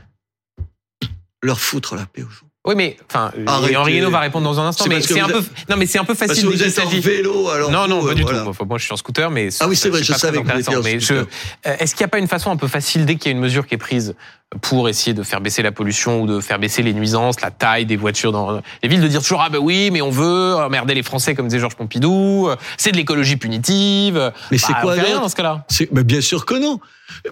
leur 1.42 1.60
foutre 1.60 1.96
la 1.96 2.06
paix 2.06 2.24
gens. 2.24 2.47
Oui, 2.68 2.76
mais 2.76 2.98
enfin, 3.10 3.32
Henri 3.48 3.94
Guénaud 3.94 4.12
va 4.12 4.20
répondre 4.20 4.44
dans 4.46 4.60
un 4.60 4.68
instant. 4.68 4.84
C'est 4.84 4.90
Mais 4.90 4.96
parce 4.96 5.08
que 5.08 5.14
c'est 5.14 5.22
un 5.22 5.28
peu, 5.30 5.42
non, 5.70 5.78
mais 5.78 5.86
c'est 5.86 6.00
un 6.00 6.04
peu 6.04 6.14
Parce 6.16 6.30
facile 6.32 6.46
que 6.50 6.56
dès 6.58 6.66
vous 6.68 6.80
êtes 6.80 6.86
en 6.86 6.90
vélo, 6.90 7.50
alors. 7.50 7.72
Non, 7.72 7.88
non, 7.88 8.06
pas 8.06 8.14
du 8.14 8.24
voilà. 8.24 8.42
tout. 8.42 8.50
Enfin, 8.50 8.66
moi, 8.66 8.78
je 8.78 8.84
suis 8.84 8.94
en 8.94 8.98
scooter, 8.98 9.32
mais 9.32 9.48
Ah 9.62 9.68
oui, 9.68 9.76
c'est 9.78 9.90
vrai, 9.90 10.04
je 10.04 10.12
savais 10.14 10.44
que 10.44 11.00
je- 11.00 11.14
euh, 11.14 11.24
est-ce 11.64 11.96
qu'il 11.96 12.04
n'y 12.04 12.06
a 12.06 12.10
pas 12.10 12.20
une 12.20 12.28
façon 12.28 12.52
un 12.52 12.58
peu 12.58 12.68
facile 12.68 13.06
dès 13.06 13.16
qu'il 13.16 13.32
y 13.32 13.34
a 13.34 13.38
une 13.38 13.42
mesure 13.42 13.66
qui 13.66 13.76
est 13.76 13.78
prise 13.80 14.16
pour 14.62 14.88
essayer 14.90 15.14
de 15.14 15.24
faire 15.24 15.42
baisser 15.42 15.62
la 15.62 15.72
pollution 15.72 16.22
ou 16.22 16.28
de 16.28 16.40
faire 16.42 16.60
baisser 16.60 16.82
les 16.84 16.94
nuisances, 16.94 17.42
la 17.42 17.52
taille 17.52 17.86
des 17.86 17.96
voitures 17.98 18.32
dans 18.32 18.62
les 18.84 18.90
villes, 18.90 19.02
de 19.02 19.08
dire 19.08 19.22
toujours 19.22 19.42
ah 19.42 19.50
ben 19.50 19.60
oui, 19.60 19.90
mais 19.92 20.02
on 20.02 20.10
veut 20.10 20.56
emmerder 20.56 20.94
les 20.94 21.04
Français 21.04 21.36
comme 21.36 21.48
disait 21.48 21.60
Georges 21.60 21.76
Pompidou, 21.76 22.48
euh, 22.50 22.56
c'est 22.78 22.92
de 22.92 22.98
l'écologie 22.98 23.38
punitive. 23.38 24.32
Mais 24.52 24.58
c'est 24.58 24.74
Bah, 24.74 24.80
quoi 24.82 24.92
on 24.94 24.96
fait 24.96 25.02
rien 25.02 25.20
dans 25.20 25.30
ce 25.30 25.36
cas-là 25.36 25.66
C'est- 25.70 25.90
mais 25.92 26.04
bien 26.04 26.22
sûr 26.22 26.46
que 26.46 26.56
non. 26.56 26.80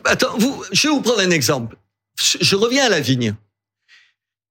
Attends, 0.05 0.37
vous, 0.37 0.63
je 0.71 0.87
vais 0.87 0.93
vous 0.93 1.01
prendre 1.01 1.19
un 1.21 1.31
exemple. 1.31 1.75
Je 2.41 2.55
reviens 2.55 2.85
à 2.85 2.89
la 2.89 2.99
vigne. 3.01 3.35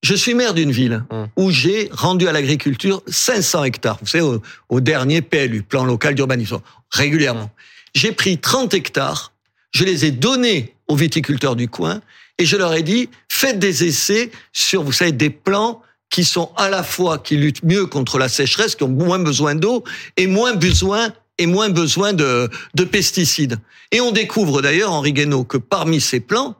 Je 0.04 0.14
suis 0.14 0.34
maire 0.34 0.52
d'une 0.52 0.70
ville 0.70 1.02
Hum. 1.10 1.28
où 1.36 1.50
j'ai 1.50 1.88
rendu 1.90 2.28
à 2.28 2.32
l'agriculture 2.32 3.02
500 3.06 3.64
hectares. 3.64 3.96
Vous 4.02 4.06
savez, 4.06 4.22
au, 4.22 4.42
au 4.68 4.80
dernier 4.80 5.22
PLU, 5.22 5.62
plan 5.62 5.84
local 5.84 6.14
d'urbanisme, 6.14 6.60
régulièrement. 6.90 7.50
J'ai 7.94 8.12
pris 8.12 8.36
30 8.38 8.74
hectares, 8.74 9.32
je 9.72 9.84
les 9.84 10.04
ai 10.04 10.10
donnés 10.10 10.74
aux 10.88 10.96
viticulteurs 10.96 11.56
du 11.56 11.68
coin 11.68 12.02
et 12.38 12.44
je 12.44 12.56
leur 12.58 12.74
ai 12.74 12.82
dit, 12.82 13.08
faites 13.30 13.58
des 13.58 13.84
essais 13.84 14.30
sur, 14.52 14.82
vous 14.82 14.92
savez, 14.92 15.12
des 15.12 15.30
plants 15.30 15.80
qui 16.10 16.22
sont 16.24 16.52
à 16.56 16.68
la 16.68 16.82
fois, 16.82 17.16
qui 17.18 17.36
luttent 17.38 17.62
mieux 17.64 17.86
contre 17.86 18.18
la 18.18 18.28
sécheresse, 18.28 18.74
qui 18.76 18.82
ont 18.84 18.88
moins 18.88 19.18
besoin 19.18 19.54
d'eau 19.54 19.84
et 20.18 20.26
moins 20.26 20.52
besoin 20.54 21.12
et 21.38 21.46
moins 21.46 21.70
besoin 21.70 22.12
de, 22.12 22.50
de 22.74 22.84
pesticides. 22.84 23.56
Et 23.90 24.00
on 24.02 24.12
découvre 24.12 24.60
d'ailleurs, 24.60 24.92
Henri 24.92 25.14
Guénaud, 25.14 25.44
que 25.44 25.56
parmi 25.56 26.00
ces 26.00 26.20
plants, 26.20 26.56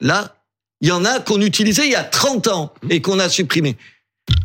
là, 0.00 0.36
il 0.80 0.88
y 0.88 0.92
en 0.92 1.04
a 1.04 1.20
qu'on 1.20 1.40
utilisait 1.40 1.86
il 1.86 1.92
y 1.92 1.96
a 1.96 2.04
30 2.04 2.48
ans 2.48 2.72
et 2.88 3.02
qu'on 3.02 3.18
a 3.18 3.28
supprimé. 3.28 3.76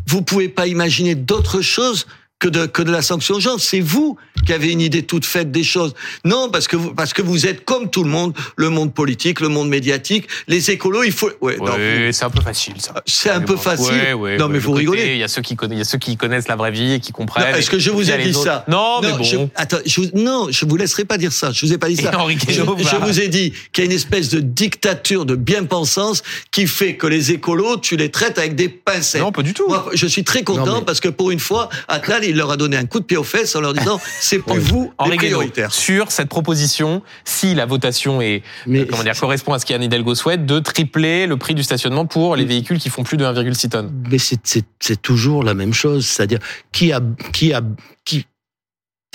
Vous 0.08 0.22
pouvez 0.22 0.50
pas 0.50 0.68
imaginer 0.68 1.16
d'autre 1.16 1.62
chose 1.62 2.08
que 2.46 2.50
de, 2.50 2.66
que 2.68 2.84
de 2.84 2.92
la 2.92 3.02
sanction 3.02 3.36
aux 3.36 3.40
gens. 3.40 3.58
C'est 3.58 3.80
vous 3.80 4.18
qui 4.46 4.54
avez 4.54 4.72
une 4.72 4.82
idée 4.82 5.02
toute 5.04 5.26
faite 5.26 5.52
des 5.52 5.64
choses. 5.64 5.96
Non, 6.24 6.50
parce 6.52 6.68
que 6.68 6.76
vous, 6.76 6.94
parce 6.94 7.14
que 7.14 7.24
vous 7.24 7.48
êtes 7.48 7.66
comme 7.66 7.90
tout 7.90 8.04
le 8.04 8.10
monde, 8.10 8.34
le 8.56 8.70
monde 8.70 8.94
politique, 8.94 9.40
le 9.40 9.48
monde 9.50 9.68
médiatique, 9.70 10.28
les 10.48 10.70
écolos, 10.70 11.04
il 11.04 11.12
faut. 11.12 11.32
Ouais, 11.42 11.58
non, 11.58 11.74
Oui, 11.76 12.14
c'est 12.14 12.26
un 12.26 12.30
peu 12.30 12.42
facile 12.42 12.76
ça. 12.80 12.94
c'est 13.08 13.32
un 13.32 13.42
peu 13.42 13.56
facile. 13.58 13.86
Ouais, 13.94 14.14
ouais, 14.14 14.38
non, 14.38 14.46
ouais, 14.46 14.52
mais 14.54 14.60
vous 14.60 14.72
côté, 14.74 14.80
rigolez. 14.82 15.12
Il 15.14 15.18
y 15.18 15.24
a 15.24 15.28
ceux 15.28 15.42
qui 15.42 15.56
connaissent, 15.56 15.76
il 15.76 15.80
y 15.80 15.82
a 15.82 15.86
ceux 15.86 15.98
qui 15.98 16.18
connaissent 16.18 16.48
la 16.48 16.56
vraie 16.56 16.72
vie 16.72 16.94
et 16.94 17.00
qui 17.00 17.12
comprennent. 17.12 17.56
Est-ce 17.56 17.70
que 17.72 17.80
je 17.80 17.90
vous 17.90 18.12
ai 18.12 18.18
dit 18.24 18.30
autres. 18.30 18.44
ça 18.44 18.66
Non, 18.68 19.00
mais 19.02 19.12
bon. 19.14 19.24
je, 19.24 19.38
attends, 19.56 19.78
je, 19.86 20.02
vous- 20.02 20.10
non, 20.14 20.48
je 20.52 20.66
vous 20.66 20.76
laisserai 20.78 21.06
pas 21.06 21.18
dire 21.18 21.32
ça. 21.32 21.52
Je 21.52 21.66
vous 21.66 21.74
ai 21.74 21.78
pas 21.80 21.88
dit 21.88 21.96
Et 22.00 22.04
ça. 22.04 22.16
Henri 22.20 22.38
Je, 22.48 22.54
je 22.54 22.62
va- 22.62 22.74
vous 23.08 23.20
ai 23.20 23.28
dit 23.28 23.52
qu'il 23.74 23.84
y 23.84 23.88
a 23.88 23.90
une 23.90 23.96
espèce 23.96 24.30
de 24.30 24.40
dictature 24.40 25.26
de 25.26 25.36
bien-pensance 25.36 26.22
qui 26.52 26.68
fait 26.68 26.96
que 26.96 27.08
les 27.08 27.32
écolos, 27.32 27.78
tu 27.78 27.96
les 27.98 28.12
traites 28.12 28.38
avec 28.38 28.56
des 28.56 28.70
pincettes. 28.70 29.22
Non, 29.22 29.32
pas 29.32 29.42
du 29.42 29.54
tout. 29.54 29.68
Moi, 29.68 29.90
je 29.94 30.06
suis 30.06 30.24
très 30.24 30.44
content 30.44 30.66
Non, 30.66 30.80
mais- 30.80 30.86
parce 30.86 31.00
que 31.00 31.10
pour 31.10 31.32
une 31.32 31.40
fois, 31.40 31.70
Attal, 31.88 32.24
il 32.24 32.35
leur 32.36 32.52
a 32.52 32.58
donné 32.58 32.78
un 32.78 32.86
coup 32.86 33.00
de 33.00 33.06
pied 33.06 33.18
aux 33.18 33.24
fesses 33.24 33.56
en 33.56 33.62
leur 33.62 33.74
disant 33.74 34.00
c'est 34.20 34.40
plus 34.40 34.60
vous 34.60 34.92
les 35.10 35.18
Guénaud, 35.18 35.38
prioritaires. 35.38 35.74
sur 35.74 36.12
cette 36.12 36.30
proposition, 36.30 37.02
si 37.24 37.54
la 37.56 37.66
votation 37.66 38.22
est, 38.22 38.44
Mais- 38.68 38.82
euh, 38.82 38.86
comment 38.90 39.04
dire, 39.04 39.20
correspond 39.20 39.54
à 39.54 39.60
ce 39.60 39.66
qu'Anne 39.66 39.84
Hidalgo 39.84 40.16
souhaite, 40.16 40.46
de 40.46 40.60
tripler 40.60 41.28
le 41.28 41.38
prix 41.38 41.56
du 41.56 41.64
stationnement 41.64 42.06
pour 42.06 42.36
les 42.36 42.46
véhicules 42.46 42.80
qui 42.80 42.90
font 42.90 43.04
plus 43.04 43.18
de 43.18 43.26
1,6 43.26 43.70
tonnes. 43.70 43.92
Mais 44.10 44.18
c'est- 44.18 45.02
toujours 45.02 45.44
la 45.44 45.54
même 45.54 45.74
chose, 45.74 46.06
c'est-à-dire 46.06 46.40
qui 46.72 46.92
a 46.92 47.02
qui 47.34 47.54
a 47.54 47.62
qui 48.06 48.26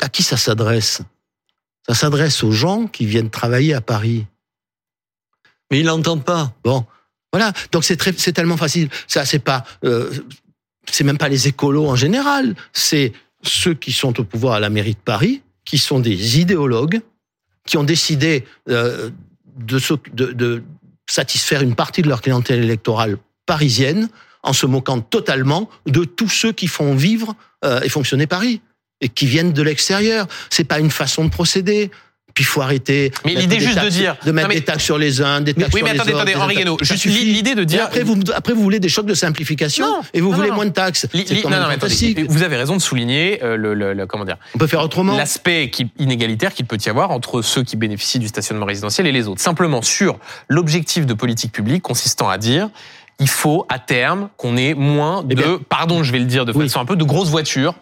à 0.03 0.09
qui 0.09 0.23
ça 0.23 0.37
s'adresse? 0.37 1.03
Ça 1.89 1.95
s'adresse 1.95 2.43
aux 2.45 2.53
gens 2.53 2.87
qui 2.87 3.07
viennent 3.07 3.31
travailler 3.31 3.75
à 3.75 3.81
Paris. 3.81 4.27
Mais 5.71 5.81
il 5.81 5.87
n'entend 5.87 6.19
pas. 6.19 6.53
Bon, 6.65 6.85
voilà. 7.33 7.53
Donc 7.73 7.85
c'est 7.85 7.97
très 7.97 8.13
c'est 8.17 8.33
tellement 8.33 8.57
facile. 8.57 8.89
Ça 9.07 9.25
c'est 9.25 9.39
pas 9.39 9.65
euh, 9.85 10.11
c'est 10.93 11.05
même 11.05 11.19
pas 11.19 11.29
les 11.29 11.49
écolos 11.49 11.87
en 11.87 11.97
général, 11.97 12.55
c'est 12.73 13.13
ceux 13.43 13.75
qui 13.75 13.93
sont 13.93 14.19
au 14.21 14.25
pouvoir 14.25 14.55
à 14.55 14.61
la 14.61 14.71
mairie 14.71 14.95
de 14.95 15.01
Paris, 15.05 15.43
qui 15.65 15.79
sont 15.79 16.01
des 16.01 16.39
idéologues, 16.39 17.01
qui 17.67 17.77
ont 17.77 17.85
décidé 17.85 18.45
euh, 18.69 19.11
de, 19.59 20.63
satisfaire 21.09 21.63
une 21.63 21.75
partie 21.75 22.03
de 22.03 22.09
leur 22.09 22.23
clientèle 22.23 22.63
électorale 22.63 23.19
parisienne 23.47 24.09
en 24.43 24.53
se 24.53 24.67
moquant 24.67 25.01
totalement 25.01 25.69
de 25.87 26.05
tous 26.05 26.29
ceux 26.29 26.53
qui 26.53 26.67
font 26.67 26.95
vivre 26.95 27.35
euh, 27.65 27.81
et 27.83 27.89
fonctionner 27.89 28.27
Paris 28.27 28.61
et 29.01 29.09
qui 29.09 29.27
viennent 29.27 29.53
de 29.53 29.63
l'extérieur. 29.63 30.27
C'est 30.51 30.65
pas 30.65 30.79
une 30.79 30.91
façon 30.91 31.25
de 31.25 31.31
procéder. 31.31 31.91
Puis 32.41 32.47
il 32.47 32.53
faut 32.53 32.63
arrêter. 32.63 33.13
Mais 33.27 33.35
l'idée 33.35 33.61
juste 33.61 33.79
de 33.83 33.89
dire- 33.91 34.17
de 34.25 34.33
mettre 34.33 34.49
Non, 34.49 34.55
mais- 34.55 34.61
des 34.61 34.65
taxes 34.65 34.83
sur 34.85 34.97
les 34.97 35.21
uns, 35.21 35.43
des 35.43 35.53
taxes 35.53 35.75
oui, 35.75 35.81
sur 35.81 35.87
mais 35.87 35.93
les 35.93 36.01
attendez, 36.01 36.13
autres. 36.15 36.21
attendez, 36.23 36.33
des 36.33 36.39
Henri 36.41 36.55
taxes- 36.55 36.65
Guénaud, 36.65 36.79
Ça 36.83 36.95
juste 36.95 37.05
l'idée 37.05 37.55
de 37.55 37.65
dire- 37.65 37.81
Et 37.81 37.83
après 37.83 38.03
vous 38.03 38.17
après 38.35 38.55
vous 38.55 38.63
voulez 38.63 38.81
des 38.81 38.89
chocs 38.89 39.05
de 39.05 39.13
simplification 39.13 39.85
Non, 39.87 40.01
et 40.15 40.23
vous 40.23 40.31
non, 40.31 40.37
voulez 40.37 40.51
moins 40.51 40.65
de 40.65 40.71
taxes. 40.71 41.07
Li- 41.13 41.25
li- 41.25 41.43
non, 41.45 41.51
non, 41.51 41.69
mais 41.69 41.75
attendez, 41.75 42.25
vous 42.31 42.43
avez 42.43 42.57
raison 42.57 42.77
de 42.77 42.81
souligner 42.81 43.41
euh, 43.45 43.57
le, 43.57 43.75
le- 43.75 43.93
le- 43.93 44.07
comment 44.07 44.25
dire 44.25 44.39
On 44.55 44.59
peut 44.59 44.67
faire 44.67 44.81
autrement. 44.83 45.15
l'aspect 45.19 45.71
inégalitaire 45.99 46.55
qu'il 46.55 46.65
peut 46.65 46.79
y 46.83 46.89
avoir 46.89 47.11
entre 47.11 47.43
ceux 47.43 47.63
qui 47.63 47.77
bénéficient 47.77 48.19
du 48.21 48.29
stationnement 48.29 48.65
résidentiel 48.65 49.07
et 49.07 49.13
les 49.13 49.29
autres. 49.29 49.43
Simplement 49.43 49.83
sur 49.83 50.19
l'objectif 50.49 51.05
de 51.05 51.13
politique 51.13 51.53
publique 51.53 51.83
consistant 51.83 52.31
à 52.31 52.39
dire 52.39 52.71
il 53.23 53.29
faut 53.29 53.67
à 53.69 53.79
terme 53.79 54.31
qu'on 54.39 54.57
ait 54.57 54.73
moins 54.73 55.23
de, 55.23 55.33
Eh 55.33 55.35
bien- 55.35 55.61
pardon, 55.69 56.03
je 56.03 56.11
vais 56.11 56.19
le 56.21 56.25
dire 56.25 56.47
de 56.47 56.53
Oui. 56.55 56.65
façon 56.69 56.81
un 56.81 56.87
peu, 56.87 56.97
de 56.97 57.05
grosses 57.05 57.29
voitures. 57.29 57.75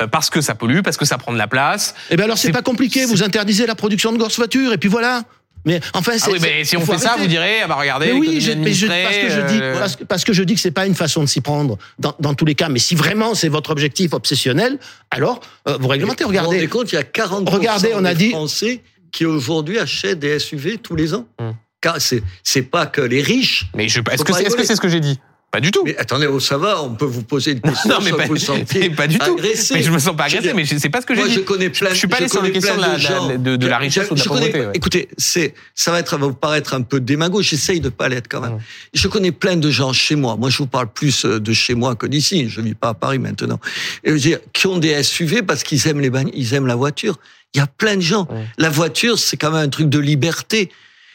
Euh, 0.00 0.06
Parce 0.06 0.30
que 0.30 0.40
ça 0.40 0.54
pollue, 0.54 0.80
parce 0.82 0.96
que 0.96 1.04
ça 1.04 1.18
prend 1.18 1.32
de 1.32 1.38
la 1.38 1.48
place. 1.48 1.94
Eh 2.10 2.16
bien 2.16 2.24
alors 2.26 2.38
c'est 2.38 2.52
pas 2.52 2.62
compliqué. 2.62 3.04
Vous 3.06 3.22
interdisez 3.22 3.66
la 3.66 3.74
production 3.74 4.12
de 4.12 4.18
grosses 4.18 4.36
voitures 4.36 4.72
et 4.72 4.78
puis 4.78 4.88
voilà. 4.88 5.24
Mais 5.64 5.80
enfin 5.94 6.12
c'est. 6.16 6.26
Ah 6.28 6.32
oui, 6.32 6.38
c'est- 6.40 6.46
mais 6.58 6.64
si 6.64 6.76
on 6.76 6.86
fait 6.86 6.98
ça, 6.98 7.16
vous 7.18 7.26
direz, 7.26 7.62
ah 7.64 7.66
bah 7.66 7.74
regardez, 7.74 8.12
Mais 8.12 8.18
oui, 8.20 8.40
je, 8.40 8.52
mais 8.52 8.72
je- 8.72 8.86
parce 8.86 9.16
que 9.16 9.28
je 9.30 9.40
dis, 9.48 9.60
parce 9.80 9.96
que, 9.96 10.04
parce 10.04 10.24
que 10.24 10.32
je 10.32 10.42
dis 10.44 10.54
que 10.54 10.60
c'est 10.60 10.70
pas 10.70 10.86
une 10.86 10.94
façon 10.94 11.22
de 11.22 11.26
s'y 11.28 11.40
prendre 11.40 11.76
dans, 11.98 12.14
dans 12.20 12.34
tous 12.34 12.44
les 12.44 12.54
cas. 12.54 12.68
Mais 12.68 12.78
si 12.78 12.94
vraiment 12.94 13.34
c'est 13.34 13.48
votre 13.48 13.70
objectif 13.70 14.12
obsessionnel, 14.12 14.78
alors 15.10 15.40
euh, 15.66 15.76
vous 15.80 15.88
réglementez. 15.88 16.22
Vous 16.22 16.30
vous 16.30 16.36
rendez 16.36 16.48
Regardez, 16.50 16.68
compte, 16.68 16.92
il 16.92 16.94
y 16.94 16.98
a 16.98 17.02
40 17.02 17.48
Regardez, 17.50 17.92
on 17.94 18.04
a 18.04 18.14
des 18.14 18.26
dit- 18.26 18.30
Français 18.30 18.82
qui 19.10 19.24
aujourd'hui 19.24 19.78
achètent 19.80 20.20
des 20.20 20.38
SUV 20.38 20.78
tous 20.78 20.94
les 20.94 21.14
ans. 21.14 21.26
Hum. 21.40 21.54
C'est 22.42 22.62
pas 22.62 22.86
que 22.86 23.00
les 23.00 23.22
riches. 23.22 23.66
Mais 23.74 23.86
est-ce 23.86 24.00
que 24.00 24.32
c'est 24.32 24.44
est 24.44 24.48
-ce 24.48 24.64
c'est 24.64 24.76
ce 24.76 24.80
que 24.80 24.88
j'ai 24.88 25.00
dit? 25.00 25.18
Pas 25.52 25.60
du 25.60 25.70
tout. 25.70 25.82
Mais 25.84 25.96
attendez, 25.96 26.26
oh, 26.26 26.38
ça 26.40 26.58
va, 26.58 26.82
on 26.82 26.94
peut 26.94 27.06
vous 27.06 27.22
poser 27.22 27.52
une 27.52 27.60
question 27.60 27.88
non, 27.94 27.98
mais 28.02 28.10
pas, 28.12 28.26
vous 28.26 28.36
sentiez 28.36 28.90
pas 28.96 29.06
du 29.06 29.16
tout. 29.18 29.32
agressé. 29.32 29.74
Mais 29.74 29.82
je 29.82 29.90
me 29.90 29.98
sens 29.98 30.14
pas 30.14 30.24
agressé, 30.24 30.52
mais 30.52 30.66
c'est 30.66 30.90
pas 30.90 31.00
ce 31.00 31.06
que 31.06 31.14
j'ai 31.14 31.20
Moi, 31.20 31.28
dit. 31.28 31.34
je 31.36 31.40
connais 31.40 31.70
plein. 31.70 31.90
Je 31.90 31.94
suis 31.94 32.08
pas 32.08 32.16
allé 32.16 32.28
sur 32.28 32.42
la 32.42 32.50
question 32.50 32.76
de 32.76 32.80
la, 32.82 32.98
gens. 32.98 33.28
de, 33.28 33.36
de- 33.36 33.56
de 33.56 33.66
la 33.66 33.76
Je- 33.78 33.80
richesse 33.84 34.10
ou 34.10 34.14
de 34.14 34.18
la 34.18 34.24
connais- 34.26 34.46
pauvreté. 34.50 34.66
ouais. 34.66 34.72
Écoutez, 34.74 35.08
c'est, 35.16 35.54
ça 35.74 35.92
va 35.92 36.00
être, 36.00 36.18
va 36.18 36.26
vous 36.26 36.34
paraître 36.34 36.74
un 36.74 36.82
peu 36.82 37.00
démago. 37.00 37.40
J'essaye 37.40 37.80
de 37.80 37.88
pas 37.88 38.08
l'être 38.08 38.26
quand 38.28 38.40
même. 38.40 38.58
Je 38.92 39.08
connais 39.08 39.32
plein 39.32 39.56
de 39.56 39.70
gens 39.70 39.92
chez 39.94 40.16
moi. 40.16 40.36
Moi, 40.36 40.50
je 40.50 40.58
vous 40.58 40.66
parle 40.66 40.88
plus 40.92 41.24
euh, 41.24 41.40
de 41.40 41.52
chez 41.54 41.74
moi 41.74 41.94
que 41.94 42.06
d'ici. 42.06 42.48
Je 42.50 42.60
vis 42.60 42.74
pas 42.74 42.88
à 42.90 42.94
Paris 42.94 43.18
maintenant. 43.18 43.60
Et 44.04 44.08
je 44.08 44.12
veux 44.14 44.18
dire, 44.20 44.38
qui 44.52 44.66
ont 44.66 44.76
des 44.78 45.02
SUV 45.02 45.42
parce 45.42 45.62
qu'ils 45.62 45.86
aiment 45.88 46.00
les 46.00 46.10
ils 46.34 46.52
aiment 46.54 46.66
la 46.66 46.76
voiture. 46.76 47.18
Il 47.54 47.58
y 47.58 47.60
a 47.62 47.66
plein 47.66 47.96
de 47.96 48.02
gens. 48.02 48.28
La 48.58 48.68
voiture, 48.68 49.18
c'est 49.18 49.36
quand 49.38 49.50
même 49.52 49.62
un 49.64 49.68
truc 49.70 49.88
de 49.88 49.98
liberté. 49.98 50.70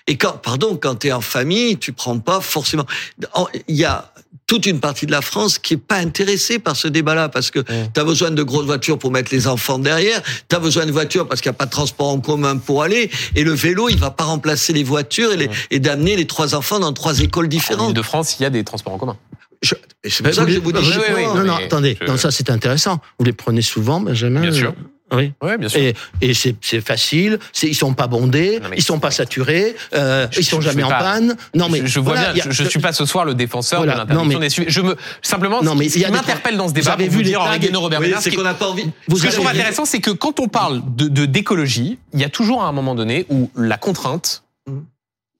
Et 0.07 0.17
quand, 0.17 0.31
pardon, 0.41 0.77
quand 0.81 0.95
tu 0.95 1.07
es 1.07 1.11
en 1.11 1.21
famille, 1.21 1.77
tu 1.77 1.93
prends 1.93 2.17
pas 2.17 2.41
forcément. 2.41 2.87
En- 3.33 3.47
Il 3.67 3.75
y 3.75 3.85
a 3.85 4.10
toute 4.51 4.65
une 4.65 4.81
partie 4.81 5.05
de 5.05 5.11
la 5.13 5.21
France 5.21 5.59
qui 5.59 5.75
est 5.75 5.77
pas 5.77 5.95
intéressée 5.95 6.59
par 6.59 6.75
ce 6.75 6.89
débat-là 6.89 7.29
parce 7.29 7.51
que 7.51 7.59
Ouais. 7.59 7.89
tu 7.93 8.01
as 8.01 8.03
besoin 8.03 8.31
de 8.31 8.43
grosses 8.43 8.65
voitures 8.65 8.99
pour 8.99 9.09
mettre 9.09 9.33
les 9.33 9.47
enfants 9.47 9.79
derrière, 9.79 10.21
tu 10.49 10.53
as 10.53 10.59
besoin 10.59 10.85
de 10.85 10.91
voitures 10.91 11.25
parce 11.25 11.39
qu'il 11.39 11.49
n'y 11.49 11.55
a 11.55 11.57
pas 11.57 11.67
de 11.67 11.71
transport 11.71 12.09
en 12.09 12.19
commun 12.19 12.57
pour 12.57 12.83
aller 12.83 13.09
et 13.37 13.45
le 13.45 13.53
vélo, 13.53 13.87
il 13.87 13.97
va 13.97 14.11
pas 14.11 14.25
remplacer 14.25 14.73
les 14.73 14.83
voitures 14.83 15.31
et, 15.31 15.37
les- 15.37 15.47
Ouais. 15.47 15.53
et 15.69 15.79
d'amener 15.79 16.17
les 16.17 16.27
trois 16.27 16.53
enfants 16.53 16.79
dans 16.81 16.91
trois 16.91 17.21
écoles 17.21 17.45
En 17.45 17.47
différentes. 17.47 17.93
de 17.93 18.01
France, 18.01 18.35
il 18.39 18.43
y 18.43 18.45
a 18.45 18.49
des 18.49 18.65
transports 18.65 18.91
en 18.91 18.97
commun. 18.97 19.15
Je- 19.61 19.75
c'est 20.03 20.21
pour 20.21 20.33
ça 20.33 20.43
que 20.43 20.51
je 20.51 20.59
vous 20.59 20.73
dis 20.73 20.79
Oui, 21.15 21.23
non, 21.23 21.45
non, 21.45 21.55
mais 21.57 21.63
attendez. 21.63 21.97
je- 22.01 22.07
Non, 22.07 22.17
ça 22.17 22.29
c'est 22.29 22.49
intéressant. 22.49 22.99
Vous 23.19 23.23
les 23.23 23.31
prenez 23.31 23.61
souvent, 23.61 24.01
Benjamin. 24.01 24.41
Bien 24.41 24.51
sûr. 24.51 24.73
Oui. 25.13 25.33
Oui, 25.41 25.57
bien 25.57 25.67
sûr. 25.69 25.79
Et, 25.81 25.93
et 26.21 26.33
c'est 26.33 26.55
c'est 26.61 26.79
facile. 26.81 27.39
C'est 27.51 27.67
ils 27.67 27.75
sont 27.75 27.93
pas 27.93 28.07
bondés, 28.07 28.59
Non, 28.61 28.69
ils 28.75 28.81
sont 28.83 28.99
pas 28.99 29.11
saturés, 29.11 29.75
euh, 29.93 30.27
Je- 30.31 30.39
ils 30.39 30.45
sont 30.45 30.61
je- 30.61 30.65
jamais 30.69 30.81
je 30.81 30.87
en 30.87 30.89
pas. 30.89 30.99
panne. 30.99 31.35
Non 31.53 31.67
mais 31.69 31.79
je, 31.81 31.85
je 31.87 31.99
vois 31.99 32.13
voilà, 32.13 32.33
bien, 32.33 32.45
a- 32.45 32.49
je, 32.51 32.63
suis 32.63 32.79
pas 32.79 32.93
ce 32.93 33.05
soir 33.05 33.25
le 33.25 33.33
défenseur 33.33 33.79
Voilà, 33.79 33.93
de 33.93 33.97
l'interdiction 33.99 34.33
non, 34.33 34.39
mais- 34.39 34.45
des 34.45 34.49
SUV. 34.49 34.65
Je 34.69 34.81
me 34.81 34.95
simplement, 35.21 35.61
Non, 35.61 35.75
mais 35.75 35.89
ce 35.89 35.99
il 35.99 36.11
m'interpelle 36.11 36.55
dans 36.57 36.63
ce 36.67 36.73
vous 36.73 36.79
débat, 36.79 36.93
avez 36.93 37.05
pour 37.05 37.11
vu 37.11 37.17
vous 37.17 37.23
dire 37.23 37.41
Henri 37.41 37.59
Guénaud, 37.59 37.81
Robert 37.81 37.99
Oui, 37.99 38.13
c'est 38.19 38.31
qu'on 38.31 38.43
n'a 38.43 38.53
pas 38.53 38.67
envie. 38.69 38.89
Vous 39.07 39.17
ce 39.17 39.23
que 39.23 39.27
je 39.29 39.35
avez 39.35 39.43
trouve 39.43 39.47
intéressant, 39.47 39.85
c'est 39.85 39.99
que 39.99 40.11
quand 40.11 40.39
on 40.39 40.47
parle 40.47 40.81
de 40.95 41.07
de- 41.07 41.25
d'écologie, 41.25 41.99
il 42.13 42.19
y 42.19 42.23
a 42.23 42.29
toujours 42.29 42.63
à 42.63 42.67
un 42.67 42.71
moment 42.71 42.95
donné 42.95 43.25
où 43.29 43.49
la 43.55 43.77
contrainte 43.77 44.43
Mhm. 44.67 44.83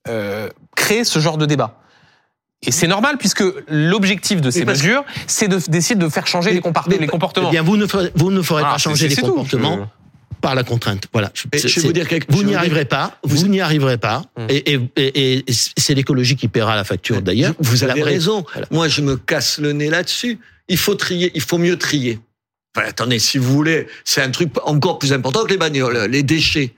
euh, 0.10 0.50
crée 0.76 1.04
ce 1.04 1.20
genre 1.20 1.38
de 1.38 1.46
débat. 1.46 1.78
Et 2.66 2.72
c'est 2.72 2.88
normal 2.88 3.18
puisque 3.18 3.44
l'objectif 3.68 4.40
de 4.40 4.52
ces 4.52 4.66
mesures, 4.66 5.04
c'est 5.26 5.48
de- 5.48 5.58
d'essayer 5.70 5.96
de 5.96 6.08
faire 6.10 6.28
changer 6.28 6.50
Mais- 6.52 6.56
les, 6.58 6.62
compart- 6.62 6.86
mais- 6.88 6.98
les 7.00 7.08
comportements. 7.08 7.48
Eh 7.50 7.52
bien, 7.52 7.64
vous 7.64 7.76
ne 7.78 7.88
ferez, 7.88 8.12
vous 8.16 8.30
ne 8.32 8.42
ferez 8.42 8.62
Voilà, 8.62 8.76
pas 8.76 8.78
changer 8.78 9.08
les 9.08 9.16
tout. 9.16 9.22
comportements 9.28 9.90
par 10.42 10.54
la 10.56 10.64
contrainte. 10.64 11.06
Voilà. 11.12 11.32
Je 11.34 11.48
vais 11.52 11.82
vous 11.88 11.94
dire 11.94 12.08
quelque 12.08 12.32
Vous 12.32 12.40
je 12.40 12.44
vais 12.44 12.48
n'y 12.50 12.54
vous 12.54 12.60
arriverez 12.60 12.86
pas. 12.86 13.18
Vous 13.24 13.48
n'y 13.48 13.62
arriverez 13.62 13.98
pas. 13.98 14.24
Et, 14.50 14.74
et, 14.74 14.80
et, 14.96 15.38
et 15.40 15.46
c'est 15.78 15.94
l'écologie 15.96 16.36
qui 16.36 16.48
paiera 16.48 16.76
la 16.76 16.84
facture 16.84 17.22
d'ailleurs. 17.24 17.54
Vous 17.60 17.84
La 17.86 17.92
avez 17.94 18.04
raison. 18.04 18.46
Voilà. 18.54 18.68
Moi, 18.72 18.88
je 18.88 19.02
me 19.02 19.18
casse 19.18 19.58
le 19.60 19.74
nez 19.74 19.90
là-dessus. 19.90 20.40
Il 20.68 20.78
faut 20.78 20.96
trier, 20.96 21.32
il 21.34 21.42
faut 21.42 21.58
mieux 21.58 21.78
trier. 21.78 22.20
Enfin, 22.76 22.88
attendez, 22.88 23.18
si 23.20 23.38
vous 23.40 23.52
voulez, 23.52 23.88
c'est 24.06 24.22
un 24.22 24.30
truc 24.32 24.50
encore 24.66 24.98
plus 25.00 25.14
important 25.14 25.44
que 25.44 25.50
les 25.50 25.58
bagnoles, 25.58 25.98
les 26.10 26.24
déchets. 26.24 26.74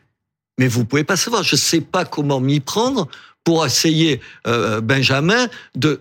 Mais 0.59 0.67
vous 0.67 0.85
pouvez 0.85 1.03
pas 1.03 1.17
savoir. 1.17 1.43
Je 1.43 1.55
sais 1.55 1.81
pas 1.81 2.05
comment 2.05 2.39
m'y 2.39 2.59
prendre 2.59 3.07
pour 3.43 3.65
essayer, 3.65 4.21
euh, 4.47 4.81
Benjamin, 4.81 5.47
de 5.75 5.99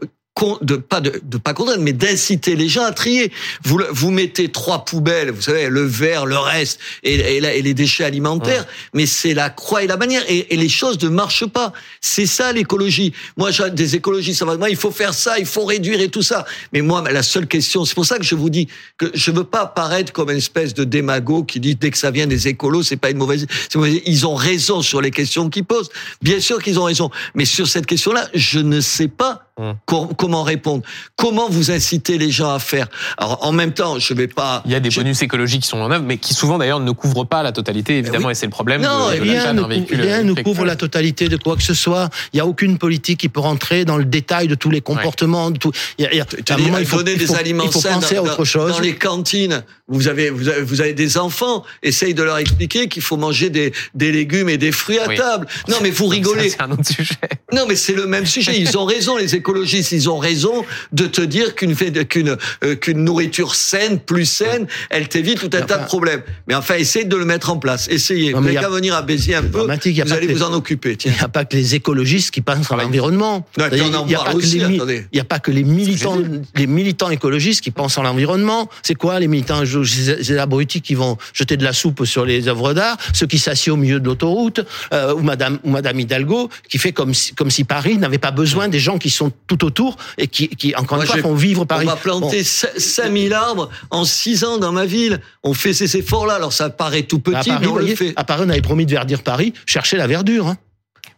de 0.63 0.77
pas 0.77 1.01
de, 1.01 1.21
de 1.23 1.37
pas 1.37 1.53
contraindre, 1.55 1.83
mais 1.83 1.93
d'inciter 1.93 2.57
les 2.57 2.69
gens 2.69 2.85
à 2.85 2.93
trier. 2.93 3.31
Vous 3.65 3.79
vous 3.91 4.11
mettez 4.11 4.51
trois 4.51 4.85
poubelles, 4.85 5.31
vous 5.31 5.43
savez, 5.43 5.69
le 5.69 5.83
verre, 5.85 6.25
le 6.27 6.39
reste 6.39 6.81
et, 7.03 7.15
et, 7.37 7.41
la- 7.41 7.55
et 7.55 7.61
les 7.63 7.75
déchets 7.75 8.05
alimentaires, 8.05 8.67
mais 8.95 9.07
c'est 9.07 9.35
la 9.35 9.51
croix 9.51 9.85
et 9.85 9.87
la 9.87 9.97
manière 9.97 10.23
et, 10.29 10.53
et 10.53 10.57
les 10.57 10.69
choses 10.71 11.01
ne 11.03 11.09
marchent 11.11 11.47
pas. 11.47 11.73
C'est 12.01 12.27
ça 12.27 12.51
l'écologie. 12.53 13.13
Moi, 13.37 13.51
j'ai 13.51 13.71
des 13.71 13.95
écologistes, 13.95 14.39
ça 14.39 14.45
va. 14.47 14.57
Moi, 14.57 14.71
il 14.71 14.77
faut 14.77 14.91
faire 14.91 15.13
ça, 15.15 15.39
il 15.39 15.47
faut 15.47 15.65
réduire 15.65 16.01
et 16.01 16.09
tout 16.09 16.23
ça. 16.23 16.45
Mais 16.73 16.81
moi, 16.81 17.03
la 17.13 17.23
seule 17.23 17.47
question, 17.47 17.85
c'est 17.85 17.95
pour 17.95 18.07
ça 18.07 18.17
que 18.19 18.25
je 18.25 18.35
vous 18.35 18.51
dis 18.51 18.69
que 18.97 19.11
je 19.15 19.31
veux 19.31 19.45
pas 19.45 19.63
apparaître 19.63 20.13
comme 20.13 20.31
une 20.31 20.39
espèce 20.39 20.73
de 20.75 20.85
démago 20.85 21.45
qui 21.45 21.61
dit 21.61 21.77
dès 21.77 21.91
que 21.91 21.99
ça 21.99 22.11
vient 22.11 22.27
des 22.27 22.49
écolos, 22.49 22.83
c'est 22.83 22.97
pas 22.97 23.11
une 23.11 23.19
mauvaise. 23.19 23.47
mauvaise- 23.75 24.01
Ils 24.07 24.27
ont 24.27 24.35
raison 24.35 24.81
sur 24.83 25.01
les 25.03 25.11
questions 25.11 25.51
qu'ils 25.51 25.65
posent. 25.65 25.91
Bien 26.23 26.41
sûr 26.41 26.61
qu'ils 26.63 26.81
ont 26.81 26.85
raison, 26.85 27.11
mais 27.35 27.45
sur 27.45 27.69
cette 27.69 27.87
question-là, 27.87 28.29
je 28.35 28.59
ne 28.61 28.81
sais 28.81 29.09
pas 29.09 29.43
Hum. 29.63 29.77
com- 29.87 30.09
comment 30.17 30.43
répondre? 30.43 30.83
Comment 31.17 31.49
vous 31.49 31.71
inciter 31.71 32.19
les 32.19 32.31
gens 32.33 32.51
à 32.53 32.59
faire? 32.59 32.89
Alors, 33.17 33.39
en 33.47 33.53
même 33.53 33.73
temps, 33.73 33.99
je 33.99 34.13
vais 34.13 34.27
pas. 34.27 34.63
Il 34.67 34.73
y 34.73 34.75
a 34.75 34.81
des 34.81 34.91
je- 34.91 35.01
bonus 35.01 35.23
écologiques 35.23 35.63
qui 35.63 35.69
sont 35.69 35.79
en 35.79 35.91
œuvre, 35.91 36.05
mais 36.05 36.17
qui 36.19 36.35
souvent 36.35 36.59
d'ailleurs 36.59 36.81
ne 36.81 36.91
couvrent 36.91 37.25
pas 37.25 37.43
la 37.45 37.53
totalité, 37.53 37.99
évidemment, 37.99 38.27
oui. 38.27 38.33
et 38.33 38.35
c'est 38.35 38.47
le 38.47 38.51
problème 38.51 38.83
Non, 38.83 39.11
de, 39.11 39.15
et 39.15 39.19
de 39.19 39.23
Rien 39.23 39.53
ne, 39.53 39.63
véhicule. 39.63 40.01
rien 40.01 40.23
ne 40.25 40.35
couvre 40.43 40.65
la 40.65 40.75
totalité 40.77 41.29
de 41.29 41.37
quoi 41.37 41.55
que 41.57 41.63
ce 41.63 41.75
soit. 41.75 42.11
Il 42.33 42.37
n'y 42.37 42.41
a 42.41 42.47
aucune 42.47 42.77
politique 42.79 43.21
qui 43.21 43.29
peut 43.29 43.41
rentrer 43.41 43.85
dans 43.85 43.97
le 43.99 44.05
détail 44.05 44.49
de 44.49 44.55
tous 44.57 44.71
les 44.71 44.81
comportements. 44.81 45.51
De 45.53 45.59
tout. 45.59 45.71
Il 45.99 46.05
y 46.05 46.09
a, 46.09 46.13
il 46.13 46.17
y 46.19 46.21
a- 46.21 46.25
à 46.51 46.57
dis, 46.57 46.63
moment, 46.65 46.79
il 46.79 46.87
faut, 46.87 46.97
donner 46.97 47.13
il 47.13 47.19
des 47.19 47.27
faut- 47.27 47.35
aliments 47.37 47.65
il 47.65 47.71
faut 47.73 47.81
sains 47.81 47.95
penser 48.01 48.17
dans, 48.17 48.23
à 48.27 48.33
autre 48.33 48.45
chose. 48.45 48.73
dans 48.73 48.81
les 48.81 48.97
cantines. 48.97 49.63
Vous 49.89 50.09
avez, 50.09 50.31
vous 50.31 50.49
avez, 50.49 50.63
vous 50.63 50.81
avez 50.81 50.95
des 50.95 51.19
enfants. 51.19 51.63
Essaye 51.83 52.15
de 52.15 52.23
leur 52.23 52.39
expliquer 52.39 52.89
qu'il 52.89 53.03
faut 53.03 53.17
manger 53.17 53.51
des, 53.51 53.73
des 53.95 54.11
légumes 54.11 54.49
et 54.49 54.57
des 54.59 54.73
fruits 54.73 54.99
à 54.99 55.07
Oui. 55.09 55.17
table. 55.17 55.47
Non, 55.69 55.77
mais 55.83 55.91
vous 55.91 56.07
rigolez. 56.07 56.49
C'est 56.49 56.63
un 56.63 56.71
autre 56.73 56.87
sujet. 56.87 57.15
Non, 57.53 57.67
mais 57.69 57.77
c'est 57.77 57.93
le 57.95 58.07
même 58.07 58.27
sujet. 58.27 58.59
Ils 58.59 58.77
ont 58.77 58.85
raison, 58.87 59.17
les 59.17 59.35
écolos. 59.37 59.52
Écologistes, 59.53 59.93
ils 59.93 60.09
ont 60.09 60.19
raison 60.19 60.65
de 60.93 61.07
te 61.07 61.21
dire 61.21 61.55
qu'une 61.55 61.75
qu'une 61.75 62.37
euh, 62.65 62.75
qu'une 62.75 63.05
nourriture 63.05 63.55
saine, 63.55 63.99
plus 63.99 64.25
saine, 64.25 64.67
elle 64.91 65.09
t'évite 65.09 65.41
tout 65.41 65.57
un 65.57 65.63
tas 65.63 65.79
de 65.79 65.85
problèmes. 65.85 66.23
Mais 66.49 66.55
enfin, 66.55 66.77
essayez 66.77 67.05
de 67.05 67.17
le 67.17 67.25
mettre 67.25 67.51
en 67.51 67.59
place. 67.59 67.89
Essayez. 67.89 68.33
vous 68.33 68.43
qu'à 68.43 68.69
venir 68.69 68.95
à 68.95 69.03
Béziers 69.03 69.37
un 69.37 69.43
peu. 69.43 69.61
Vous 69.61 70.13
allez 70.13 70.33
vous 70.33 70.43
en 70.43 70.53
occuper. 70.53 70.97
Il 71.05 71.13
n'y 71.13 71.21
a 71.21 71.29
pas 71.29 71.45
que 71.45 71.57
les 71.57 71.75
écologistes 71.75 72.31
qui 72.31 72.41
pensent 72.41 72.71
à 72.71 72.77
l'environnement. 72.77 73.47
Il 73.59 73.63
n'y 73.63 75.21
a, 75.21 75.25
pas 75.25 75.39
que 75.39 75.51
les 75.51 75.65
militants, 75.65 76.19
les 76.57 76.67
militants 76.67 77.11
écologistes 77.11 77.61
qui 77.61 77.71
pensent 77.71 77.99
à 77.99 78.03
l'environnement. 78.03 78.69
C'est 78.83 78.95
quoi 78.95 79.21
les 79.21 79.29
militants 79.29 79.63
les 79.63 80.39
abrutis 80.39 80.81
qui 80.81 80.95
vont 80.95 81.19
jeter 81.35 81.57
de 81.57 81.65
la 81.65 81.73
soupe 81.73 82.05
sur 82.05 82.25
les 82.25 82.49
œuvres 82.49 82.73
d'art, 82.73 82.97
ceux 83.13 83.27
qui 83.27 83.39
s'assient 83.39 83.71
au 83.71 83.77
milieu 83.77 84.01
de 84.01 84.07
l'autoroute, 84.07 84.61
euh, 84.93 85.15
ou 85.15 85.21
Madame 85.21 85.59
ou 85.65 85.71
Madame 85.71 85.99
Hidalgo 86.01 86.49
qui 86.69 86.79
fait 86.79 86.93
comme 86.93 87.15
si, 87.15 87.35
comme 87.35 87.51
si 87.51 87.65
Paris 87.65 87.99
n'avait 87.99 88.19
pas 88.19 88.31
besoin 88.31 88.69
des 88.69 88.79
gens 88.79 88.99
qui 88.99 89.11
sont 89.11 89.32
tout 89.47 89.65
autour 89.65 89.97
et 90.19 90.27
qui, 90.29 90.49
qui 90.49 90.75
encore 90.75 91.01
une 91.01 91.07
fois 91.07 91.19
font 91.19 91.35
vivre 91.35 91.65
Paris. 91.65 91.87
On 91.87 91.91
va 91.91 91.97
planter 91.97 92.43
5000 92.45 93.33
arbres 93.33 93.71
en 93.91 94.05
6 94.05 94.45
ans 94.45 94.59
dans 94.59 94.73
ma 94.73 94.87
ville. 94.87 95.21
On 95.43 95.55
fait 95.55 95.73
ces 95.73 95.97
efforts-là. 95.97 96.35
Alors 96.35 96.53
ça 96.53 96.71
paraît 96.71 97.03
tout 97.03 97.19
petit, 97.19 97.51
mais 97.61 97.67
on 97.67 97.77
le 97.77 97.95
fait. 97.95 98.13
À 98.17 98.25
Paris, 98.25 98.45
on 98.47 98.51
avait 98.51 98.63
promis 98.63 98.87
de 98.87 98.91
verdir 98.91 99.23
Paris. 99.23 99.53
Cherchez 99.67 99.97
la 99.97 100.07
verdure. 100.07 100.49
Hein. 100.49 100.57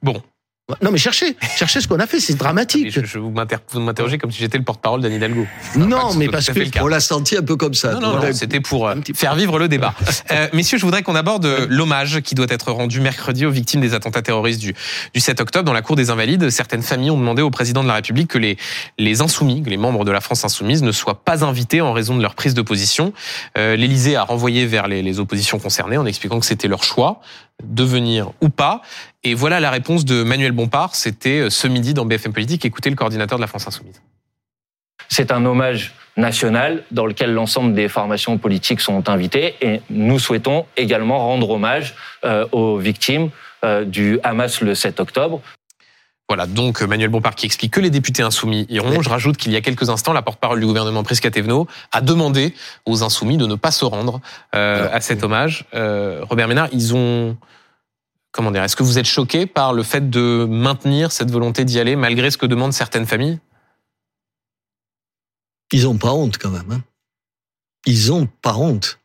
Bon, 0.02 0.22
non, 0.80 0.90
mais 0.90 0.96
cherchez, 0.96 1.36
cherchez 1.58 1.82
ce 1.82 1.88
qu'on 1.88 2.00
a 2.00 2.06
fait, 2.06 2.20
c'est 2.20 2.36
dramatique. 2.36 2.90
Je, 2.90 3.04
je 3.04 3.18
vous 3.18 3.30
m'interrogez 3.30 4.16
comme 4.16 4.30
si 4.30 4.38
j'étais 4.38 4.56
le 4.56 4.64
porte-parole 4.64 5.02
d'Anne 5.02 5.12
Hidalgo. 5.12 5.46
Non, 5.76 6.14
mais 6.14 6.28
parce 6.28 6.46
que 6.46 6.80
on 6.80 6.86
l'a 6.86 7.00
senti 7.00 7.36
un 7.36 7.42
peu 7.42 7.56
comme 7.56 7.74
ça. 7.74 7.92
Non, 7.92 8.00
non, 8.00 8.14
non 8.14 8.32
c'était 8.32 8.60
pour 8.60 8.88
euh, 8.88 8.94
faire 9.14 9.34
vivre 9.34 9.58
le 9.58 9.68
débat. 9.68 9.94
euh, 10.30 10.48
messieurs, 10.54 10.78
je 10.78 10.86
voudrais 10.86 11.02
qu'on 11.02 11.16
aborde 11.16 11.44
euh, 11.44 11.66
l'hommage 11.68 12.22
qui 12.22 12.34
doit 12.34 12.46
être 12.48 12.72
rendu 12.72 13.00
mercredi 13.00 13.44
aux 13.44 13.50
victimes 13.50 13.82
des 13.82 13.92
attentats 13.92 14.22
terroristes 14.22 14.60
du, 14.60 14.74
du 15.12 15.20
7 15.20 15.42
octobre 15.42 15.66
dans 15.66 15.74
la 15.74 15.82
cour 15.82 15.96
des 15.96 16.08
Invalides. 16.08 16.48
Certaines 16.48 16.82
familles 16.82 17.10
ont 17.10 17.18
demandé 17.18 17.42
au 17.42 17.50
président 17.50 17.82
de 17.82 17.88
la 17.88 17.94
République 17.96 18.28
que 18.28 18.38
les, 18.38 18.56
les 18.98 19.20
insoumis, 19.20 19.62
que 19.62 19.68
les 19.68 19.76
membres 19.76 20.06
de 20.06 20.12
la 20.12 20.22
France 20.22 20.46
insoumise, 20.46 20.82
ne 20.82 20.92
soient 20.92 21.24
pas 21.24 21.44
invités 21.44 21.82
en 21.82 21.92
raison 21.92 22.16
de 22.16 22.22
leur 22.22 22.34
prise 22.34 22.54
de 22.54 22.62
position. 22.62 23.12
Euh, 23.58 23.76
L'Élysée 23.76 24.16
a 24.16 24.24
renvoyé 24.24 24.64
vers 24.64 24.88
les, 24.88 25.02
les 25.02 25.20
oppositions 25.20 25.58
concernées 25.58 25.98
en 25.98 26.06
expliquant 26.06 26.40
que 26.40 26.46
c'était 26.46 26.68
leur 26.68 26.84
choix 26.84 27.20
de 27.62 27.84
venir 27.84 28.32
ou 28.40 28.48
pas. 28.48 28.82
Et 29.22 29.34
voilà 29.34 29.60
la 29.60 29.70
réponse 29.70 30.04
de 30.04 30.22
Manuel 30.22 30.52
Bompard. 30.52 30.94
C'était 30.94 31.40
euh, 31.40 31.50
ce 31.50 31.66
midi 31.68 31.94
dans 31.94 32.04
BFM 32.04 32.32
Politique. 32.32 32.64
Écoutez 32.64 32.90
le 32.90 32.96
coordinateur 32.96 33.38
de 33.38 33.42
la 33.42 33.46
France 33.46 33.66
Insoumise. 33.66 34.00
C'est 35.08 35.32
un 35.32 35.44
hommage 35.44 35.94
national 36.16 36.84
dans 36.90 37.06
lequel 37.06 37.32
l'ensemble 37.32 37.74
des 37.74 37.88
formations 37.88 38.38
politiques 38.38 38.80
sont 38.80 39.08
invitées 39.08 39.54
et 39.60 39.80
nous 39.90 40.18
souhaitons 40.18 40.66
également 40.76 41.18
rendre 41.18 41.50
hommage 41.50 41.94
euh, 42.24 42.46
aux 42.52 42.78
victimes 42.78 43.30
euh, 43.64 43.84
du 43.84 44.18
Hamas 44.22 44.60
le 44.60 44.74
7 44.74 45.00
octobre. 45.00 45.40
Voilà, 46.28 46.46
donc 46.46 46.80
Manuel 46.82 47.10
Bompard 47.10 47.34
qui 47.34 47.44
explique 47.44 47.74
que 47.74 47.80
les 47.80 47.90
députés 47.90 48.22
insoumis 48.22 48.66
iront. 48.70 49.02
Je 49.02 49.08
rajoute 49.08 49.36
qu'il 49.36 49.52
y 49.52 49.56
a 49.56 49.60
quelques 49.60 49.90
instants, 49.90 50.12
la 50.12 50.22
porte-parole 50.22 50.58
du 50.58 50.66
gouvernement 50.66 51.02
Prisca 51.02 51.30
Thévenot 51.30 51.68
a 51.92 52.00
demandé 52.00 52.54
aux 52.86 53.02
insoumis 53.02 53.36
de 53.36 53.46
ne 53.46 53.56
pas 53.56 53.70
se 53.70 53.84
rendre 53.84 54.20
euh, 54.54 54.88
à 54.90 55.00
cet 55.00 55.22
hommage. 55.22 55.66
Euh, 55.74 56.24
Robert 56.28 56.48
Ménard, 56.48 56.68
ils 56.72 56.94
ont 56.94 57.36
comment 58.32 58.50
dire 58.50 58.62
Est-ce 58.62 58.74
que 58.74 58.82
vous 58.82 58.98
êtes 58.98 59.06
choqué 59.06 59.44
par 59.46 59.74
le 59.74 59.82
fait 59.82 60.08
de 60.08 60.46
maintenir 60.48 61.12
cette 61.12 61.30
volonté 61.30 61.64
d'y 61.64 61.78
aller 61.78 61.94
malgré 61.94 62.30
ce 62.30 62.38
que 62.38 62.46
demandent 62.46 62.72
certaines 62.72 63.06
familles? 63.06 63.38
Ils 65.72 65.86
ont 65.86 65.98
pas 65.98 66.12
honte 66.12 66.38
quand 66.38 66.50
même. 66.50 66.70
Hein 66.70 66.82
ils 67.86 68.12
ont 68.12 68.26
pas 68.26 68.54
honte. 68.54 68.98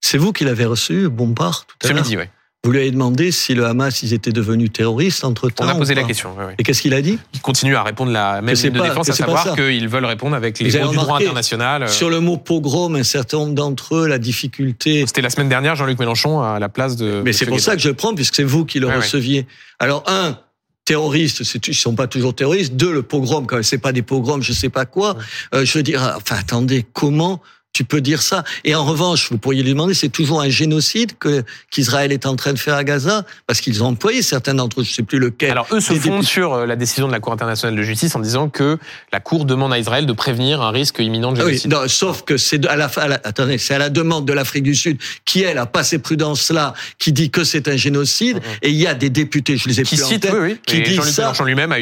C'est 0.00 0.18
vous 0.18 0.32
qui 0.32 0.44
l'avez 0.44 0.64
reçu, 0.64 1.08
Bompard, 1.08 1.66
tout 1.66 1.76
à 1.82 1.88
l'heure? 1.88 2.04
Ce 2.04 2.10
midi, 2.10 2.16
oui. 2.16 2.24
Vous 2.64 2.72
lui 2.72 2.80
avez 2.80 2.90
demandé 2.90 3.30
si 3.30 3.54
le 3.54 3.66
Hamas, 3.66 4.02
ils 4.02 4.14
étaient 4.14 4.32
devenus 4.32 4.72
terroristes 4.72 5.22
entre-temps. 5.22 5.64
On 5.66 5.68
a 5.68 5.74
posé 5.74 5.94
la 5.94 6.02
question. 6.04 6.34
Oui, 6.38 6.44
oui. 6.48 6.54
Et 6.58 6.62
qu'est-ce 6.62 6.80
qu'il 6.80 6.94
a 6.94 7.02
dit 7.02 7.18
Il 7.34 7.40
continue 7.40 7.76
à 7.76 7.82
répondre 7.82 8.10
la 8.10 8.40
même 8.40 8.54
ligne 8.54 8.70
de 8.70 8.80
défense, 8.80 9.10
à 9.10 9.12
savoir 9.12 9.54
qu'ils 9.54 9.86
veulent 9.86 10.06
répondre 10.06 10.34
avec 10.34 10.58
les 10.58 10.80
mots 10.80 10.88
du 10.88 10.96
droit 10.96 11.20
international. 11.20 11.82
Euh. 11.82 11.88
Sur 11.88 12.08
le 12.08 12.20
mot 12.20 12.38
pogrom, 12.38 12.96
un 12.96 13.02
certain 13.02 13.36
nombre 13.36 13.54
d'entre 13.54 13.96
eux, 13.96 14.08
la 14.08 14.18
difficulté. 14.18 15.04
C'était 15.06 15.20
la 15.20 15.28
semaine 15.28 15.50
dernière, 15.50 15.76
Jean-Luc 15.76 15.98
Mélenchon 15.98 16.40
à 16.40 16.58
la 16.58 16.70
place 16.70 16.96
de. 16.96 17.20
Mais 17.22 17.34
c'est 17.34 17.46
pour 17.46 17.60
ça 17.60 17.76
que 17.76 17.82
je 17.82 17.88
le 17.88 17.94
prends, 17.94 18.14
puisque 18.14 18.36
c'est 18.36 18.44
vous 18.44 18.64
qui 18.64 18.80
le 18.80 18.88
receviez. 18.88 19.46
Alors 19.78 20.02
un, 20.06 20.38
terroristes, 20.86 21.42
ils 21.66 21.74
sont 21.74 21.94
pas 21.94 22.06
toujours 22.06 22.34
terroristes. 22.34 22.76
Deux, 22.76 22.92
le 22.92 23.02
pogrom, 23.02 23.46
quand 23.46 23.62
c'est 23.62 23.78
pas 23.78 23.92
des 23.92 24.02
pogroms, 24.02 24.42
je 24.42 24.52
sais 24.52 24.70
pas 24.70 24.86
quoi. 24.86 25.16
Euh, 25.54 25.66
je 25.66 25.76
veux 25.76 25.82
dire, 25.82 26.14
enfin 26.16 26.36
attendez, 26.38 26.86
comment 26.94 27.42
tu 27.74 27.84
peux 27.84 28.00
dire 28.00 28.22
ça. 28.22 28.44
Et 28.62 28.74
en 28.74 28.84
revanche, 28.84 29.30
vous 29.30 29.36
pourriez 29.36 29.62
lui 29.62 29.70
demander, 29.70 29.92
c'est 29.92 30.08
toujours 30.08 30.40
un 30.40 30.48
génocide 30.48 31.18
que 31.18 31.42
qu'Israël 31.70 32.12
est 32.12 32.24
en 32.24 32.36
train 32.36 32.54
de 32.54 32.58
faire 32.58 32.76
à 32.76 32.84
Gaza, 32.84 33.26
parce 33.46 33.60
qu'ils 33.60 33.82
ont 33.82 33.88
employé 33.88 34.22
certains 34.22 34.54
d'entre 34.54 34.80
eux, 34.80 34.84
je 34.84 34.92
sais 34.92 35.02
plus 35.02 35.18
lequel. 35.18 35.50
Alors 35.50 35.66
eux 35.72 35.80
se 35.80 35.92
fondent 35.92 36.22
sur 36.22 36.54
euh, 36.54 36.66
la 36.66 36.76
décision 36.76 37.08
de 37.08 37.12
la 37.12 37.20
Cour 37.20 37.32
internationale 37.32 37.76
de 37.76 37.82
justice 37.82 38.14
en 38.14 38.20
disant 38.20 38.48
que 38.48 38.78
la 39.12 39.20
Cour 39.20 39.44
demande 39.44 39.72
à 39.72 39.78
Israël 39.78 40.06
de 40.06 40.12
prévenir 40.12 40.62
un 40.62 40.70
risque 40.70 41.00
imminent 41.00 41.32
de 41.32 41.40
génocide. 41.40 41.74
Ah 41.74 41.82
oui, 41.82 41.88
sauf 41.90 42.22
que 42.22 42.36
c'est 42.36 42.64
à 42.66 42.76
la, 42.76 42.86
à 42.86 43.08
la, 43.08 43.20
attendez, 43.24 43.58
c'est 43.58 43.74
à 43.74 43.78
la 43.78 43.90
demande 43.90 44.24
de 44.24 44.32
l'Afrique 44.32 44.62
du 44.62 44.76
Sud 44.76 44.98
qui 45.24 45.42
elle 45.42 45.58
a 45.58 45.66
pas 45.66 45.82
ces 45.82 45.98
prudences-là, 45.98 46.74
qui 46.98 47.12
dit 47.12 47.30
que 47.30 47.42
c'est 47.42 47.66
un 47.66 47.76
génocide, 47.76 48.38
mm-hmm. 48.38 48.58
et 48.62 48.70
il 48.70 48.76
y 48.76 48.86
a 48.86 48.94
des 48.94 49.10
députés, 49.10 49.56
je 49.56 49.68
les 49.68 49.80
ai 49.80 49.82
qui 49.82 49.96
plus 49.96 50.04
cite, 50.04 50.26
en 50.26 50.28
tête, 50.28 50.38
oui, 50.40 50.52
oui. 50.52 50.58
qui 50.64 50.80
disent 50.82 51.02
ça 51.02 51.32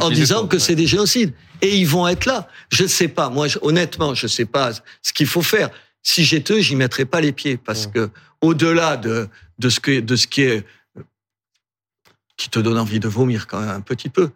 en 0.01 0.11
disant 0.11 0.47
que 0.47 0.59
c'est 0.59 0.75
des 0.75 0.87
génocides. 0.87 1.35
Et 1.63 1.77
ils 1.77 1.87
vont 1.87 2.09
être 2.09 2.27
là. 2.27 2.49
Je 2.71 2.83
ne 2.83 2.89
sais 2.89 3.07
pas. 3.07 3.31
Moi, 3.31 3.47
honnêtement, 3.63 4.15
je 4.15 4.27
ne 4.27 4.29
sais 4.29 4.45
pas 4.45 4.73
ce 5.01 5.13
qu'il 5.13 5.29
faut 5.29 5.43
faire 5.43 5.71
si 6.03 6.25
j'étais 6.25 6.55
eux, 6.55 6.61
j'y 6.61 6.77
mettrais 6.77 7.05
pas 7.05 7.21
les 7.21 7.33
pieds 7.33 7.57
parce 7.57 7.87
que 7.87 8.11
au-delà 8.41 8.97
de 8.97 9.29
de 9.59 9.69
ce 9.69 9.81
que 9.81 10.01
de 10.01 10.17
ce 10.17 10.27
qui 10.27 10.43
est 10.43 10.67
qui 12.37 12.51
te 12.51 12.59
donne 12.59 12.79
envie 12.79 13.01
de 13.01 13.09
vomir 13.09 13.47
quand 13.47 13.61
même 13.61 13.69
un 13.69 13.81
petit 13.81 14.09
peu, 14.09 14.31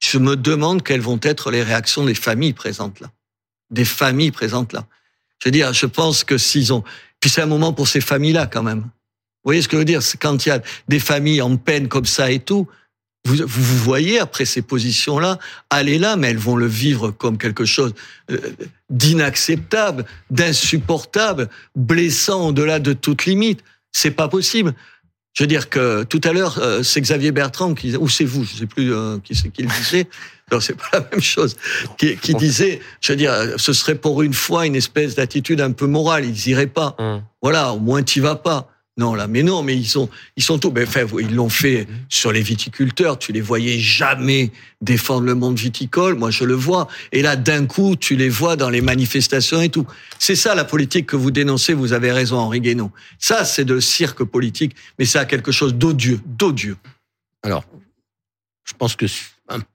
je 0.00 0.18
me 0.18 0.36
demande 0.36 0.82
quelles 0.82 1.00
vont 1.00 1.20
être 1.22 1.50
les 1.50 1.62
réactions 1.62 2.04
des 2.04 2.14
familles 2.14 2.52
présentes 2.52 3.00
là, 3.00 3.10
des 3.70 3.84
familles 3.84 4.32
présentes 4.32 4.72
là. 4.72 4.86
Je 5.38 5.48
veux 5.48 5.52
dire, 5.52 5.72
je 5.72 5.86
pense 5.86 6.22
que 6.22 6.38
s'ils 6.38 6.72
ont, 6.72 6.84
puis 7.18 7.30
c'est 7.30 7.42
un 7.42 7.46
moment 7.46 7.72
pour 7.72 7.88
ces 7.88 8.00
familles-là 8.00 8.46
quand 8.46 8.62
même. 8.62 8.80
Vous 8.80 9.48
voyez 9.48 9.62
ce 9.62 9.66
que 9.66 9.76
je 9.76 9.78
veux 9.78 9.84
dire? 9.84 10.02
C'est 10.02 10.18
quand 10.18 10.46
il 10.46 10.50
y 10.50 10.52
a 10.52 10.62
des 10.86 11.00
familles 11.00 11.42
en 11.42 11.56
peine 11.56 11.88
comme 11.88 12.04
ça 12.04 12.30
et 12.30 12.38
tout, 12.38 12.68
vous, 13.24 13.36
vous, 13.46 13.76
voyez 13.78 14.18
après 14.18 14.44
ces 14.44 14.62
positions-là, 14.62 15.38
allez 15.70 15.98
là, 15.98 16.16
mais 16.16 16.30
elles 16.30 16.38
vont 16.38 16.56
le 16.56 16.66
vivre 16.66 17.10
comme 17.10 17.38
quelque 17.38 17.64
chose 17.64 17.94
euh, 18.30 18.38
d'inacceptable, 18.90 20.04
d'insupportable, 20.30 21.48
blessant 21.76 22.48
au-delà 22.48 22.80
de 22.80 22.92
toute 22.92 23.24
limite. 23.24 23.62
C'est 23.92 24.10
pas 24.10 24.28
possible. 24.28 24.74
Je 25.34 25.44
veux 25.44 25.48
dire 25.48 25.70
que 25.70 26.02
tout 26.02 26.20
à 26.24 26.32
l'heure, 26.32 26.58
euh, 26.58 26.82
c'est 26.82 27.00
Xavier 27.00 27.30
Bertrand 27.30 27.74
qui, 27.74 27.96
ou 27.96 28.08
c'est 28.08 28.24
vous, 28.24 28.44
je 28.44 28.56
sais 28.56 28.66
plus 28.66 28.92
euh, 28.92 29.18
qui 29.22 29.34
c'est 29.34 29.50
qui 29.50 29.62
le 29.62 29.68
disait. 29.68 30.08
Non, 30.50 30.60
c'est 30.60 30.76
pas 30.76 30.88
la 30.92 31.08
même 31.12 31.22
chose. 31.22 31.56
Qui, 31.96 32.16
qui, 32.16 32.34
disait, 32.34 32.80
je 33.00 33.12
veux 33.12 33.16
dire, 33.16 33.32
ce 33.56 33.72
serait 33.72 33.94
pour 33.94 34.22
une 34.22 34.34
fois 34.34 34.66
une 34.66 34.76
espèce 34.76 35.14
d'attitude 35.14 35.60
un 35.60 35.72
peu 35.72 35.86
morale. 35.86 36.26
Ils 36.26 36.48
iraient 36.48 36.66
pas. 36.66 36.96
Hum. 36.98 37.22
Voilà, 37.40 37.72
au 37.72 37.78
moins 37.78 38.02
tu 38.02 38.20
vas 38.20 38.36
pas. 38.36 38.68
Non, 38.98 39.14
là, 39.14 39.26
mais 39.26 39.42
non, 39.42 39.62
mais 39.62 39.74
ils 39.74 39.86
sont, 39.86 40.10
ils 40.36 40.42
sont 40.42 40.58
tous. 40.58 40.70
Ben, 40.70 40.86
enfin, 40.86 41.06
ils 41.18 41.34
l'ont 41.34 41.48
fait 41.48 41.88
sur 42.10 42.30
les 42.30 42.42
viticulteurs. 42.42 43.18
Tu 43.18 43.32
les 43.32 43.40
voyais 43.40 43.78
jamais 43.78 44.52
défendre 44.82 45.22
le 45.22 45.34
monde 45.34 45.58
viticole. 45.58 46.14
Moi, 46.14 46.30
je 46.30 46.44
le 46.44 46.52
vois. 46.52 46.88
Et 47.10 47.22
là, 47.22 47.36
d'un 47.36 47.64
coup, 47.64 47.96
tu 47.96 48.16
les 48.16 48.28
vois 48.28 48.56
dans 48.56 48.68
les 48.68 48.82
manifestations 48.82 49.62
et 49.62 49.70
tout. 49.70 49.86
C'est 50.18 50.34
ça 50.34 50.54
la 50.54 50.64
politique 50.64 51.06
que 51.06 51.16
vous 51.16 51.30
dénoncez. 51.30 51.72
Vous 51.72 51.94
avez 51.94 52.12
raison, 52.12 52.36
Henri 52.36 52.60
Guénon. 52.60 52.90
Ça, 53.18 53.46
c'est 53.46 53.64
de 53.64 53.80
cirque 53.80 54.24
politique, 54.24 54.76
mais 54.98 55.06
ça 55.06 55.20
a 55.20 55.24
quelque 55.24 55.52
chose 55.52 55.74
d'odieux, 55.74 56.20
d'odieux. 56.26 56.76
Alors, 57.42 57.64
je 58.64 58.74
pense 58.74 58.94
que 58.94 59.06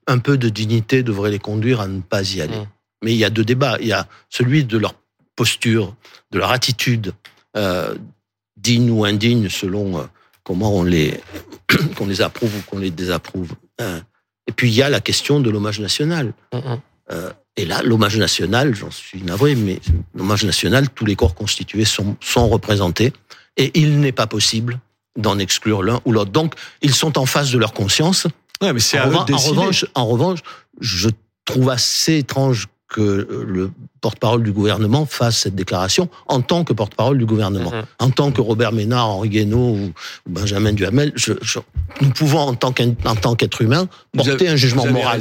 un, 0.06 0.18
peu 0.18 0.38
de 0.38 0.48
dignité 0.48 1.02
devrait 1.02 1.30
les 1.30 1.38
conduire 1.40 1.80
à 1.80 1.88
ne 1.88 2.00
pas 2.00 2.22
y 2.34 2.40
aller. 2.40 2.56
Mmh. 2.56 2.66
Mais 3.02 3.12
il 3.12 3.18
y 3.18 3.24
a 3.24 3.30
deux 3.30 3.44
débats. 3.44 3.78
Il 3.80 3.88
y 3.88 3.92
a 3.92 4.06
celui 4.28 4.64
de 4.64 4.78
leur 4.78 4.94
posture, 5.34 5.96
de 6.30 6.38
leur 6.38 6.52
attitude. 6.52 7.12
Euh, 7.56 7.94
dignes 8.68 8.90
ou 8.90 9.06
indignes 9.06 9.48
selon 9.48 9.98
euh, 9.98 10.02
comment 10.44 10.74
on 10.74 10.82
les, 10.82 11.18
qu'on 11.96 12.06
les 12.06 12.20
approuve 12.20 12.54
ou 12.54 12.60
qu'on 12.68 12.78
les 12.78 12.90
désapprouve. 12.90 13.52
Hein. 13.78 14.02
Et 14.46 14.52
puis 14.52 14.68
il 14.68 14.74
y 14.74 14.82
a 14.82 14.90
la 14.90 15.00
question 15.00 15.40
de 15.40 15.48
l'hommage 15.48 15.80
national. 15.80 16.34
Mm-hmm. 16.52 16.78
Euh, 17.12 17.30
et 17.56 17.64
là, 17.64 17.80
l'hommage 17.82 18.18
national, 18.18 18.74
j'en 18.74 18.90
suis 18.90 19.22
navré, 19.22 19.54
mais 19.54 19.80
l'hommage 20.14 20.44
national, 20.44 20.90
tous 20.90 21.06
les 21.06 21.16
corps 21.16 21.34
constitués 21.34 21.86
sont, 21.86 22.16
sont 22.20 22.46
représentés, 22.48 23.12
et 23.56 23.70
il 23.74 24.00
n'est 24.00 24.12
pas 24.12 24.26
possible 24.26 24.78
d'en 25.16 25.38
exclure 25.38 25.82
l'un 25.82 26.00
ou 26.04 26.12
l'autre. 26.12 26.30
Donc, 26.30 26.54
ils 26.82 26.94
sont 26.94 27.18
en 27.18 27.26
face 27.26 27.50
de 27.50 27.58
leur 27.58 27.72
conscience. 27.72 28.26
Ouais, 28.60 28.72
mais 28.72 28.80
c'est 28.80 29.00
en, 29.00 29.12
en 29.12 29.36
revanche, 29.36 29.86
en 29.94 30.06
revanche, 30.06 30.40
je 30.80 31.08
trouve 31.46 31.70
assez 31.70 32.18
étrange 32.18 32.68
que 32.88 33.44
le 33.46 33.70
porte-parole 34.00 34.42
du 34.42 34.52
gouvernement 34.52 35.04
fasse 35.04 35.38
cette 35.38 35.54
déclaration 35.54 36.08
en 36.26 36.40
tant 36.40 36.64
que 36.64 36.72
porte-parole 36.72 37.18
du 37.18 37.26
gouvernement. 37.26 37.70
Mhm. 37.70 37.84
En 37.98 38.10
tant 38.10 38.32
que 38.32 38.40
Robert 38.40 38.72
Ménard, 38.72 39.08
Henri 39.08 39.28
Guénaud 39.28 39.76
ou 39.76 39.92
Benjamin 40.26 40.72
Duhamel, 40.72 41.12
je, 41.14 41.32
nous 42.00 42.10
pouvons, 42.10 42.38
en 42.38 42.54
tant 42.54 42.72
qu'être 42.72 43.62
humain, 43.62 43.88
porter 44.14 44.48
un 44.48 44.56
jugement 44.56 44.86
moral. 44.86 45.20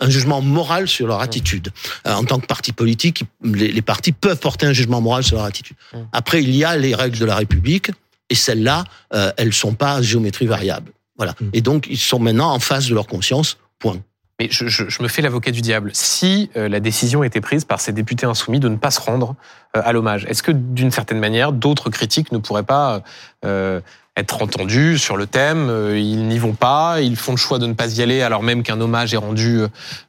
Un 0.00 0.10
jugement 0.10 0.40
moral 0.40 0.86
sur 0.86 1.08
leur 1.08 1.18
mhm. 1.18 1.24
attitude. 1.24 1.68
Euh, 2.06 2.14
en 2.14 2.22
tant 2.22 2.38
que 2.38 2.46
parti 2.46 2.72
politique, 2.72 3.24
les, 3.42 3.72
les, 3.72 3.82
partis 3.82 4.12
peuvent 4.12 4.38
porter 4.38 4.66
un 4.66 4.72
jugement 4.72 5.00
moral 5.00 5.24
sur 5.24 5.36
leur 5.36 5.44
attitude. 5.44 5.76
Mhm. 5.92 6.06
Après, 6.12 6.40
il 6.40 6.54
y 6.54 6.62
a 6.62 6.76
les 6.76 6.94
règles 6.94 7.18
de 7.18 7.24
la 7.24 7.34
République, 7.34 7.90
et 8.30 8.34
celles-là, 8.34 8.84
euh, 9.14 9.32
elles 9.36 9.52
sont 9.52 9.74
pas 9.74 10.00
géométrie 10.02 10.46
variable. 10.46 10.92
Voilà. 11.16 11.34
Et 11.52 11.62
donc, 11.62 11.88
ils 11.90 11.98
sont 11.98 12.20
maintenant 12.20 12.52
en 12.52 12.60
face 12.60 12.86
de 12.86 12.94
leur 12.94 13.06
conscience. 13.08 13.56
Point. 13.80 14.00
Mais 14.38 14.48
je, 14.50 15.02
me 15.02 15.08
fais 15.08 15.20
l'avocat 15.20 15.50
du 15.50 15.62
diable. 15.62 15.90
Si 15.94 16.48
euh, 16.56 16.68
la 16.68 16.78
décision 16.78 17.24
était 17.24 17.40
prise 17.40 17.64
par 17.64 17.80
ces 17.80 17.92
députés 17.92 18.24
insoumis 18.24 18.60
de 18.60 18.68
ne 18.68 18.76
pas 18.76 18.92
se 18.92 19.00
rendre 19.00 19.34
euh, 19.76 19.82
à 19.84 19.92
l'hommage, 19.92 20.26
est-ce 20.26 20.44
que 20.44 20.52
d'une 20.52 20.92
certaine 20.92 21.18
manière, 21.18 21.50
d'autres 21.52 21.90
critiques 21.90 22.30
ne 22.30 22.38
pourraient 22.38 22.62
pas 22.62 23.02
euh, 23.44 23.80
être 24.18 24.42
entendus 24.42 24.98
sur 24.98 25.16
le 25.16 25.26
thème 25.26 25.68
euh, 25.70 25.98
Ils 25.98 26.26
n'y 26.26 26.38
vont 26.38 26.52
pas, 26.52 27.00
ils 27.00 27.16
font 27.16 27.32
le 27.32 27.36
choix 27.38 27.58
de 27.58 27.66
ne 27.66 27.72
pas 27.72 27.86
y 27.96 28.02
aller, 28.02 28.20
alors 28.22 28.42
même 28.42 28.62
qu'un 28.62 28.80
hommage 28.80 29.14
est 29.14 29.18
rendu 29.18 29.60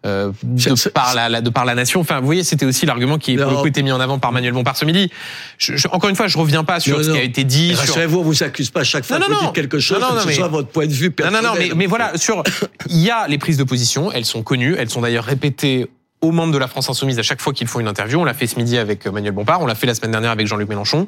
euh, 0.05 0.31
de, 0.43 0.75
C'est- 0.75 0.89
par 0.89 1.13
la, 1.15 1.29
la- 1.29 1.41
de 1.41 1.49
par 1.49 1.65
la 1.65 1.75
nation. 1.75 1.99
Enfin, 2.01 2.19
vous 2.19 2.25
voyez, 2.25 2.43
c'était 2.43 2.65
aussi 2.65 2.85
l'argument 2.85 3.17
qui, 3.17 3.35
pour 3.35 3.45
le 3.49 3.53
Non. 3.55 3.61
coup, 3.61 3.67
était 3.67 3.83
mis 3.83 3.91
en 3.91 3.99
avant 3.99 4.19
par 4.19 4.31
Manuel 4.31 4.53
Bompard 4.53 4.77
ce 4.77 4.85
midi. 4.85 5.09
Je, 5.57 5.75
je- 5.77 5.87
encore 5.89 6.09
une 6.09 6.15
fois, 6.15 6.27
je 6.27 6.37
reviens 6.37 6.63
pas 6.63 6.79
sur 6.79 6.97
Non, 6.97 7.03
ce 7.03 7.09
non. 7.09 7.15
qui 7.15 7.19
a 7.21 7.23
été 7.23 7.43
dit. 7.43 7.69
sur- 7.69 7.79
Rassurez-vous, 7.79 8.19
on 8.19 8.23
vous 8.23 8.43
accuse 8.43 8.69
pas 8.71 8.83
chaque 8.83 9.05
fois 9.05 9.19
Non, 9.19 9.25
que 9.27 9.31
non, 9.31 9.37
vous 9.37 9.43
non. 9.43 9.47
dites 9.51 9.55
quelque 9.55 9.79
chose, 9.79 9.99
Non, 9.99 10.05
non, 10.07 10.09
que 10.11 10.15
non, 10.15 10.21
ce 10.23 10.27
mais- 10.27 10.33
soit 10.33 10.47
votre 10.47 10.69
point 10.69 10.87
de 10.87 10.91
vue 10.93 11.07
Non, 11.07 11.11
personnel. 11.13 11.41
non, 11.43 11.49
non, 11.49 11.55
mais, 11.59 11.71
mais 11.75 11.85
voilà, 11.85 12.17
sur, 12.17 12.43
il 12.89 12.97
y 12.97 13.09
a 13.11 13.27
les 13.27 13.37
prises 13.37 13.57
de 13.57 13.63
position, 13.63 14.11
elles 14.11 14.25
sont 14.25 14.43
connues, 14.43 14.75
elles 14.77 14.89
sont 14.89 15.01
d'ailleurs 15.01 15.25
répétées 15.25 15.87
aux 16.21 16.31
membres 16.31 16.53
de 16.53 16.57
la 16.57 16.67
France 16.67 16.89
Insoumise 16.89 17.17
à 17.19 17.23
chaque 17.23 17.41
fois 17.41 17.53
qu'ils 17.53 17.67
font 17.67 17.79
une 17.79 17.87
interview. 17.87 18.19
On 18.19 18.23
l'a 18.23 18.33
fait 18.33 18.47
ce 18.47 18.57
midi 18.57 18.77
avec 18.77 19.05
euh, 19.07 19.11
Manuel 19.11 19.33
Bompard, 19.33 19.61
on 19.61 19.65
l'a 19.65 19.75
fait 19.75 19.87
la 19.87 19.95
semaine 19.95 20.11
dernière 20.11 20.31
avec 20.31 20.47
Jean-Luc 20.47 20.67
Mélenchon. 20.67 21.07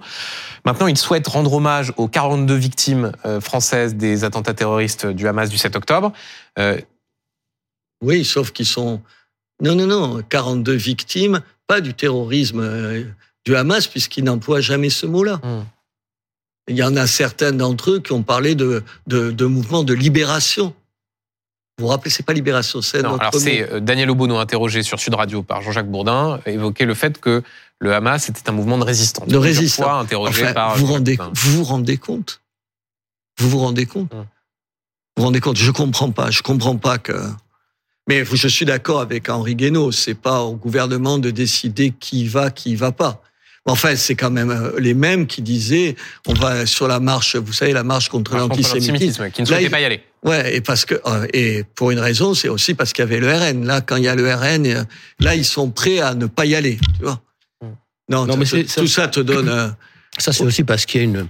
Maintenant, 0.65 0.87
ils 0.87 0.97
souhaitent 0.97 1.27
rendre 1.27 1.53
hommage 1.53 1.93
aux 1.97 2.07
42 2.07 2.53
victimes 2.55 3.11
euh, 3.25 3.41
françaises 3.41 3.95
des 3.95 4.23
attentats 4.23 4.53
terroristes 4.53 5.05
du 5.05 5.27
Hamas 5.27 5.49
du 5.49 5.57
7 5.57 5.75
octobre. 5.75 6.13
Euh, 6.59 6.79
Oui, 8.01 8.23
sauf 8.23 8.51
qu'ils 8.51 8.65
sont... 8.65 9.01
Non, 9.61 9.75
non, 9.75 9.85
non, 9.85 10.21
42 10.27 10.73
victimes, 10.73 11.41
pas 11.67 11.81
du 11.81 11.93
terrorisme 11.93 12.61
euh, 12.61 13.03
du 13.45 13.55
Hamas, 13.55 13.87
puisqu'ils 13.87 14.23
n'emploient 14.23 14.61
jamais 14.61 14.89
ce 14.89 15.05
mot-là. 15.05 15.39
Hmm. 15.43 15.63
Il 16.67 16.75
y 16.75 16.83
en 16.83 16.95
a 16.95 17.05
certains 17.05 17.51
d'entre 17.51 17.91
eux 17.91 17.99
qui 17.99 18.13
ont 18.13 18.23
parlé 18.23 18.55
de, 18.55 18.83
de, 19.07 19.31
de 19.31 19.45
mouvement 19.45 19.83
de 19.83 19.93
libération. 19.93 20.73
Vous 21.81 21.87
vous 21.87 21.91
rappelez, 21.91 22.11
c'est 22.11 22.21
pas 22.23 22.33
libération, 22.33 22.79
c'est 22.83 23.01
notre 23.01 23.19
alors 23.19 23.33
c'est 23.33 23.67
euh, 23.71 23.79
Daniel 23.79 24.11
Obono 24.11 24.37
interrogé 24.37 24.83
sur 24.83 24.99
Sud 24.99 25.15
Radio 25.15 25.41
par 25.41 25.63
Jean-Jacques 25.63 25.89
Bourdin 25.89 26.39
évoquait 26.45 26.85
le 26.85 26.93
fait 26.93 27.19
que 27.19 27.41
le 27.79 27.95
Hamas 27.95 28.29
était 28.29 28.47
un 28.47 28.51
mouvement 28.51 28.77
de 28.77 28.83
résistance. 28.83 29.27
De 29.27 29.35
résistance. 29.35 29.83
fois 29.83 29.99
interrogé 29.99 30.43
Enfin, 30.43 30.53
par 30.53 30.77
vous, 30.77 30.85
rendez, 30.85 31.17
vous 31.33 31.51
vous 31.57 31.63
rendez 31.63 31.97
compte? 31.97 32.39
Vous 33.39 33.49
vous 33.49 33.57
rendez 33.57 33.87
compte? 33.87 34.13
Hum. 34.13 34.19
Vous 35.17 35.21
vous 35.21 35.23
rendez 35.23 35.39
compte? 35.39 35.57
Je 35.57 35.71
comprends 35.71 36.11
pas. 36.11 36.29
Je 36.29 36.43
comprends 36.43 36.77
pas 36.77 36.99
que. 36.99 37.13
Mais 38.07 38.23
je 38.25 38.47
suis 38.47 38.65
d'accord 38.65 39.01
avec 39.01 39.27
Henri 39.27 39.55
Guénaud. 39.55 39.91
C'est 39.91 40.13
pas 40.13 40.41
au 40.41 40.53
gouvernement 40.53 41.17
de 41.17 41.31
décider 41.31 41.91
qui 41.99 42.27
va, 42.27 42.51
qui 42.51 42.75
va 42.75 42.91
pas. 42.91 43.23
Enfin, 43.65 43.95
c'est 43.95 44.15
quand 44.15 44.29
même 44.29 44.51
euh, 44.51 44.79
les 44.79 44.93
mêmes 44.93 45.25
qui 45.25 45.41
disaient 45.41 45.95
on 46.27 46.33
va 46.33 46.67
sur 46.67 46.87
la 46.87 46.99
marche, 46.99 47.35
vous 47.35 47.53
savez, 47.53 47.73
la 47.73 47.83
marche 47.83 48.09
contre 48.09 48.35
l'antisémitisme. 48.35 49.31
qui 49.31 49.41
ne 49.41 49.61
il- 49.61 49.69
pas 49.71 49.81
y 49.81 49.85
aller. 49.85 50.03
Ouais, 50.23 50.55
et 50.55 50.61
parce 50.61 50.85
que 50.85 50.95
euh, 51.05 51.25
et 51.33 51.63
pour 51.75 51.91
une 51.91 51.99
raison, 51.99 52.33
c'est 52.33 52.49
aussi 52.49 52.75
parce 52.75 52.93
qu'il 52.93 53.03
y 53.03 53.07
avait 53.07 53.19
le 53.19 53.31
RN. 53.31 53.65
Là, 53.65 53.81
quand 53.81 53.95
il 53.95 54.03
y 54.03 54.07
a 54.07 54.15
le 54.15 54.31
RN, 54.31 54.67
euh, 54.67 54.83
là, 55.19 55.35
ils 55.35 55.45
sont 55.45 55.71
prêts 55.71 55.99
à 55.99 56.13
ne 56.13 56.27
pas 56.27 56.45
y 56.45 56.55
aller. 56.55 56.77
Tu 56.99 57.05
vois 57.05 57.21
Mm. 58.11 58.27
Non, 58.27 58.37
mais 58.37 58.45
tout 58.45 58.87
ça 58.87 59.07
te 59.07 59.19
donne. 59.19 59.49
euh, 59.49 59.69
Ça, 60.17 60.33
c'est 60.33 60.43
aussi 60.43 60.63
parce 60.63 60.85
qu'il 60.85 61.01
y 61.01 61.03
a 61.03 61.05
une, 61.05 61.27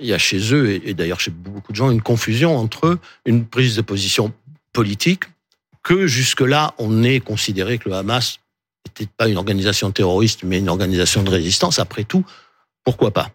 il 0.00 0.06
y 0.06 0.12
a 0.12 0.18
chez 0.18 0.52
eux, 0.52 0.70
et, 0.70 0.90
et 0.90 0.94
d'ailleurs 0.94 1.20
chez 1.20 1.30
beaucoup 1.30 1.72
de 1.72 1.76
gens, 1.76 1.90
une 1.90 2.02
confusion 2.02 2.56
entre 2.56 2.98
une 3.24 3.46
prise 3.46 3.76
de 3.76 3.82
position 3.82 4.32
politique 4.72 5.24
que 5.82 6.06
jusque-là, 6.06 6.74
on 6.78 7.02
ait 7.02 7.20
considéré 7.20 7.78
que 7.78 7.88
le 7.88 7.94
Hamas 7.94 8.40
n'était 8.86 9.10
pas 9.16 9.28
une 9.28 9.38
organisation 9.38 9.90
terroriste, 9.90 10.42
mais 10.42 10.58
une 10.58 10.68
organisation 10.68 11.22
de 11.22 11.30
résistance. 11.30 11.78
Après 11.78 12.04
tout, 12.04 12.24
pourquoi 12.84 13.10
pas? 13.12 13.30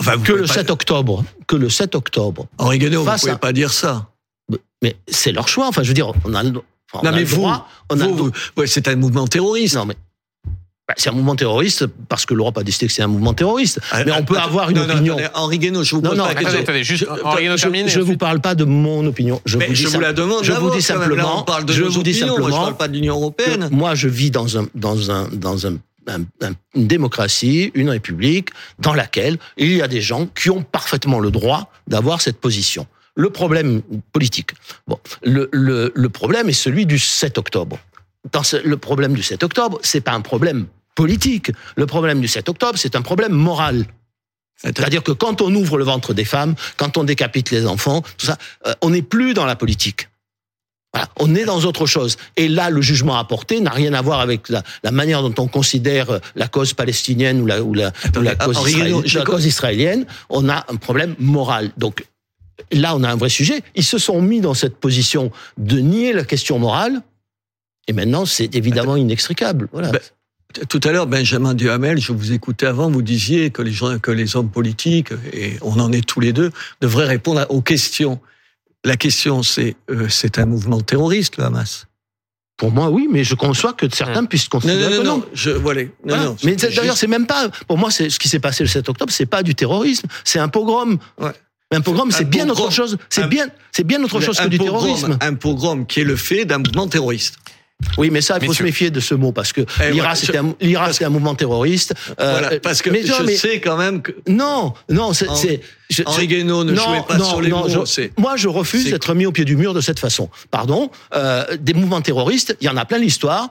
Enfin, 0.00 0.16
vous 0.16 0.22
Que 0.24 0.32
le 0.32 0.46
pas- 0.46 0.54
7 0.54 0.70
octobre, 0.70 1.24
que 1.46 1.56
le 1.56 1.68
7 1.70 1.94
octobre, 1.94 2.46
Henri 2.58 2.78
Guénaud, 2.78 3.00
vous 3.00 3.06
face 3.06 3.20
pouvez 3.22 3.32
à- 3.32 3.38
pas 3.38 3.52
dire 3.52 3.72
ça. 3.72 4.08
mais 4.82 4.96
c'est 5.08 5.32
leur 5.32 5.46
choix. 5.48 5.66
Enfin, 5.68 5.82
je 5.82 5.88
veux 5.88 5.94
dire, 5.94 6.10
on 6.24 6.34
a, 6.34 6.42
le- 6.42 6.50
enfin, 6.50 6.62
on 6.94 7.02
Non, 7.02 7.08
a 7.08 7.12
mais 7.12 7.20
le 7.20 7.24
vous, 7.26 7.36
droit, 7.36 7.68
on 7.90 8.00
a 8.00 8.04
Vous, 8.04 8.10
le 8.10 8.16
vous- 8.22 8.30
ouais, 8.56 8.66
c'est 8.66 8.88
un 8.88 8.96
mouvement 8.96 9.26
terroriste. 9.26 9.76
Non, 9.76 9.84
mais 9.84 9.94
bah, 10.88 10.94
c'est 10.96 11.10
un 11.10 11.12
mouvement 11.12 11.36
terroriste 11.36 11.86
parce 12.08 12.24
que 12.26 12.34
l'Europe 12.34 12.58
a 12.58 12.62
décidé 12.64 12.86
que 12.88 12.92
c'est 12.92 13.02
un 13.02 13.06
mouvement 13.06 13.32
terroriste. 13.34 13.78
Ah, 13.92 14.02
Mais 14.04 14.10
on 14.12 14.24
peut 14.24 14.36
avoir 14.38 14.70
une 14.70 14.76
non, 14.78 14.86
non, 14.86 14.94
opinion. 14.94 15.14
attendez, 15.18 15.28
Henri 15.34 15.58
Guénaud, 15.58 15.84
je 15.84 15.94
vous 15.94 16.00
Non, 16.02 16.08
pose 16.10 16.18
non, 16.18 16.24
pas 16.24 16.32
la 16.34 16.40
Attendez, 16.40 16.56
attendez, 16.58 16.82
juste, 16.84 17.06
Henri 17.24 17.42
Guénaud 17.44 17.56
je- 17.58 17.62
termine. 17.62 17.88
vous 18.00 18.16
parle 18.16 18.40
pas 18.40 18.54
de 18.56 18.64
mon 18.64 19.06
opinion. 19.06 19.40
Je 19.44 19.58
Mais 19.58 19.66
vous 19.68 19.74
dis 19.74 19.82
je 19.82 19.88
vous 19.88 20.00
la 20.00 20.12
demande. 20.14 20.42
je 20.44 20.52
vous 20.52 20.70
dis 20.70 20.84
même. 20.88 20.98
Là, 20.98 21.04
simplement- 21.04 21.40
on 21.40 21.44
parle 21.44 21.64
de 21.66 21.72
je 21.72 21.82
vous 21.84 22.02
dis 22.02 22.10
opinions, 22.22 22.26
Moi, 22.26 22.36
je 22.36 22.42
simplement 22.42 22.62
parle 22.62 22.76
pas 22.76 22.88
de 22.88 22.94
l'Union 22.94 23.14
européenne. 23.16 23.68
moi, 23.70 23.94
je 23.94 24.08
vis 24.08 24.30
dans 24.32 24.58
un 24.58 24.66
dans 24.74 25.10
un 25.12 25.28
dans 25.32 25.66
un, 25.66 25.76
un- 26.06 26.22
un- 26.46 26.54
une 26.74 26.86
démocratie, 26.86 27.70
une 27.74 27.90
république 27.90 28.50
dans 28.78 28.94
laquelle 28.94 29.38
il 29.56 29.72
y 29.76 29.82
a 29.82 29.88
des 29.88 30.00
gens 30.00 30.26
qui 30.26 30.50
ont 30.50 30.62
parfaitement 30.62 31.20
le 31.20 31.30
droit 31.30 31.72
d'avoir 31.86 32.20
cette 32.20 32.40
position. 32.40 32.86
Le 33.16 33.30
problème 33.30 33.82
politique. 34.12 34.52
Bon, 34.86 34.98
le, 35.22 35.48
le, 35.52 35.92
le 35.94 36.08
problème 36.08 36.48
est 36.48 36.52
celui 36.54 36.86
du 36.86 36.98
7 36.98 37.38
octobre. 37.38 37.78
Dans 38.32 38.42
ce- 38.42 38.56
le 38.56 38.76
problème 38.76 39.14
du 39.14 39.22
7 39.22 39.42
octobre, 39.42 39.78
c'est 39.82 40.00
pas 40.00 40.12
un 40.12 40.20
problème 40.20 40.66
politique. 40.94 41.50
Le 41.76 41.86
problème 41.86 42.20
du 42.20 42.28
7 42.28 42.48
octobre, 42.48 42.78
c'est 42.78 42.94
un 42.96 43.02
problème 43.02 43.32
moral. 43.32 43.86
C'est-à-dire 44.62 45.02
que 45.02 45.12
quand 45.12 45.40
on 45.40 45.54
ouvre 45.54 45.78
le 45.78 45.84
ventre 45.84 46.12
des 46.12 46.26
femmes, 46.26 46.54
quand 46.76 46.98
on 46.98 47.04
décapite 47.04 47.50
les 47.50 47.66
enfants, 47.66 48.02
tout 48.18 48.26
ça, 48.26 48.36
euh, 48.66 48.74
on 48.82 48.90
n'est 48.90 49.00
plus 49.02 49.32
dans 49.32 49.46
la 49.46 49.56
politique. 49.56 50.09
Voilà, 50.92 51.08
on 51.20 51.34
est 51.36 51.44
dans 51.44 51.60
autre 51.60 51.86
chose. 51.86 52.16
Et 52.36 52.48
là, 52.48 52.68
le 52.70 52.80
jugement 52.80 53.16
apporté 53.16 53.60
n'a 53.60 53.70
rien 53.70 53.92
à 53.94 54.02
voir 54.02 54.20
avec 54.20 54.48
la, 54.48 54.62
la 54.82 54.90
manière 54.90 55.22
dont 55.22 55.34
on 55.38 55.46
considère 55.46 56.18
la 56.34 56.48
cause 56.48 56.74
palestinienne 56.74 57.40
ou 57.40 57.46
la, 57.46 57.62
ou 57.62 57.74
la, 57.74 57.92
ou 58.16 58.20
la, 58.22 58.32
Attendez, 58.32 58.54
cause, 58.54 58.68
israélienne, 58.70 59.02
j'ai 59.04 59.18
la 59.20 59.24
co- 59.24 59.32
cause 59.32 59.46
israélienne. 59.46 60.06
On 60.30 60.48
a 60.48 60.64
un 60.68 60.76
problème 60.76 61.14
moral. 61.20 61.70
Donc 61.76 62.04
là, 62.72 62.96
on 62.96 63.04
a 63.04 63.08
un 63.10 63.16
vrai 63.16 63.28
sujet. 63.28 63.62
Ils 63.76 63.84
se 63.84 63.98
sont 63.98 64.20
mis 64.20 64.40
dans 64.40 64.54
cette 64.54 64.76
position 64.76 65.30
de 65.58 65.78
nier 65.78 66.12
la 66.12 66.24
question 66.24 66.58
morale. 66.58 67.02
Et 67.86 67.92
maintenant, 67.92 68.26
c'est 68.26 68.54
évidemment 68.56 68.96
inextricable. 68.96 69.68
Voilà. 69.72 69.90
Ben, 69.92 70.00
Tout 70.68 70.80
à 70.82 70.90
l'heure, 70.90 71.06
Benjamin 71.06 71.54
Duhamel, 71.54 72.00
je 72.00 72.12
vous 72.12 72.32
écoutais 72.32 72.66
avant, 72.66 72.90
vous 72.90 73.02
disiez 73.02 73.50
que 73.50 73.62
les 73.62 73.72
gens, 73.72 73.96
que 74.00 74.10
les 74.10 74.34
hommes 74.34 74.50
politiques, 74.50 75.12
et 75.32 75.56
on 75.62 75.78
en 75.78 75.92
est 75.92 76.04
tous 76.04 76.18
les 76.20 76.32
deux, 76.32 76.50
devraient 76.80 77.06
répondre 77.06 77.46
aux 77.48 77.60
questions. 77.62 78.20
La 78.84 78.96
question, 78.96 79.42
c'est, 79.42 79.76
euh, 79.90 80.08
c'est 80.08 80.38
un 80.38 80.46
mouvement 80.46 80.80
terroriste, 80.80 81.36
le 81.36 81.44
Hamas. 81.44 81.86
Pour 82.56 82.70
moi, 82.72 82.90
oui, 82.90 83.08
mais 83.10 83.24
je 83.24 83.34
conçois 83.34 83.72
que 83.72 83.86
certains 83.94 84.24
puissent 84.26 84.48
considérer 84.48 84.82
non, 84.84 84.90
non, 84.90 84.98
que 85.02 85.06
non. 85.06 85.16
non, 85.18 85.24
je, 85.32 85.50
voilà. 85.50 85.82
Non, 85.84 85.88
Voilà. 86.04 86.24
non, 86.24 86.36
mais 86.44 86.56
d'ailleurs, 86.56 86.84
juste- 86.84 86.96
c'est 86.98 87.06
même 87.06 87.26
pas. 87.26 87.48
Pour 87.66 87.78
moi, 87.78 87.90
c'est 87.90 88.10
ce 88.10 88.18
qui 88.18 88.28
s'est 88.28 88.38
passé 88.40 88.62
le 88.64 88.68
7 88.68 88.88
octobre. 88.88 89.10
C'est 89.12 89.26
pas 89.26 89.42
du 89.42 89.54
terrorisme. 89.54 90.06
C'est 90.24 90.38
un 90.38 90.48
pogrom. 90.48 90.98
Ouais. 91.18 91.30
Mais 91.70 91.78
un 91.78 91.80
pogrom, 91.80 92.10
c'est 92.10 92.24
bien 92.28 92.46
pogrom. 92.46 92.66
autre 92.66 92.74
chose. 92.74 92.98
C'est 93.08 93.28
bien, 93.28 93.46
c'est 93.72 93.84
bien 93.84 94.02
autre 94.02 94.20
chose 94.20 94.38
que 94.38 94.48
du 94.48 94.58
pogrom, 94.58 94.80
terrorisme. 94.82 95.18
Un 95.22 95.34
pogrom 95.34 95.86
qui 95.86 96.00
est 96.00 96.04
le 96.04 96.16
fait 96.16 96.44
d'un 96.44 96.58
mouvement 96.58 96.86
terroriste. 96.88 97.36
Oui, 97.98 98.10
mais 98.10 98.20
ça, 98.20 98.38
il 98.40 98.46
faut 98.46 98.52
se 98.54 98.62
méfier 98.62 98.90
de 98.90 99.00
ce 99.00 99.14
mot 99.14 99.32
parce 99.32 99.52
que 99.52 99.62
Eh, 99.82 99.90
l'IRA, 99.92 100.14
voilà, 100.14 100.92
je- 100.92 101.04
un, 101.04 101.08
mouvement 101.08 101.34
terroriste. 101.34 101.94
Euh, 102.20 102.30
voilà, 102.38 102.60
parce 102.60 102.82
que 102.82 102.90
mais 102.90 103.02
je 103.04 103.22
mais- 103.24 103.36
sais 103.36 103.60
quand 103.60 103.76
même 103.76 104.02
que 104.02 104.12
Non, 104.28 104.74
non, 104.88 105.12
c'est, 105.12 105.28
Henri- 105.28 105.60
c'est- 105.90 106.26
Guénaud 106.26 106.64
ne 106.64 106.72
non, 106.72 106.82
jouait 106.82 107.02
pas 107.08 107.16
non, 107.16 107.24
sur 107.24 107.40
les 107.40 107.48
non, 107.50 107.60
mots. 107.60 107.68
je- 107.68 107.84
c'est- 107.90 108.12
moi, 108.18 108.36
je 108.36 108.48
refuse 108.48 108.84
c'est- 108.84 108.90
d'être 108.90 109.14
mis 109.14 109.26
au 109.26 109.32
pied 109.32 109.44
du 109.44 109.56
mur 109.56 109.74
de 109.74 109.80
cette 109.80 109.98
façon. 109.98 110.28
Pardon. 110.50 110.90
Euh, 111.14 111.44
des 111.58 111.74
mouvements 111.74 112.00
terroristes, 112.00 112.56
il 112.60 112.66
y 112.66 112.68
en 112.70 112.76
a 112.76 112.84
plein 112.84 112.98
l'histoire. 112.98 113.50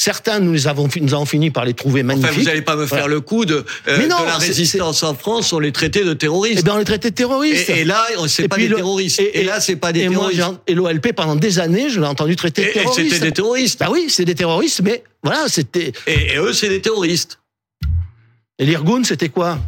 Certains, 0.00 0.38
nous 0.38 0.52
les 0.52 0.68
avons, 0.68 0.88
fi- 0.88 1.00
nous 1.00 1.12
avons 1.12 1.26
fini 1.26 1.50
par 1.50 1.64
les 1.64 1.74
trouver 1.74 2.02
Enfin, 2.02 2.14
magnifiques. 2.14 2.38
vous 2.38 2.44
n'allez 2.44 2.62
pas 2.62 2.76
me 2.76 2.86
faire 2.86 2.98
Voilà. 3.00 3.14
le 3.14 3.20
coup 3.20 3.44
de, 3.44 3.64
euh, 3.88 3.96
Mais 3.98 4.06
non, 4.06 4.20
de 4.20 4.26
la 4.26 4.36
résistance 4.38 5.02
en 5.02 5.12
France, 5.16 5.52
on 5.52 5.58
les 5.58 5.72
traitait 5.72 6.04
de 6.04 6.14
terroristes. 6.14 6.60
Eh 6.60 6.62
ben, 6.62 6.74
on 6.74 6.78
les 6.78 6.84
traitait 6.84 7.10
de 7.10 7.16
terroristes. 7.16 7.68
Et, 7.68 7.80
et 7.80 7.84
là, 7.84 8.06
c'est 8.28 8.44
Et 8.44 8.48
pas 8.48 8.58
des 8.58 8.68
terroristes. 8.72 9.18
et- 9.18 9.40
Et, 9.40 9.42
là, 9.42 9.58
c'est 9.58 9.74
pas 9.74 9.90
des 9.92 10.02
et 10.02 10.08
moi, 10.08 10.30
terroristes. 10.30 10.60
et 10.68 10.74
l'OLP, 10.74 11.12
pendant 11.14 11.34
des 11.34 11.58
années, 11.58 11.90
je 11.90 11.98
l'ai 11.98 12.06
entendu 12.06 12.36
traiter 12.36 12.62
de 12.62 12.66
Et, 12.68 12.70
et 12.70 12.72
terroristes. 12.74 13.12
c'était 13.12 13.26
des 13.26 13.32
terroristes. 13.32 13.80
Bah 13.80 13.88
oui, 13.90 14.06
c'est 14.08 14.24
des 14.24 14.36
terroristes, 14.36 14.82
mais 14.84 15.02
voilà, 15.24 15.48
c'était. 15.48 15.90
Et, 16.06 16.34
et 16.34 16.36
eux, 16.38 16.52
c'est 16.52 16.68
des 16.68 16.80
terroristes. 16.80 17.40
Et 18.60 18.66
l'Irgun, 18.66 19.02
c'était 19.02 19.30
quoi? 19.30 19.58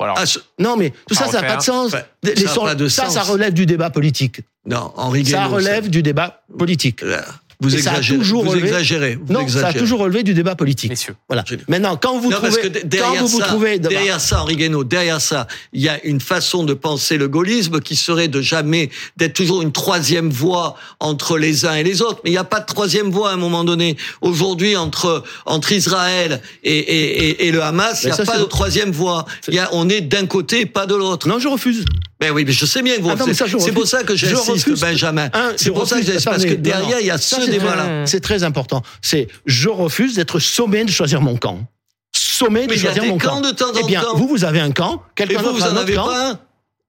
Alors, 0.00 0.16
Ah, 0.18 0.26
ce- 0.26 0.40
Non, 0.58 0.76
mais 0.76 0.92
tout 1.06 1.14
ça, 1.14 1.26
ça 1.26 1.42
n'a 1.42 1.46
pas 1.46 1.56
de 1.58 1.62
sens. 1.62 1.94
Enfin, 1.94 2.02
Les- 2.24 2.34
ça 2.34 2.40
les 2.40 2.46
a 2.48 2.50
sons- 2.54 2.62
pas 2.64 2.74
de 2.74 2.88
ça, 2.88 3.04
sens. 3.04 3.14
ça 3.14 3.22
relève 3.22 3.52
du 3.54 3.66
débat 3.66 3.90
politique. 3.90 4.40
non, 4.66 4.92
Henri 4.96 5.24
Ça 5.24 5.44
Guénaud, 5.44 5.54
relève 5.56 5.88
du 5.88 6.02
débat 6.02 6.42
politique. 6.58 7.02
Là, 7.02 7.24
Vous 7.60 7.74
Et 7.74 7.82
ça 7.82 7.90
a 7.90 7.92
exagérez. 7.98 8.18
toujours 8.18 8.44
vous 8.44 8.50
relevé- 8.52 8.68
exagérez. 8.68 9.18
Vous 9.22 9.32
Non, 9.32 9.46
ça 9.48 9.68
a 9.68 9.72
toujours 9.74 10.00
relevé 10.00 10.22
du 10.22 10.32
débat 10.34 10.54
politique. 10.56 10.88
messieurs. 10.90 11.14
Voilà. 11.28 11.44
Maintenant, 11.68 11.96
quand 11.96 12.18
vous 12.18 12.30
Non, 12.30 12.38
parce 12.40 12.54
trouvez, 12.58 12.72
quand 12.80 12.88
derrière 12.88 13.20
vous 13.22 13.28
vous 13.28 13.40
ça, 13.40 13.46
trouvez, 13.46 13.78
derrière 13.78 14.20
ça, 14.20 14.42
Henri 14.42 14.56
Guénaud, 14.56 14.84
derrière 14.84 15.20
ça, 15.20 15.46
il 15.72 15.82
y 15.82 15.88
a 15.88 16.02
une 16.04 16.20
façon 16.20 16.64
de 16.64 16.72
penser 16.74 17.18
le 17.18 17.28
gaullisme 17.28 17.80
qui 17.80 17.96
serait 17.96 18.28
de 18.28 18.40
jamais, 18.40 18.88
d'être 19.18 19.34
toujours 19.34 19.60
une 19.62 19.72
troisième 19.72 20.30
voie 20.30 20.76
entre 21.00 21.36
les 21.38 21.66
uns 21.66 21.74
et 21.74 21.82
les 21.82 22.00
autres. 22.02 22.20
Mais 22.24 22.30
il 22.30 22.34
n'y 22.34 22.38
a 22.38 22.44
pas 22.44 22.60
de 22.60 22.66
troisième 22.66 23.10
voie 23.10 23.30
à 23.30 23.34
un 23.34 23.36
moment 23.36 23.64
donné. 23.64 23.96
Aujourd'hui, 24.22 24.76
entre, 24.76 25.22
entre 25.44 25.72
Israël 25.72 26.40
et, 26.64 26.72
et, 26.78 27.24
et, 27.28 27.46
et 27.48 27.52
le 27.52 27.62
Hamas, 27.62 28.02
il 28.02 28.06
n'y 28.06 28.12
a 28.12 28.16
ça, 28.16 28.24
pas 28.24 28.38
de 28.38 28.44
troisième 28.44 28.90
voie. 28.90 29.26
Il 29.48 29.54
y 29.54 29.58
a, 29.58 29.68
on 29.72 29.88
est 29.88 30.00
d'un 30.00 30.26
côté, 30.26 30.64
pas 30.66 30.86
de 30.86 30.94
l'autre. 30.94 31.28
non, 31.28 31.38
je 31.38 31.48
refuse. 31.48 31.84
Ben 32.20 32.32
oui, 32.32 32.44
mais 32.46 32.52
je 32.52 32.66
sais 32.66 32.82
bien 32.82 32.96
que 32.96 33.00
vous 33.02 33.10
Ah 33.10 33.16
C'est 33.58 33.72
pour 33.72 33.86
ça 33.86 34.02
que 34.02 34.14
Je 34.14 34.26
j'insiste, 34.26 34.48
refuse. 34.66 34.80
Benjamin. 34.80 35.30
C'est 35.56 35.70
pour 35.70 35.86
ça 35.86 35.98
que 35.98 36.04
j'insiste, 36.06 36.26
parce 36.26 36.44
que 36.44 36.52
derrière, 36.54 37.00
il 37.00 37.06
y 37.06 37.10
a 37.10 37.16
ce 37.18 37.49
débat-là. 37.50 38.06
C'est 38.06 38.20
très 38.20 38.42
important. 38.44 38.82
C'est 39.02 39.28
je 39.46 39.68
refuse 39.68 40.14
d'être 40.14 40.38
sommé 40.38 40.84
de 40.84 40.90
choisir 40.90 41.20
mon 41.20 41.36
camp. 41.36 41.60
Sommé 42.12 42.66
de 42.66 42.74
choisir 42.76 43.04
mon 43.04 43.18
camp. 43.18 43.40
de 43.40 43.50
temps 43.50 43.70
en 43.70 43.78
eh 43.80 43.84
bien, 43.84 44.02
temps. 44.02 44.16
vous, 44.16 44.26
vous 44.28 44.44
avez 44.44 44.60
un 44.60 44.72
camp. 44.72 45.02
Quelqu'un 45.14 45.38
vous, 45.38 45.44
d'autre 45.44 45.56
vous 45.58 45.64
a 45.64 45.66
en 45.66 45.70
un 45.70 45.72
autre 45.74 45.82
avez 45.82 45.94
camp. 45.94 46.06
pas 46.06 46.30
un 46.30 46.38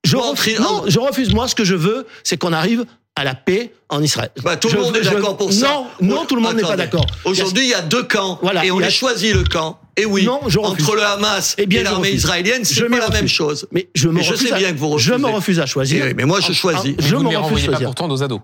Je 0.03 0.15
refuse, 0.17 0.59
non, 0.59 0.83
je 0.87 0.99
refuse. 0.99 1.33
Moi, 1.33 1.47
ce 1.47 1.55
que 1.55 1.63
je 1.65 1.75
veux, 1.75 2.07
c'est 2.23 2.37
qu'on 2.37 2.53
arrive 2.53 2.85
à 3.15 3.23
la 3.25 3.35
paix 3.35 3.73
en 3.89 4.01
Israël. 4.01 4.31
Bah, 4.41 4.55
tout 4.55 4.69
Je- 4.69 4.77
le 4.77 4.81
monde 4.83 4.95
est 4.97 5.01
d'accord 5.01 5.35
pour 5.37 5.51
ça. 5.51 5.67
Non, 5.67 5.85
non, 6.15 6.25
tout 6.25 6.35
le 6.35 6.41
monde 6.41 6.55
n'est 6.55 6.61
pas 6.63 6.77
d'accord. 6.77 7.05
Aujourd'hui, 7.25 7.65
il 7.65 7.69
y 7.69 7.73
a 7.73 7.81
deux 7.81 8.03
camps. 8.03 8.39
Voilà, 8.41 8.65
et 8.65 8.71
on 8.71 8.79
a- 8.81 8.85
a 8.85 8.89
choisi 8.89 9.33
le 9.33 9.43
camp. 9.43 9.77
Et 9.97 10.05
oui, 10.05 10.23
Non, 10.25 10.39
je 10.47 10.57
refuse. 10.57 10.85
entre 10.85 10.95
le 10.95 11.03
Hamas 11.03 11.53
Eh 11.57 11.65
bien, 11.65 11.81
et 11.81 11.83
l'armée 11.83 12.11
israélienne, 12.11 12.63
Je 12.63 12.73
c'est 12.73 12.81
pas 12.89 12.97
la 12.97 13.05
refuse. 13.07 13.13
même 13.13 13.27
chose. 13.27 13.67
Mais 13.73 13.89
je 13.93 14.07
me 14.07 14.21
je 14.23 14.31
refuse 14.31 14.47
sais 14.47 14.53
à- 14.53 14.57
bien 14.57 14.71
que 14.71 14.77
vous 14.79 14.97
Je 14.97 15.11
me 15.11 15.17
refusez. 15.17 15.35
refuse 15.35 15.59
à 15.59 15.65
choisir. 15.65 16.03
Eh 16.05 16.07
oui, 16.07 16.13
mais 16.15 16.23
moi, 16.23 16.39
je 16.39 16.53
choisis. 16.53 16.95
en- 16.97 17.01
Je 17.05 17.15
me 17.17 17.27
refuse 17.37 17.63
à 17.63 17.65
choisir. 17.65 17.85
pourtant 17.87 18.07
dos 18.07 18.23
à 18.23 18.27
dos. 18.29 18.41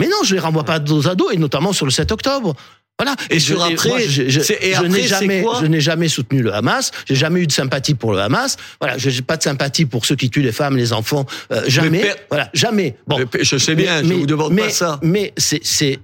Mais 0.00 0.08
non, 0.08 0.16
je 0.24 0.34
les 0.34 0.40
renvoie 0.40 0.64
pas 0.64 0.78
dos 0.80 1.06
à 1.08 1.14
dos, 1.14 1.30
et 1.30 1.36
notamment 1.36 1.72
sur 1.72 1.86
le 1.86 1.92
7 1.92 2.10
octobre. 2.12 2.54
Voilà. 2.98 3.14
Et 3.30 3.38
je- 3.38 3.54
sur 3.54 3.62
après, 3.62 3.88
moi, 3.88 3.98
je, 4.06 4.22
n'ai 4.86 5.02
jamais, 5.06 5.40
quoi 5.42 5.58
je 5.60 5.66
n'ai 5.66 5.80
jamais 5.80 6.08
soutenu 6.08 6.42
le 6.42 6.52
Hamas. 6.52 6.90
J'ai 7.08 7.14
jamais 7.14 7.40
eu 7.40 7.46
de 7.46 7.52
sympathie 7.52 7.94
pour 7.94 8.12
le 8.12 8.18
Hamas. 8.18 8.56
Voilà, 8.78 8.98
je 8.98 9.08
n'ai 9.08 9.22
pas 9.22 9.38
de 9.38 9.42
sympathie 9.42 9.86
pour 9.86 10.04
ceux 10.04 10.16
qui 10.16 10.28
tuent 10.28 10.42
les 10.42 10.52
femmes, 10.52 10.76
les 10.76 10.92
enfants. 10.92 11.24
euh, 11.50 11.62
jamais. 11.66 12.00
per- 12.00 12.12
Voilà, 12.28 12.50
jamais. 12.52 12.96
Bon, 13.06 13.16
Mais 13.18 13.42
Je 13.44 13.56
sais 13.56 13.74
bien, 13.74 14.02
je 14.02 14.12
vous 14.12 14.26
demande 14.26 14.52
mais, 14.52 14.64
pas 14.64 14.70
ça. 14.70 14.98
Mais 15.02 15.32
c'est, 15.38 15.98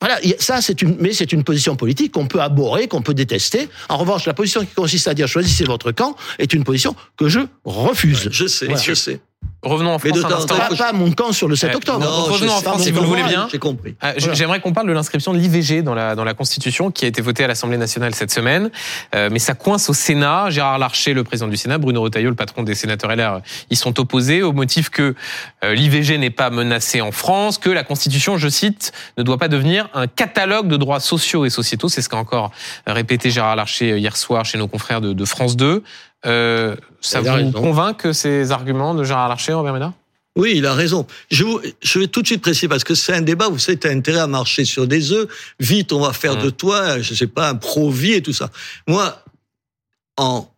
voilà, 0.00 0.18
ça 0.38 0.60
c'est 0.60 0.82
une, 0.82 0.96
mais 1.00 1.14
c'est 1.14 1.32
une 1.32 1.42
position 1.44 1.76
politique 1.76 2.12
qu'on 2.12 2.26
peut 2.26 2.40
abhorrer, 2.42 2.86
qu'on 2.88 3.00
peut 3.00 3.14
détester. 3.14 3.70
En 3.88 3.96
revanche, 3.96 4.26
la 4.26 4.34
position 4.34 4.60
qui 4.60 4.74
consiste 4.74 5.08
à 5.08 5.14
dire 5.14 5.26
choisissez 5.26 5.64
votre 5.64 5.90
camp 5.92 6.14
est 6.38 6.52
une 6.52 6.64
position 6.64 6.94
que 7.16 7.28
je 7.30 7.40
refuse. 7.64 8.28
Je 8.30 8.46
sais, 8.46 8.66
Voilà. 8.66 8.82
je 8.82 8.92
sais. 8.92 9.20
Revenons 9.62 9.92
en 9.94 9.98
Mais 10.04 10.10
France 10.10 10.20
de 10.20 10.26
un 10.26 10.28
temps 10.28 10.34
en 10.34 10.38
instant. 10.40 10.56
temps, 10.56 10.68
Pas, 10.68 10.76
pas 10.76 10.92
mon 10.92 11.10
camp 11.12 11.32
sur 11.32 11.48
le 11.48 11.56
7 11.56 11.70
Euh, 11.72 11.76
octobre. 11.76 12.00
non, 12.00 12.24
revenons 12.24 12.52
en. 12.52 12.60
France, 12.60 12.82
si 12.82 12.90
vous 12.90 13.00
le 13.00 13.06
voulez 13.06 13.22
bien. 13.22 13.48
J'ai 13.50 13.58
compris. 13.58 13.96
Euh, 14.04 14.12
Voilà. 14.18 14.34
J'aimerais 14.34 14.60
qu'on 14.60 14.72
parle 14.74 14.86
de 14.88 14.92
l'inscription 14.92 15.32
de 15.32 15.38
l'IVG 15.38 15.80
dans 15.82 15.94
la, 15.94 16.14
dans 16.14 16.24
la 16.24 16.34
Constitution 16.34 16.90
qui 16.90 17.06
a 17.06 17.08
été 17.08 17.22
votée 17.22 17.44
à 17.44 17.46
l'Assemblée 17.46 17.78
nationale 17.78 18.14
cette 18.14 18.30
semaine. 18.30 18.70
Euh, 19.14 19.30
mais 19.32 19.38
ça 19.38 19.54
coince 19.54 19.88
au 19.88 19.94
Sénat. 19.94 20.50
Gérard 20.50 20.78
Larcher, 20.78 21.14
le 21.14 21.24
président 21.24 21.48
du 21.48 21.56
Sénat, 21.56 21.78
Bruno 21.78 22.02
Retailleau, 22.02 22.28
le 22.28 22.36
patron 22.36 22.62
des 22.62 22.74
sénateurs 22.74 23.14
LR, 23.16 23.40
ils 23.70 23.76
sont 23.78 23.98
opposés 24.00 24.42
au 24.42 24.52
motif 24.52 24.90
que 24.90 25.14
euh, 25.64 25.74
l'IVG 25.74 26.18
n'est 26.18 26.28
pas 26.30 26.50
menacée 26.50 27.00
en 27.00 27.10
France, 27.12 27.56
que 27.56 27.70
la 27.70 27.84
Constitution, 27.84 28.36
je 28.36 28.48
cite, 28.50 28.92
ne 29.16 29.22
doit 29.22 29.38
pas 29.38 29.48
devenir 29.48 29.88
un 29.94 30.06
catalogue 30.06 30.68
de 30.68 30.76
droits 30.76 31.00
sociaux 31.00 31.46
et 31.46 31.50
sociétaux. 31.50 31.88
C'est 31.88 32.02
ce 32.02 32.10
qu'a 32.10 32.18
encore 32.18 32.50
répété 32.86 33.30
Gérard 33.30 33.56
Larcher 33.56 33.92
euh, 33.92 33.98
hier 33.98 34.16
soir 34.16 34.44
chez 34.44 34.58
nos 34.58 34.68
confrères 34.68 35.00
de, 35.00 35.14
de 35.14 35.24
France 35.24 35.56
2. 35.56 35.82
Euh, 36.26 36.74
ça 37.00 37.20
vous 37.20 37.30
raison. 37.30 37.52
convainc 37.52 37.96
que 37.98 38.12
ces 38.12 38.50
arguments 38.50 38.94
de 38.94 39.04
Gérard 39.04 39.28
Larcher, 39.28 39.52
Robert 39.52 39.72
Ménard? 39.74 39.92
Oui, 40.36 40.54
il 40.56 40.66
a 40.66 40.74
raison. 40.74 41.06
Je, 41.30 41.44
vous- 41.44 41.60
je 41.80 41.98
vais 42.00 42.08
tout 42.08 42.20
de 42.22 42.26
suite 42.26 42.42
préciser 42.42 42.66
parce 42.66 42.82
que 42.82 42.94
c'est 42.94 43.12
un 43.12 43.20
débat, 43.20 43.48
vous 43.48 43.58
savez, 43.58 43.78
tu 43.78 43.86
as 43.86 43.90
intérêt 43.90 44.18
à 44.20 44.26
marcher 44.26 44.64
sur 44.64 44.86
des 44.88 45.12
œufs. 45.12 45.28
Vite, 45.60 45.92
on 45.92 46.00
va 46.00 46.12
faire 46.12 46.36
Mm. 46.36 46.42
de 46.42 46.50
toi, 46.50 47.00
je 47.00 47.14
sais 47.14 47.28
pas, 47.28 47.50
un 47.50 47.54
pro-vie 47.54 48.14
et 48.14 48.22
tout 48.22 48.32
ça. 48.32 48.50
Moi, 48.88 49.16
en, 50.16 50.48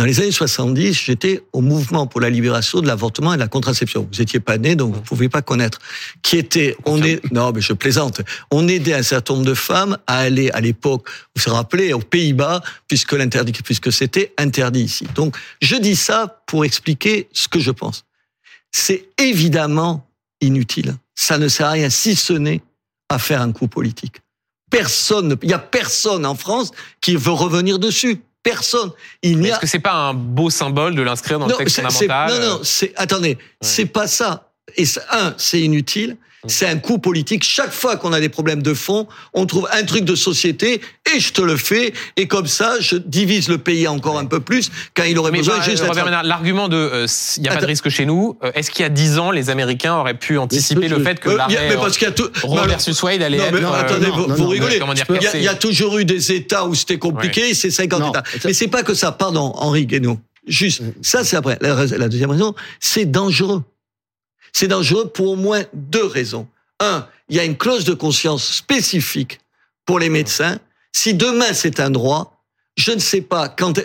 dans 0.00 0.06
les 0.06 0.18
années 0.18 0.32
70, 0.32 0.94
j'étais 0.94 1.42
au 1.52 1.60
mouvement 1.60 2.06
pour 2.06 2.22
la 2.22 2.30
libération 2.30 2.80
de 2.80 2.86
l'avortement 2.86 3.34
et 3.34 3.36
de 3.36 3.40
la 3.40 3.48
contraception. 3.48 4.08
Vous 4.10 4.22
étiez 4.22 4.40
pas 4.40 4.56
né, 4.56 4.74
donc 4.74 4.94
vous 4.94 5.02
pouvez 5.02 5.28
pas 5.28 5.42
connaître. 5.42 5.78
Qui 6.22 6.38
était, 6.38 6.74
on 6.86 7.02
est, 7.02 7.20
non, 7.32 7.52
mais 7.52 7.60
je 7.60 7.74
plaisante. 7.74 8.22
On 8.50 8.66
aidait 8.66 8.94
un 8.94 9.02
certain 9.02 9.34
nombre 9.34 9.44
de 9.44 9.52
femmes 9.52 9.98
à 10.06 10.20
aller 10.20 10.50
à 10.52 10.62
l'époque, 10.62 11.06
vous 11.36 11.42
vous 11.46 11.52
rappelez, 11.54 11.92
aux 11.92 11.98
Pays-Bas, 12.00 12.62
puisque 12.88 13.12
l'interdit, 13.12 13.52
puisque 13.52 13.92
c'était 13.92 14.32
interdit 14.38 14.80
ici. 14.84 15.06
Donc, 15.14 15.36
je 15.60 15.76
dis 15.76 15.96
ça 15.96 16.42
pour 16.46 16.64
expliquer 16.64 17.28
ce 17.32 17.46
que 17.48 17.60
je 17.60 17.70
pense 17.70 18.04
c'est 18.72 19.08
évidemment 19.18 20.06
inutile. 20.40 20.96
Ça 21.14 21.38
ne 21.38 21.48
sert 21.48 21.66
à 21.66 21.72
rien 21.72 21.90
si 21.90 22.14
ce 22.16 22.32
n'est 22.32 22.62
à 23.08 23.18
faire 23.18 23.42
un 23.42 23.52
coup 23.52 23.68
politique. 23.68 24.22
Personne, 24.70 25.28
ne- 25.28 25.34
il 25.42 25.50
y 25.50 25.52
a 25.52 25.58
personne 25.58 26.24
en 26.24 26.34
France 26.36 26.70
qui 27.00 27.16
veut 27.16 27.32
revenir 27.32 27.78
dessus. 27.78 28.22
Personne. 28.42 28.90
Il 29.22 29.38
n'y 29.38 29.48
Est-ce 29.48 29.56
a 29.56 29.58
que 29.58 29.66
c'est 29.66 29.80
pas 29.80 29.92
un 29.92 30.14
beau 30.14 30.48
symbole 30.48 30.94
de 30.94 31.02
l'inscrire 31.02 31.38
dans 31.38 31.46
le 31.46 31.54
texte 31.54 31.76
fondamental 31.76 32.32
non, 32.32 32.48
non, 32.48 32.60
c'est, 32.62 32.92
attendez, 32.96 33.36
c'est 33.60 33.86
pas 33.86 34.06
ça. 34.06 34.50
Et 34.76 34.86
ça, 34.86 35.02
un, 35.10 35.34
c'est 35.36 35.60
inutile. 35.60 36.16
C'est 36.46 36.66
un 36.66 36.78
coup 36.78 36.98
politique. 36.98 37.44
Chaque 37.44 37.72
fois 37.72 37.96
qu'on 37.96 38.12
a 38.12 38.20
des 38.20 38.28
problèmes 38.30 38.62
de 38.62 38.72
fond, 38.72 39.06
on 39.34 39.44
trouve 39.46 39.68
un 39.72 39.84
truc 39.84 40.04
de 40.04 40.14
société 40.14 40.80
et 41.14 41.20
je 41.20 41.32
te 41.32 41.42
le 41.42 41.56
fais. 41.56 41.92
Et 42.16 42.26
comme 42.26 42.46
ça, 42.46 42.76
je 42.80 42.96
divise 42.96 43.48
le 43.48 43.58
pays 43.58 43.86
encore 43.86 44.18
un 44.18 44.24
peu 44.24 44.40
plus 44.40 44.70
quand 44.94 45.04
il 45.04 45.18
aurait 45.18 45.32
Mais 45.32 45.38
besoin 45.38 45.58
bah, 45.58 45.64
juste 45.64 45.84
l'argument 46.24 46.68
de 46.68 46.76
euh, 46.76 47.06
il 47.36 47.42
n'y 47.42 47.48
a 47.48 47.54
pas 47.54 47.60
de 47.60 47.66
risque 47.66 47.88
chez 47.88 48.06
nous, 48.06 48.38
euh, 48.42 48.52
est-ce 48.54 48.70
qu'il 48.70 48.82
y 48.82 48.86
a 48.86 48.88
10 48.88 49.18
ans, 49.18 49.30
les 49.30 49.50
Américains 49.50 49.96
auraient 49.96 50.14
pu 50.14 50.38
anticiper 50.38 50.88
le 50.88 51.02
fait 51.02 51.20
que 51.20 51.30
Euh, 51.30 51.36
l'arrêt 51.36 51.68
mais 51.68 51.76
parce 51.76 51.98
qu'il 51.98 52.08
y 52.08 52.10
a 52.10 52.14
tout. 52.14 52.28
Roe 52.42 52.66
versus 52.66 53.02
Wade 53.02 53.22
allait 53.22 53.38
Non, 53.38 53.44
être... 53.44 53.52
mais 53.52 53.64
euh, 53.64 53.72
attendez, 53.72 54.06
non, 54.06 54.16
vous, 54.16 54.26
non, 54.28 54.34
vous 54.34 54.42
non, 54.44 54.48
rigolez. 54.48 54.80
il, 55.34 55.42
y 55.42 55.48
a, 55.48 55.52
y 55.52 55.58
toujours 55.58 55.98
eu 55.98 56.04
des 56.04 56.32
États 56.32 56.66
où 56.66 56.74
c'était 56.74 56.98
compliqué, 56.98 57.54
c'est 57.54 57.70
50 57.70 58.00
Non, 58.00 58.10
États. 58.10 58.22
Mais 58.44 58.52
c'est 58.52 58.68
pas 58.68 58.82
que 58.82 58.94
ça, 58.94 59.12
pardon, 59.12 59.52
Henri 59.56 59.86
Guénaud. 59.86 60.18
Juste, 60.46 60.82
ça 61.02 61.22
c'est 61.22 61.36
après. 61.36 61.58
La 61.60 62.08
deuxième 62.08 62.30
raison, 62.30 62.54
c'est 62.80 63.04
dangereux. 63.04 63.62
C'est 64.52 64.68
dangereux 64.68 65.08
pour 65.08 65.28
au 65.30 65.36
moins 65.36 65.62
deux 65.72 66.04
raisons. 66.06 66.46
Un, 66.80 67.06
il 67.28 67.36
y 67.36 67.40
a 67.40 67.44
une 67.44 67.56
clause 67.56 67.84
de 67.84 67.94
conscience 67.94 68.44
spécifique 68.44 69.40
pour 69.86 69.98
les 69.98 70.08
médecins. 70.08 70.58
Si 70.92 71.14
demain 71.14 71.52
c'est 71.52 71.78
un 71.80 71.90
droit, 71.90 72.42
je 72.76 72.92
ne 72.92 72.98
sais 72.98 73.20
pas 73.20 73.48
quand. 73.48 73.80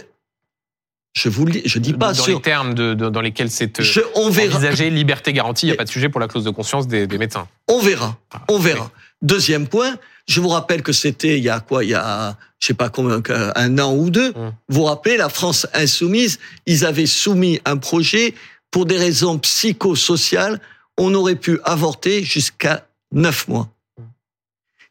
Je 1.13 1.30
vous 1.30 1.45
le 1.45 1.51
dis, 1.53 1.61
je 1.66 1.80
dis 1.80 1.93
pas 1.93 2.13
dans 2.13 2.24
sur. 2.24 2.36
les 2.36 2.41
termes 2.41 2.74
de, 2.74 2.93
de- 2.93 3.09
dans 3.09 3.22
lesquels 3.22 3.49
c'est 3.49 3.80
euh, 3.80 3.84
Je, 3.84 4.01
on 4.16 4.30
verra. 4.30 4.55
envisagé, 4.57 4.89
liberté 4.89 5.32
garantie, 5.32 5.66
il 5.66 5.70
n'y 5.70 5.74
a 5.74 5.78
pas 5.78 5.86
de 5.86 5.89
sujet 5.89 6.09
pour 6.09 6.20
la 6.20 6.28
clause 6.28 6.43
de 6.43 6.49
conscience 6.49 6.88
des, 6.88 7.07
des 7.07 7.18
médecins. 7.18 7.47
On 7.70 7.80
verra. 7.80 8.18
Ah, 8.34 8.43
On 8.49 8.59
verra. 8.59 8.91
Deuxième 9.22 9.68
point, 9.68 9.95
je 10.28 10.41
vous 10.41 10.49
rappelle 10.49 10.84
que 10.84 10.91
c'était 10.91 11.38
il 11.38 11.43
y 11.43 11.49
a 11.49 11.61
quoi 11.61 11.86
Il 11.86 11.91
y 11.91 11.93
a 11.95 12.36
je 12.59 12.68
sais 12.68 12.74
pas 12.74 12.89
combien 12.89 13.22
un 13.55 13.80
an 13.80 13.93
ou 13.95 14.09
deux. 14.09 14.34
Hum. 14.36 14.51
Vous 14.68 14.80
vous 14.82 14.84
rappelez 14.86 15.16
la 15.18 15.30
France 15.30 15.68
insoumise, 15.74 16.39
ils 16.66 16.86
avaient 16.86 17.05
soumis 17.05 17.61
un 17.63 17.78
projet 17.78 18.34
pour 18.72 18.86
des 18.86 18.97
raisons 18.97 19.38
psychosociales, 19.39 20.59
on 20.97 21.13
aurait 21.13 21.36
pu 21.36 21.59
avorter 21.63 22.24
jusqu'à 22.24 22.88
neuf 23.11 23.47
mois. 23.47 23.70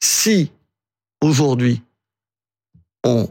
Si 0.00 0.50
aujourd'hui 1.20 1.82
on 3.04 3.28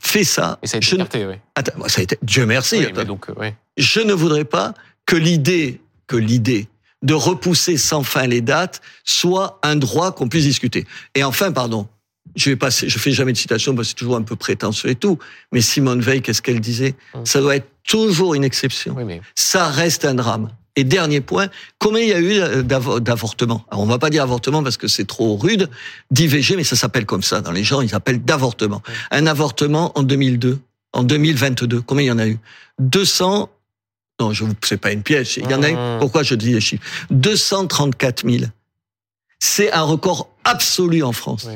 fait 0.00 0.24
ça, 0.24 0.58
Et 0.62 0.66
ça 0.66 0.76
a 0.76 0.78
été 0.78 0.86
je 0.86 0.96
ne- 0.96 1.26
oui. 1.28 1.36
Attends, 1.54 1.88
ça 1.88 2.00
a 2.00 2.04
été 2.04 2.18
Dieu 2.22 2.46
merci. 2.46 2.78
Oui, 2.78 3.04
donc, 3.04 3.28
euh, 3.30 3.34
oui. 3.36 3.48
je 3.76 4.00
ne 4.00 4.12
voudrais 4.12 4.44
pas 4.44 4.74
que 5.06 5.16
l'idée, 5.16 5.80
que 6.06 6.16
l'idée 6.16 6.68
de 7.02 7.14
repousser 7.14 7.76
sans 7.76 8.02
fin 8.02 8.26
les 8.26 8.40
dates 8.40 8.80
soit 9.04 9.58
un 9.62 9.76
droit 9.76 10.12
qu'on 10.12 10.28
puisse 10.28 10.44
discuter. 10.44 10.86
Et 11.14 11.24
enfin, 11.24 11.52
pardon, 11.52 11.88
je 12.36 12.50
vais 12.50 12.56
passer, 12.56 12.88
je 12.88 12.98
fais 12.98 13.10
jamais 13.12 13.32
de 13.32 13.36
citation 13.38 13.74
parce 13.74 13.88
que 13.88 13.90
c'est 13.90 13.96
toujours 13.96 14.16
un 14.16 14.22
peu 14.22 14.36
prétentieux 14.36 14.90
et 14.90 14.94
tout, 14.94 15.18
mais 15.52 15.60
Simone 15.60 16.00
Veil, 16.00 16.22
qu'est-ce 16.22 16.42
qu'elle 16.42 16.60
disait? 16.60 16.94
Hum. 17.14 17.24
Ça 17.26 17.40
doit 17.40 17.56
être 17.56 17.68
toujours 17.86 18.34
une 18.34 18.44
exception. 18.44 18.94
Oui, 18.96 19.04
mais 19.04 19.20
Ça 19.34 19.68
reste 19.68 20.04
un 20.04 20.14
drame. 20.14 20.50
Et 20.76 20.84
dernier 20.84 21.20
point, 21.20 21.48
combien 21.80 22.02
il 22.02 22.08
y 22.08 22.12
a 22.12 22.20
eu 22.20 22.38
euh, 22.40 22.62
d'avo- 22.62 23.00
d'avortements? 23.00 23.64
Alors 23.70 23.82
on 23.82 23.86
va 23.86 23.98
pas 23.98 24.10
dire 24.10 24.22
avortement 24.22 24.62
parce 24.62 24.76
que 24.76 24.86
c'est 24.86 25.06
trop 25.06 25.36
rude, 25.36 25.68
d'IVG, 26.12 26.54
mais 26.56 26.62
ça 26.62 26.76
s'appelle 26.76 27.04
comme 27.04 27.22
ça. 27.24 27.40
Dans 27.40 27.50
les 27.50 27.64
gens, 27.64 27.80
ils 27.80 27.94
appellent 27.96 28.22
d'avortement. 28.24 28.80
Un 29.10 29.26
avortement 29.26 29.90
en 29.98 30.04
2002, 30.04 30.60
en 30.92 31.02
2022, 31.02 31.80
combien 31.80 32.04
il 32.04 32.08
y 32.08 32.12
en 32.12 32.18
a 32.20 32.28
eu? 32.28 32.38
200. 32.78 33.50
Non, 34.20 34.32
je 34.32 34.44
vous, 34.44 34.52
c'est 34.62 34.76
pas 34.80 34.92
une 34.92 35.02
pièce. 35.02 35.36
Il 35.36 35.50
y 35.50 35.54
en 35.54 35.62
a 35.64 35.70
eu. 35.70 35.74
Mmh. 35.74 35.98
Pourquoi 35.98 36.22
je 36.22 36.34
dis 36.36 36.52
les 36.52 36.60
chiffres? 36.60 36.84
234 37.10 38.28
000. 38.28 38.44
C'est 39.40 39.72
un 39.72 39.82
record 39.82 40.28
absolu 40.44 41.02
en 41.02 41.12
France. 41.12 41.46
Oui. 41.48 41.54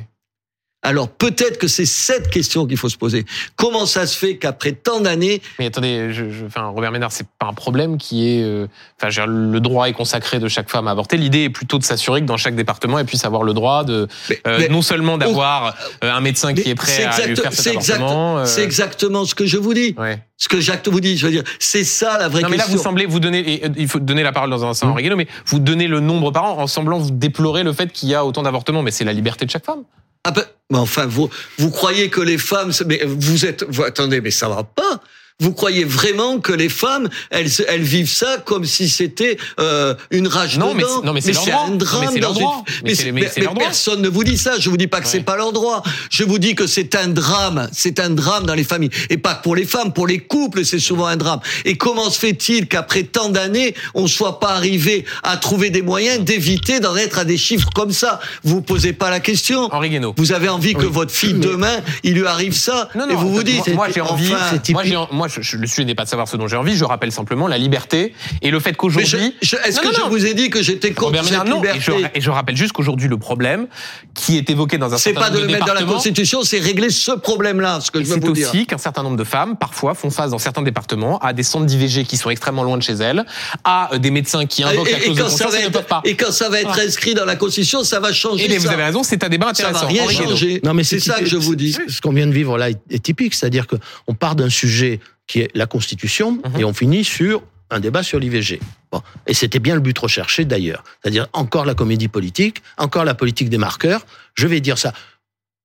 Alors 0.84 1.08
peut-être 1.08 1.58
que 1.58 1.68
c'est 1.68 1.86
cette 1.86 2.28
question 2.28 2.66
qu'il 2.66 2.76
faut 2.76 2.88
se 2.88 2.96
poser. 2.96 3.24
Comment 3.54 3.86
ça 3.86 4.04
se 4.06 4.18
fait 4.18 4.36
qu'après 4.36 4.72
tant 4.72 5.00
d'années, 5.00 5.40
Mais 5.60 5.66
attendez, 5.66 6.12
je, 6.12 6.30
je, 6.30 6.44
enfin, 6.44 6.66
Robert 6.66 6.90
Ménard, 6.90 7.12
c'est 7.12 7.26
pas 7.38 7.46
un 7.46 7.52
problème 7.52 7.98
qui 7.98 8.28
est, 8.28 8.42
euh, 8.42 8.66
enfin, 8.98 9.08
je 9.08 9.20
veux 9.20 9.26
dire, 9.26 9.32
le 9.52 9.60
droit 9.60 9.88
est 9.88 9.92
consacré 9.92 10.40
de 10.40 10.48
chaque 10.48 10.68
femme 10.68 10.88
à 10.88 10.90
avorter. 10.90 11.16
L'idée 11.16 11.44
est 11.44 11.50
plutôt 11.50 11.78
de 11.78 11.84
s'assurer 11.84 12.20
que 12.20 12.26
dans 12.26 12.36
chaque 12.36 12.56
département, 12.56 12.98
elle 12.98 13.06
puisse 13.06 13.24
avoir 13.24 13.44
le 13.44 13.54
droit 13.54 13.84
de, 13.84 14.08
Mais- 14.28 14.40
euh, 14.48 14.56
mais- 14.58 14.68
non 14.68 14.82
seulement 14.82 15.18
d'avoir 15.18 15.76
euh, 16.02 16.10
un 16.12 16.20
médecin 16.20 16.52
qui 16.52 16.62
Mais 16.64 16.70
est 16.72 16.74
prêt 16.74 17.04
à 17.04 17.26
lui 17.26 17.36
faire 17.36 17.52
cet 17.52 17.62
c'est 17.62 17.74
exact- 17.74 17.94
avortement. 17.98 18.38
euh, 18.38 18.44
c'est 18.44 18.64
exactement 18.64 19.24
ce 19.24 19.36
que 19.36 19.46
je 19.46 19.58
vous 19.58 19.74
dis. 19.74 19.94
ouais. 19.98 20.20
Ce 20.36 20.48
que 20.48 20.60
Jacques 20.60 20.88
vous 20.88 21.00
dit, 21.00 21.16
je 21.16 21.26
veux 21.26 21.30
dire, 21.32 21.44
c'est 21.60 21.84
ça 21.84 22.18
la 22.18 22.26
vraie 22.28 22.42
Non, 22.42 22.48
mais 22.48 22.56
là, 22.56 22.64
question. 22.64 22.76
vous 22.78 22.82
semblez 22.82 23.06
vous 23.06 23.20
donner, 23.20 23.38
et, 23.48 23.64
euh, 23.64 23.68
il 23.76 23.86
faut 23.86 24.00
donner 24.00 24.24
la 24.24 24.32
parole 24.32 24.50
dans 24.50 24.64
un 24.64 24.70
instant 24.70 24.88
Mmh. 24.92 25.14
Mais 25.16 25.28
vous 25.46 25.60
donnez 25.60 25.86
le 25.86 26.00
nombre 26.00 26.32
par 26.32 26.44
an 26.46 26.58
en 26.58 26.66
semblant 26.66 26.98
vous 26.98 27.12
déplorer 27.12 27.62
le 27.62 27.72
fait 27.72 27.92
qu'il 27.92 28.08
y 28.08 28.16
a 28.16 28.24
autant 28.26 28.42
d'avortements, 28.42 28.82
mais 28.82 28.90
c'est 28.90 29.04
la 29.04 29.12
liberté 29.12 29.44
de 29.46 29.50
chaque 29.52 29.64
femme. 29.64 29.84
Ah 30.24 30.30
ben, 30.30 30.44
mais 30.70 30.78
enfin, 30.78 31.06
vous, 31.06 31.28
vous 31.58 31.70
croyez 31.70 32.08
que 32.08 32.20
les 32.20 32.38
femmes, 32.38 32.72
mais 32.86 33.02
vous 33.04 33.44
êtes, 33.44 33.64
vous, 33.68 33.82
attendez, 33.82 34.20
mais 34.20 34.30
ça 34.30 34.48
va 34.48 34.62
pas. 34.64 35.02
Vous 35.42 35.52
croyez 35.52 35.82
vraiment 35.84 36.38
que 36.38 36.52
les 36.52 36.68
femmes, 36.68 37.08
elles, 37.30 37.50
elles 37.66 37.82
vivent 37.82 38.08
ça 38.12 38.36
comme 38.44 38.64
si 38.64 38.88
c'était 38.88 39.36
euh, 39.58 39.94
une 40.12 40.28
rage 40.28 40.56
Non, 40.56 40.72
mais 40.72 40.84
c'est- 40.84 41.04
non, 41.06 41.12
mais 41.12 41.20
c'est 41.20 41.32
c'est 41.32 41.50
un 41.50 41.66
Non, 41.66 41.70
mais 41.72 41.76
drame 41.78 42.10
c'est 42.12 42.20
leur 42.20 42.32
dans 42.32 42.38
droit. 42.40 42.64
une. 42.68 42.74
Mais 42.84 42.94
c'est- 42.94 43.10
mais 43.12 43.28
c'est 43.32 43.42
personne 43.58 44.02
ne 44.02 44.08
vous 44.08 44.22
dit 44.22 44.38
ça. 44.38 44.58
Je 44.60 44.70
vous 44.70 44.76
dis 44.76 44.86
pas 44.86 45.00
que 45.00 45.08
c'est 45.08 45.18
Ouais. 45.18 45.24
pas 45.24 45.36
leur 45.36 45.52
droit. 45.52 45.82
Je 46.10 46.22
vous 46.22 46.38
dis 46.38 46.54
que 46.54 46.68
c'est 46.68 46.94
un 46.94 47.08
drame. 47.08 47.68
C'est 47.72 47.98
un 47.98 48.10
drame 48.10 48.44
dans 48.46 48.54
les 48.54 48.62
familles 48.62 48.90
et 49.10 49.16
pas 49.18 49.34
que 49.34 49.42
pour 49.42 49.56
les 49.56 49.64
femmes, 49.64 49.92
pour 49.92 50.06
les 50.06 50.18
couples, 50.20 50.64
c'est 50.64 50.78
souvent 50.78 51.06
un 51.06 51.16
drame. 51.16 51.40
Et 51.64 51.76
comment 51.76 52.08
se 52.08 52.18
fait-il 52.20 52.68
qu'après 52.68 53.02
tant 53.02 53.28
d'années, 53.28 53.74
on 53.94 54.06
soit 54.06 54.38
pas 54.38 54.50
arrivé 54.50 55.04
à 55.24 55.36
trouver 55.36 55.70
des 55.70 55.82
moyens 55.82 56.20
d'éviter 56.20 56.78
d'en 56.78 56.94
être 56.96 57.18
à 57.18 57.24
des 57.24 57.36
chiffres 57.36 57.70
comme 57.74 57.90
ça? 57.92 58.20
Vous 58.44 58.56
vous 58.56 58.62
posez 58.62 58.92
pas 58.92 59.10
la 59.10 59.18
question. 59.18 59.68
Henri 59.72 59.90
Guénaud. 59.90 60.14
Vous 60.16 60.30
avez 60.32 60.48
envie 60.48 60.74
que 60.74 60.86
Oui. 60.86 60.92
votre 60.92 61.10
fille 61.12 61.34
Mais- 61.34 61.46
demain, 61.46 61.76
il 62.04 62.14
lui 62.14 62.26
arrive 62.26 62.54
ça, 62.54 62.88
Non, 62.94 63.06
et 63.08 63.14
non, 63.14 63.18
vous 63.18 63.28
vous 63.28 63.34
moi- 63.34 63.42
dites, 63.42 63.74
moi, 63.74 63.88
j'ai 63.92 64.00
envie, 64.00 64.32
enfin, 64.32 64.58
c'est 64.62 64.72
moi, 64.72 65.26
je, 65.32 65.40
je- 65.42 65.56
le 65.56 65.66
sujet 65.66 65.84
n'est 65.84 65.94
pas 65.94 66.04
de 66.04 66.08
savoir 66.08 66.28
ce 66.28 66.36
dont 66.36 66.46
j'ai 66.46 66.56
envie. 66.56 66.76
Je 66.76 66.84
rappelle 66.84 67.12
simplement 67.12 67.48
la 67.48 67.58
liberté 67.58 68.12
et 68.42 68.50
le 68.50 68.60
fait 68.60 68.76
qu'aujourd'hui. 68.76 69.34
Est-ce 69.40 69.80
que 69.80 69.86
non, 69.86 69.92
je 69.94 70.00
non. 70.00 70.08
vous 70.08 70.26
ai 70.26 70.34
dit 70.34 70.50
que 70.50 70.62
j'étais 70.62 70.90
contre 70.90 71.06
Robert 71.06 71.24
Ménard, 71.24 71.42
cette 71.44 71.50
non. 71.50 71.62
Et 71.64 71.80
je, 71.80 71.90
liberté 71.92 72.18
et 72.18 72.20
je 72.20 72.30
rappelle 72.30 72.56
juste 72.56 72.72
qu'aujourd'hui, 72.72 73.08
le 73.08 73.16
problème 73.18 73.66
qui 74.14 74.36
est 74.36 74.48
évoqué 74.50 74.78
dans 74.78 74.92
un 74.92 74.96
C'est 74.98 75.12
certain 75.12 75.20
pas 75.20 75.30
de 75.30 75.36
nombre 75.36 75.46
le 75.46 75.52
mettre 75.54 75.66
dans 75.66 75.74
la 75.74 75.82
Constitution, 75.84 76.42
c'est 76.42 76.58
régler 76.58 76.90
ce 76.90 77.12
problème-là, 77.12 77.80
ce 77.80 77.90
que 77.90 78.00
je 78.00 78.04
veux 78.06 78.14
C'est 78.14 78.26
vous 78.26 78.32
dire. 78.32 78.48
aussi 78.48 78.66
qu'un 78.66 78.78
certain 78.78 79.02
nombre 79.02 79.16
de 79.16 79.24
femmes, 79.24 79.56
parfois, 79.56 79.94
font 79.94 80.10
face 80.10 80.30
dans 80.30 80.38
certains 80.38 80.62
départements 80.62 81.18
à 81.18 81.32
des 81.32 81.42
centres 81.42 81.66
d'IVG 81.66 82.04
qui 82.04 82.16
sont 82.16 82.30
extrêmement 82.30 82.62
loin 82.62 82.76
de 82.76 82.82
chez 82.82 82.92
elles, 82.94 83.24
à 83.64 83.94
euh, 83.94 83.98
des 83.98 84.10
médecins 84.10 84.46
qui 84.46 84.62
invoquent 84.62 84.90
la 84.90 84.98
Et, 84.98 85.00
et 85.00 85.04
clause 85.04 85.16
de 85.16 85.22
quand 85.22 85.28
ça 85.28 85.44
conscience 85.44 85.52
va 85.52 85.60
et 85.60 85.64
ne 85.64 85.68
peuvent 85.70 85.80
être, 85.82 85.88
pas. 85.88 86.00
et 86.04 86.14
quand 86.16 86.30
ça 86.32 86.48
va 86.48 86.60
être 86.60 86.68
Voilà. 86.68 86.82
inscrit 86.84 87.14
dans 87.14 87.24
la 87.24 87.36
Constitution, 87.36 87.84
ça 87.84 88.00
va 88.00 88.12
changer 88.12 88.44
Eh 88.44 88.48
bien, 88.48 88.58
vous 88.58 88.66
ça. 88.66 88.72
avez 88.72 88.84
raison, 88.84 89.02
c'est 89.02 89.24
un 89.24 89.28
débat 89.28 89.46
ça 89.54 89.68
intéressant. 89.68 89.80
va 89.82 89.86
rien 89.88 90.08
changer. 90.08 90.60
Non, 90.64 90.74
mais 90.74 90.84
c'est 90.84 91.00
ça 91.00 91.20
que 91.20 91.26
je 91.26 91.36
vous 91.36 91.54
dis. 91.56 91.76
Ce 91.88 92.00
qu'on 92.00 92.12
vient 92.12 92.26
de 92.26 92.32
vivre 92.32 92.58
là 92.58 92.70
est, 92.70 92.78
est 92.90 93.02
typique, 93.02 93.34
c'est-à-dire 93.34 93.66
que 93.66 93.76
on 94.06 94.14
part 94.14 94.36
d'un 94.36 94.48
sujet 94.50 95.00
qui 95.32 95.40
est 95.40 95.50
la 95.54 95.64
Constitution 95.66 96.32
Mhm. 96.44 96.60
et 96.60 96.64
on 96.64 96.74
finit 96.74 97.04
sur 97.04 97.42
un 97.70 97.80
débat 97.80 98.02
sur 98.02 98.18
l'IVG. 98.18 98.60
Bon. 98.92 99.00
Et 99.26 99.32
c'était 99.32 99.60
bien 99.60 99.74
le 99.74 99.80
but 99.80 99.98
recherché 99.98 100.44
d'ailleurs. 100.44 100.84
C'est-à-dire 101.00 101.26
encore 101.32 101.64
la 101.64 101.74
comédie 101.74 102.08
politique, 102.08 102.62
encore 102.76 103.04
la 103.06 103.14
politique 103.14 103.48
des 103.48 103.56
marqueurs. 103.56 104.04
Je 104.34 104.46
vais 104.46 104.60
dire 104.60 104.76
ça. 104.76 104.92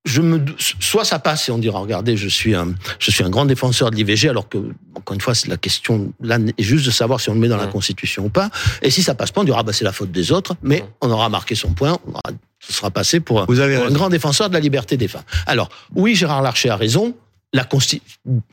Je 0.06 0.22
me, 0.22 0.40
soit 0.80 1.04
ça 1.04 1.20
passe 1.20 1.50
et 1.50 1.52
on 1.52 1.58
dira, 1.58 1.80
regardez, 1.80 2.16
je 2.16 2.30
suis 2.30 2.56
un, 2.56 2.74
je 2.98 3.12
suis 3.12 3.26
un 3.26 3.30
grand 3.30 3.44
défenseur 3.46 3.92
de 3.92 3.98
l'IVG, 3.98 4.30
alors 4.30 4.48
que, 4.48 4.58
encore 4.96 5.16
une 5.16 5.20
fois, 5.20 5.36
c'est 5.36 5.50
la 5.50 5.58
question, 5.58 6.14
là, 6.22 6.38
est 6.58 6.64
juste 6.64 6.86
de 6.86 6.92
savoir 6.92 7.20
si 7.20 7.30
on 7.30 7.34
le 7.34 7.42
met 7.42 7.50
dans 7.50 7.58
la 7.58 7.66
Mhm. 7.66 7.72
Constitution 7.74 8.24
ou 8.24 8.30
pas. 8.30 8.50
Et 8.82 8.90
si 8.90 9.04
ça 9.04 9.16
passe 9.16 9.32
pas, 9.34 9.42
on 9.42 9.44
dira, 9.44 9.64
bah, 9.64 9.74
c'est 9.74 9.84
la 9.84 9.92
faute 9.92 10.12
des 10.14 10.32
autres, 10.32 10.56
mais 10.62 10.80
Mhm. 10.80 10.88
on 11.02 11.12
aura 11.12 11.28
marqué 11.28 11.56
son 11.56 11.74
point, 11.74 12.00
on 12.08 12.12
aura- 12.12 12.22
ce 12.60 12.72
sera 12.72 12.90
passé 12.90 13.20
pour, 13.20 13.42
un- 13.42 13.46
Vous 13.50 13.60
avez 13.60 13.74
pour 13.76 13.84
un 13.84 13.88
raison. 13.88 13.98
grand 14.00 14.10
défenseur 14.10 14.48
de 14.48 14.54
la 14.54 14.62
liberté 14.62 14.96
des 14.96 15.10
femmes. 15.10 15.26
Alors, 15.46 15.68
oui, 15.94 16.16
Gérard 16.16 16.42
Larcher 16.42 16.70
a 16.70 16.78
raison. 16.78 17.14
La 17.54 17.64
consti... 17.64 18.02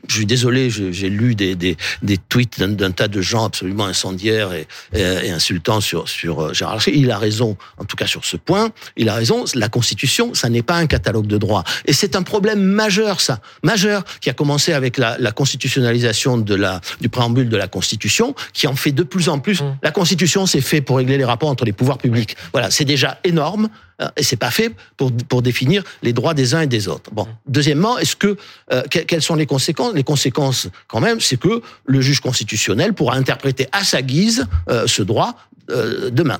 Je 0.07 0.15
suis 0.15 0.25
désolé, 0.25 0.69
j'ai 0.69 1.09
lu 1.09 1.35
des, 1.35 1.55
des, 1.55 1.75
des 2.01 2.17
tweets 2.17 2.61
d'un, 2.61 2.91
tas 2.91 3.09
de 3.09 3.21
gens 3.21 3.43
absolument 3.43 3.85
incendiaires 3.85 4.53
et, 4.53 4.67
et, 4.93 5.01
et 5.01 5.31
insultants 5.31 5.81
sur, 5.81 6.07
sur 6.07 6.39
euh, 6.39 6.53
Gérard 6.53 6.75
Larcher. 6.75 6.95
Il 6.95 7.11
a 7.11 7.17
raison, 7.17 7.57
en 7.77 7.83
tout 7.83 7.97
cas 7.97 8.07
sur 8.07 8.23
ce 8.23 8.37
point. 8.37 8.71
Il 8.95 9.09
a 9.09 9.15
raison. 9.15 9.43
La 9.53 9.67
Constitution, 9.67 10.33
ça 10.33 10.47
n'est 10.47 10.61
pas 10.61 10.77
un 10.77 10.87
catalogue 10.87 11.27
de 11.27 11.37
droits. 11.37 11.65
Et 11.85 11.91
c'est 11.91 12.15
un 12.15 12.23
problème 12.23 12.61
majeur, 12.61 13.19
ça. 13.19 13.41
Majeur, 13.63 14.05
qui 14.21 14.29
a 14.29 14.33
commencé 14.33 14.71
avec 14.71 14.97
la, 14.97 15.17
la 15.19 15.33
constitutionnalisation 15.33 16.37
de 16.37 16.55
la, 16.55 16.79
du 17.01 17.09
préambule 17.09 17.49
de 17.49 17.57
la 17.57 17.67
Constitution, 17.67 18.33
qui 18.53 18.65
en 18.65 18.77
fait 18.77 18.93
de 18.93 19.03
plus 19.03 19.27
en 19.27 19.39
plus. 19.39 19.61
Mm. 19.61 19.77
La 19.83 19.91
Constitution, 19.91 20.45
c'est 20.45 20.61
fait 20.61 20.79
pour 20.79 20.97
régler 20.97 21.17
les 21.17 21.25
rapports 21.25 21.49
entre 21.49 21.65
les 21.65 21.73
pouvoirs 21.73 21.97
publics. 21.97 22.37
Voilà, 22.53 22.71
c'est 22.71 22.85
déjà 22.85 23.19
énorme. 23.25 23.67
Euh, 24.01 24.07
Et 24.17 24.23
c'est 24.23 24.35
pas 24.37 24.51
fait 24.51 24.71
pour, 24.97 25.11
pour 25.29 25.41
définir 25.41 25.83
les 26.03 26.13
droits 26.13 26.33
des 26.33 26.53
uns 26.55 26.61
et 26.61 26.67
des 26.67 26.87
autres. 26.87 27.11
Bon. 27.11 27.27
Deuxièmement, 27.47 27.97
est-ce 27.97 28.15
que 28.15 28.37
euh, 28.71 28.81
que- 28.83 28.99
quelles 28.99 29.21
sont 29.21 29.35
les 29.35 29.45
conséquences? 29.45 29.93
Les 29.93 30.03
conséquences, 30.03 30.67
quand 30.87 30.99
même, 30.99 31.19
c'est 31.21 31.37
que 31.37 31.61
le 31.85 32.01
juge 32.01 32.19
constitutionnel 32.19 32.93
pourra 32.93 33.15
interpréter 33.15 33.67
à 33.71 33.83
sa 33.83 34.01
guise 34.01 34.45
euh, 34.69 34.87
ce 34.87 35.01
droit 35.01 35.35
euh, 35.69 36.09
demain. 36.11 36.39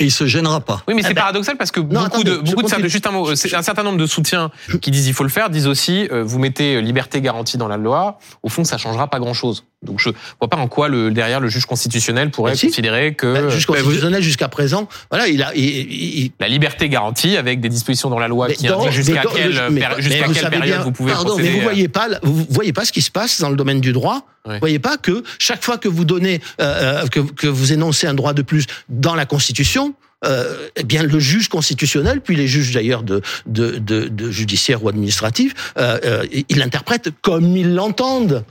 Et 0.00 0.04
il 0.06 0.10
se 0.10 0.26
gênera 0.26 0.60
pas. 0.60 0.82
Oui, 0.88 0.94
mais 0.94 1.00
Eh 1.04 1.08
c'est 1.08 1.14
ben, 1.14 1.20
paradoxal 1.20 1.56
parce 1.58 1.70
que 1.70 1.78
beaucoup 1.78 2.02
attendez, 2.02 2.24
de 2.30 2.36
beaucoup 2.38 2.62
de, 2.62 2.68
continue. 2.68 2.88
juste 2.88 3.06
un 3.06 3.10
mot, 3.10 3.34
c'est 3.36 3.54
un 3.54 3.60
certain 3.62 3.82
nombre 3.82 3.98
de 3.98 4.06
soutiens 4.06 4.50
qui 4.80 4.90
disent 4.90 5.06
il 5.06 5.12
faut 5.12 5.22
le 5.22 5.28
faire 5.28 5.50
disent 5.50 5.66
aussi 5.66 6.08
euh, 6.10 6.24
vous 6.24 6.38
mettez 6.38 6.80
liberté 6.80 7.20
garantie 7.20 7.58
dans 7.58 7.68
la 7.68 7.76
loi. 7.76 8.18
Au 8.42 8.48
fond, 8.48 8.64
ça 8.64 8.78
changera 8.78 9.08
pas 9.08 9.18
grand 9.18 9.34
chose. 9.34 9.64
Donc 9.82 9.98
je 10.00 10.10
vois 10.40 10.48
pas 10.48 10.56
en 10.56 10.68
quoi 10.68 10.88
le 10.88 11.10
derrière 11.10 11.40
le 11.40 11.48
juge 11.48 11.66
constitutionnel 11.66 12.30
pourrait 12.30 12.54
si. 12.54 12.66
considérer 12.68 13.14
que 13.14 13.26
Le 13.26 13.50
juge 13.50 13.64
euh, 13.68 13.72
constitutionnel 13.74 14.22
jusqu'à 14.22 14.48
présent, 14.48 14.88
voilà, 15.10 15.26
il 15.28 15.42
a, 15.42 15.52
il, 15.54 15.64
il- 15.64 16.32
la 16.38 16.48
liberté 16.48 16.88
garantie 16.88 17.36
avec 17.36 17.60
des 17.60 17.68
dispositions 17.68 18.08
dans 18.08 18.18
la 18.18 18.28
loi 18.28 18.46
Mais 18.48 18.54
qui 18.54 18.68
indiquent 18.68 18.90
jusqu'à 18.92 19.22
quelle, 19.34 19.52
mais- 19.70 19.80
péri- 19.80 19.94
mais 19.96 20.02
jusqu'à 20.02 20.26
vous 20.26 20.32
quelle 20.34 20.42
savez 20.42 20.56
période 20.58 20.76
bien- 20.76 20.84
vous 20.84 20.92
pouvez 20.92 21.12
Pardon, 21.12 21.30
procéder. 21.30 21.48
mais 21.48 21.54
vous 21.54 21.60
à- 21.60 21.64
voyez 21.64 21.88
pas, 21.88 22.08
vous 22.22 22.46
voyez 22.50 22.72
pas 22.72 22.84
ce 22.84 22.92
qui 22.92 23.02
se 23.02 23.10
passe 23.10 23.40
dans 23.40 23.50
le 23.50 23.56
domaine 23.56 23.80
du 23.80 23.92
droit. 23.92 24.26
Ouais. 24.46 24.54
Vous 24.54 24.60
voyez 24.60 24.78
pas 24.78 24.96
que 24.96 25.22
chaque 25.38 25.62
fois 25.64 25.78
que 25.78 25.88
vous 25.88 26.04
donnez, 26.04 26.40
euh, 26.60 27.02
euh, 27.02 27.06
que, 27.08 27.20
que 27.20 27.46
vous 27.46 27.72
énoncez 27.72 28.06
un 28.06 28.14
droit 28.14 28.32
de 28.34 28.42
plus 28.42 28.66
dans 28.88 29.14
la 29.14 29.26
Constitution, 29.26 29.94
euh, 30.24 30.68
eh 30.76 30.84
bien 30.84 31.02
le 31.02 31.18
juge 31.18 31.48
constitutionnel, 31.48 32.20
puis 32.20 32.36
les 32.36 32.46
juges 32.46 32.72
d'ailleurs 32.72 33.02
de, 33.02 33.20
de, 33.46 33.78
de, 33.78 34.06
de 34.08 34.30
judiciaire 34.30 34.82
ou 34.84 34.88
administratif, 34.88 35.54
euh, 35.78 35.98
euh, 36.04 36.24
ils 36.48 36.58
l'interprètent 36.58 37.10
comme 37.22 37.56
ils 37.56 37.74
l'entendent, 37.74 38.44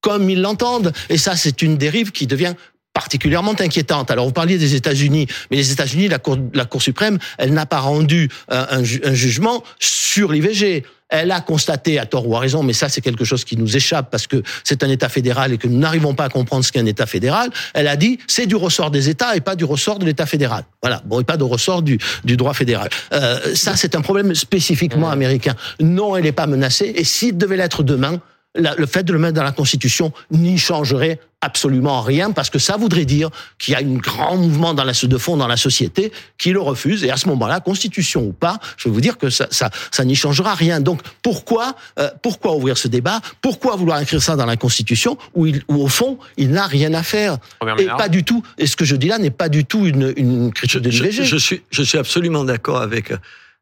comme 0.00 0.28
ils 0.30 0.40
l'entendent. 0.40 0.92
Et 1.08 1.18
ça, 1.18 1.36
c'est 1.36 1.62
une 1.62 1.76
dérive 1.76 2.12
qui 2.12 2.26
devient 2.26 2.54
particulièrement 2.92 3.54
inquiétante. 3.60 4.10
Alors 4.10 4.24
vous 4.24 4.32
parliez 4.32 4.56
des 4.56 4.74
États-Unis, 4.74 5.26
mais 5.50 5.58
les 5.58 5.70
États-Unis, 5.70 6.08
la 6.08 6.18
Cour, 6.18 6.38
la 6.54 6.64
Cour 6.64 6.80
suprême, 6.80 7.18
elle 7.36 7.52
n'a 7.52 7.66
pas 7.66 7.80
rendu 7.80 8.30
un, 8.48 8.82
ju- 8.82 9.02
un 9.04 9.12
jugement 9.12 9.62
sur 9.78 10.32
l'IVG. 10.32 10.82
Elle 11.10 11.30
a 11.30 11.42
constaté, 11.42 11.98
à 11.98 12.06
tort 12.06 12.26
ou 12.26 12.34
à 12.36 12.40
raison, 12.40 12.62
mais 12.62 12.72
ça 12.72 12.88
c'est 12.88 13.02
quelque 13.02 13.24
chose 13.26 13.44
qui 13.44 13.58
nous 13.58 13.76
échappe 13.76 14.10
parce 14.10 14.26
que 14.26 14.42
c'est 14.64 14.82
un 14.82 14.88
État 14.88 15.10
fédéral 15.10 15.52
et 15.52 15.58
que 15.58 15.68
nous 15.68 15.78
n'arrivons 15.78 16.14
pas 16.14 16.24
à 16.24 16.28
comprendre 16.30 16.64
ce 16.64 16.72
qu'est 16.72 16.80
un 16.80 16.86
État 16.86 17.04
fédéral. 17.04 17.50
Elle 17.74 17.86
a 17.86 17.96
dit 17.96 18.18
c'est 18.26 18.46
du 18.46 18.56
ressort 18.56 18.90
des 18.90 19.10
États 19.10 19.36
et 19.36 19.42
pas 19.42 19.56
du 19.56 19.64
ressort 19.64 19.98
de 19.98 20.06
l'État 20.06 20.24
fédéral. 20.24 20.64
Voilà, 20.82 21.02
bon 21.04 21.20
et 21.20 21.24
pas 21.24 21.36
de 21.36 21.44
ressort 21.44 21.82
du, 21.82 21.98
du 22.24 22.38
droit 22.38 22.54
fédéral. 22.54 22.88
Euh, 23.12 23.54
ça 23.54 23.76
c'est 23.76 23.94
un 23.94 24.00
problème 24.00 24.34
spécifiquement 24.34 25.10
américain. 25.10 25.54
Non, 25.80 26.16
elle 26.16 26.24
n'est 26.24 26.32
pas 26.32 26.46
menacée 26.46 26.94
et 26.96 27.04
s'il 27.04 27.36
devait 27.36 27.58
l'être 27.58 27.82
demain, 27.82 28.22
la- 28.56 28.74
le 28.74 28.86
fait 28.86 29.02
de 29.02 29.12
le 29.12 29.18
mettre 29.18 29.34
dans 29.34 29.42
la 29.42 29.52
Constitution 29.52 30.12
n'y 30.30 30.58
changerait 30.58 31.18
absolument 31.42 32.00
rien 32.00 32.32
parce 32.32 32.50
que 32.50 32.58
ça 32.58 32.76
voudrait 32.76 33.04
dire 33.04 33.30
qu'il 33.58 33.72
y 33.72 33.76
a 33.76 33.80
un 33.80 33.96
grand 33.98 34.36
mouvement 34.36 34.74
dans 34.74 34.82
la, 34.84 34.92
de 34.92 35.18
fond 35.18 35.36
dans 35.36 35.46
la 35.46 35.56
société 35.58 36.10
qui 36.38 36.50
le 36.50 36.60
refuse 36.60 37.04
et 37.04 37.10
à 37.10 37.16
ce 37.16 37.28
moment-là, 37.28 37.60
Constitution 37.60 38.22
ou 38.22 38.32
pas, 38.32 38.58
je 38.78 38.88
vais 38.88 38.94
vous 38.94 39.00
dire 39.02 39.16
que 39.18 39.30
ça, 39.30 39.46
ça, 39.50 39.70
ça 39.92 40.04
n'y 40.04 40.16
changera 40.16 40.54
rien. 40.54 40.80
Donc 40.80 41.02
pourquoi, 41.22 41.76
euh, 41.98 42.08
pourquoi 42.22 42.56
ouvrir 42.56 42.78
ce 42.78 42.88
débat? 42.88 43.20
Pourquoi 43.42 43.76
vouloir 43.76 44.00
écrire 44.00 44.22
ça 44.22 44.34
dans 44.34 44.46
la 44.46 44.56
Constitution 44.56 45.18
où, 45.34 45.46
il, 45.46 45.62
où 45.68 45.76
au 45.82 45.88
fond 45.88 46.18
il 46.36 46.50
n'a 46.50 46.66
rien 46.66 46.94
à 46.94 47.02
faire? 47.02 47.38
Robert 47.60 47.76
et 47.78 47.82
Ménard. 47.82 47.96
pas 47.98 48.08
du 48.08 48.24
tout. 48.24 48.42
Et 48.58 48.66
ce 48.66 48.74
que 48.74 48.84
je 48.86 48.96
dis 48.96 49.08
là 49.08 49.18
n'est 49.18 49.30
pas 49.30 49.48
du 49.50 49.64
tout 49.66 49.86
une, 49.86 50.14
une 50.16 50.52
critique 50.52 50.80
de 50.80 50.90
je, 50.90 51.10
je 51.10 51.36
suis, 51.36 51.62
je 51.70 51.82
suis 51.82 51.98
absolument 51.98 52.44
d'accord 52.44 52.80
avec, 52.80 53.12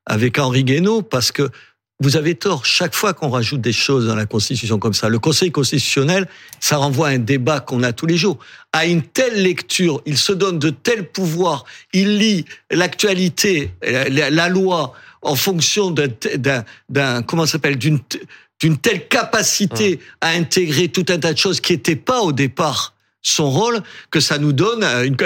avec 0.06 0.38
Henri 0.38 0.64
Guénaud 0.64 1.02
parce 1.02 1.32
que 1.32 1.50
vous 2.00 2.16
avez 2.16 2.34
tort. 2.34 2.64
Chaque 2.64 2.94
fois 2.94 3.14
qu'on 3.14 3.30
rajoute 3.30 3.60
des 3.60 3.72
choses 3.72 4.06
dans 4.06 4.16
la 4.16 4.26
Constitution 4.26 4.78
comme 4.78 4.94
ça, 4.94 5.08
le 5.08 5.18
Conseil 5.18 5.50
constitutionnel, 5.50 6.28
ça 6.60 6.76
renvoie 6.76 7.08
à 7.08 7.10
un 7.12 7.18
débat 7.18 7.60
qu'on 7.60 7.82
a 7.82 7.92
tous 7.92 8.06
les 8.06 8.16
jours. 8.16 8.38
À 8.72 8.86
une 8.86 9.02
telle 9.02 9.42
lecture, 9.42 10.02
il 10.04 10.18
se 10.18 10.32
donne 10.32 10.58
de 10.58 10.70
tels 10.70 11.08
pouvoirs, 11.08 11.64
il 11.92 12.18
lit 12.18 12.44
l'actualité, 12.70 13.70
la, 13.82 14.48
loi 14.48 14.92
en 15.22 15.36
fonction 15.36 15.90
d'un, 15.90 17.22
comment 17.22 17.46
s'appelle, 17.46 17.78
d'une, 17.78 18.00
d'une 18.60 18.76
telle 18.76 19.06
capacité 19.06 20.00
à 20.20 20.30
intégrer 20.30 20.88
tout 20.88 21.06
un 21.08 21.18
tas 21.18 21.32
de 21.32 21.38
choses 21.38 21.60
qui 21.60 21.72
n'étaient 21.74 21.96
pas 21.96 22.20
au 22.20 22.32
départ 22.32 22.93
son 23.24 23.50
rôle, 23.50 23.80
que 24.10 24.20
ça 24.20 24.38
nous 24.38 24.52
donne 24.52 24.84
euh, 24.84 25.04
une- 25.04 25.16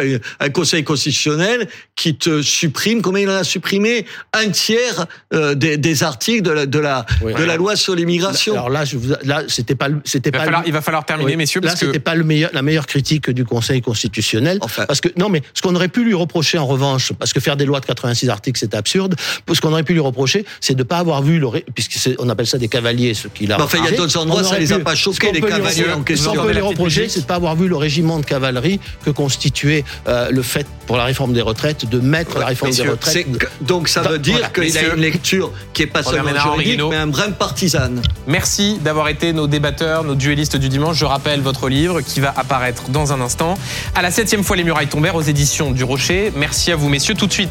un 0.40 0.48
conseil 0.50 0.84
constitutionnel 0.84 1.68
qui 1.96 2.14
te 2.16 2.40
supprime, 2.42 3.02
combien 3.02 3.22
il 3.24 3.28
en 3.28 3.34
a 3.34 3.44
supprimé 3.44 4.06
Un 4.32 4.50
tiers 4.50 5.06
euh, 5.34 5.54
des, 5.54 5.76
des 5.76 6.02
articles 6.04 6.42
de 6.42 6.50
la, 6.52 6.66
de 6.66 6.78
la, 6.78 7.04
Oui. 7.22 7.34
de 7.34 7.42
la 7.42 7.56
loi 7.56 7.74
sur 7.76 7.94
l'immigration. 7.96 8.54
Alors 8.54 8.70
là, 8.70 8.84
je 8.84 8.96
vous, 8.96 9.12
là, 9.24 9.42
c'était 9.48 9.74
pas, 9.74 9.88
le- 9.88 10.00
c'était 10.04 10.30
Il 10.30 10.32
va 10.32 10.38
pas. 10.38 10.44
falloir, 10.44 10.62
le- 10.62 10.68
il 10.68 10.72
va 10.72 10.80
falloir 10.80 11.04
terminer, 11.04 11.32
Oui. 11.32 11.36
messieurs, 11.36 11.60
Là, 11.60 11.68
parce 11.70 11.80
que 11.80 11.86
c'était 11.86 11.98
pas 11.98 12.14
le 12.14 12.22
meilleur, 12.24 12.50
la 12.52 12.62
meilleure 12.62 12.86
critique 12.86 13.30
du 13.30 13.44
Conseil 13.44 13.82
constitutionnel. 13.82 14.58
Enfin. 14.60 14.86
Parce 14.86 15.00
que 15.00 15.08
non, 15.16 15.28
mais 15.28 15.42
ce 15.52 15.60
qu'on 15.62 15.74
aurait 15.74 15.88
pu 15.88 16.04
lui 16.04 16.14
reprocher 16.14 16.56
en 16.58 16.66
revanche, 16.66 17.12
parce 17.18 17.32
que 17.32 17.40
faire 17.40 17.56
des 17.56 17.64
lois 17.64 17.80
de 17.80 17.86
86 17.86 18.28
articles, 18.30 18.58
c'est 18.60 18.74
absurde. 18.74 19.16
Ce 19.52 19.60
qu'on 19.60 19.72
aurait 19.72 19.82
pu 19.82 19.92
lui 19.94 20.00
reprocher, 20.00 20.44
c'est 20.60 20.74
de 20.76 20.82
pas 20.84 20.98
avoir 20.98 21.20
vu 21.22 21.40
le, 21.40 21.48
ré- 21.48 21.64
puisque 21.74 21.94
c'est- 21.94 22.14
on 22.20 22.28
appelle 22.28 22.46
ça 22.46 22.58
des 22.58 22.68
cavaliers, 22.68 23.14
ce 23.14 23.26
qu'il 23.26 23.50
a. 23.52 23.60
Enfin, 23.60 23.78
il 23.84 23.90
y 23.90 23.94
a 23.94 23.96
d'autres 23.96 24.16
endroits, 24.18 24.42
On 24.42 24.44
ça 24.44 24.58
les 24.58 24.72
a 24.72 24.78
pas 24.78 24.94
ce 24.94 25.00
choqués, 25.02 25.32
les 25.32 25.40
cavaliers 25.40 25.90
en 25.90 25.98
Ce 25.98 26.04
question. 26.04 26.32
qu'on 26.34 26.44
peut 26.44 26.52
lui 26.52 26.60
reprocher, 26.60 27.08
c'est 27.08 27.22
de 27.22 27.26
pas 27.26 27.34
avoir 27.34 27.56
vu 27.56 27.66
le 27.66 27.76
régiment 27.88 28.18
de 28.18 28.26
cavalerie 28.26 28.80
que 29.02 29.10
constituait 29.10 29.82
euh, 30.08 30.28
le 30.30 30.42
fait 30.42 30.66
pour 30.86 30.98
la 30.98 31.04
réforme 31.04 31.32
des 31.32 31.40
retraites 31.40 31.88
de 31.88 32.00
mettre 32.00 32.38
la 32.38 32.44
réforme 32.46 32.70
Messieurs, 32.70 32.84
des 32.84 32.90
retraites. 32.90 33.26
donc 33.62 33.88
ça 33.88 34.02
Dans- 34.02 34.10
veut 34.10 34.18
dire 34.18 34.34
voilà, 34.34 34.48
qu'il 34.50 34.76
a 34.76 34.94
une 34.94 35.00
lecture 35.00 35.50
qui 35.72 35.82
est 35.82 35.86
pas 35.86 36.02
Robert 36.02 36.22
seulement 36.24 36.54
juridique, 36.54 36.80
mais 36.90 36.96
un 36.96 37.06
brin 37.06 37.30
partisane. 37.30 38.02
Merci 38.26 38.78
d'avoir 38.84 39.08
été 39.08 39.32
nos 39.32 39.46
débatteurs, 39.46 40.04
nos 40.04 40.14
duellistes 40.14 40.56
du 40.58 40.68
dimanche. 40.68 40.98
Je 40.98 41.06
rappelle 41.06 41.40
votre 41.40 41.70
livre 41.70 42.02
qui 42.02 42.20
va 42.20 42.34
apparaître 42.36 42.90
dans 42.90 43.14
un 43.14 43.20
instant. 43.22 43.54
À 43.94 44.02
la 44.02 44.10
septième 44.10 44.44
fois, 44.44 44.56
les 44.56 44.64
murailles 44.64 44.88
tombèrent 44.88 45.16
aux 45.16 45.22
éditions 45.22 45.70
du 45.70 45.82
Rocher. 45.82 46.30
Merci 46.36 46.70
à 46.72 46.76
vous, 46.76 46.90
messieurs. 46.90 47.14
Tout 47.14 47.26
de 47.26 47.32
suite, 47.32 47.50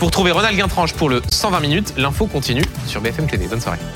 vous 0.00 0.06
retrouvez 0.06 0.32
Ronald 0.32 0.56
Guintranche 0.56 0.92
pour 0.94 1.08
le 1.08 1.22
120 1.30 1.60
minutes. 1.60 1.94
L'info 1.96 2.26
continue 2.26 2.64
sur 2.88 3.00
BFM 3.00 3.28
TV. 3.28 3.46
Bonne 3.46 3.60
soirée. 3.60 3.78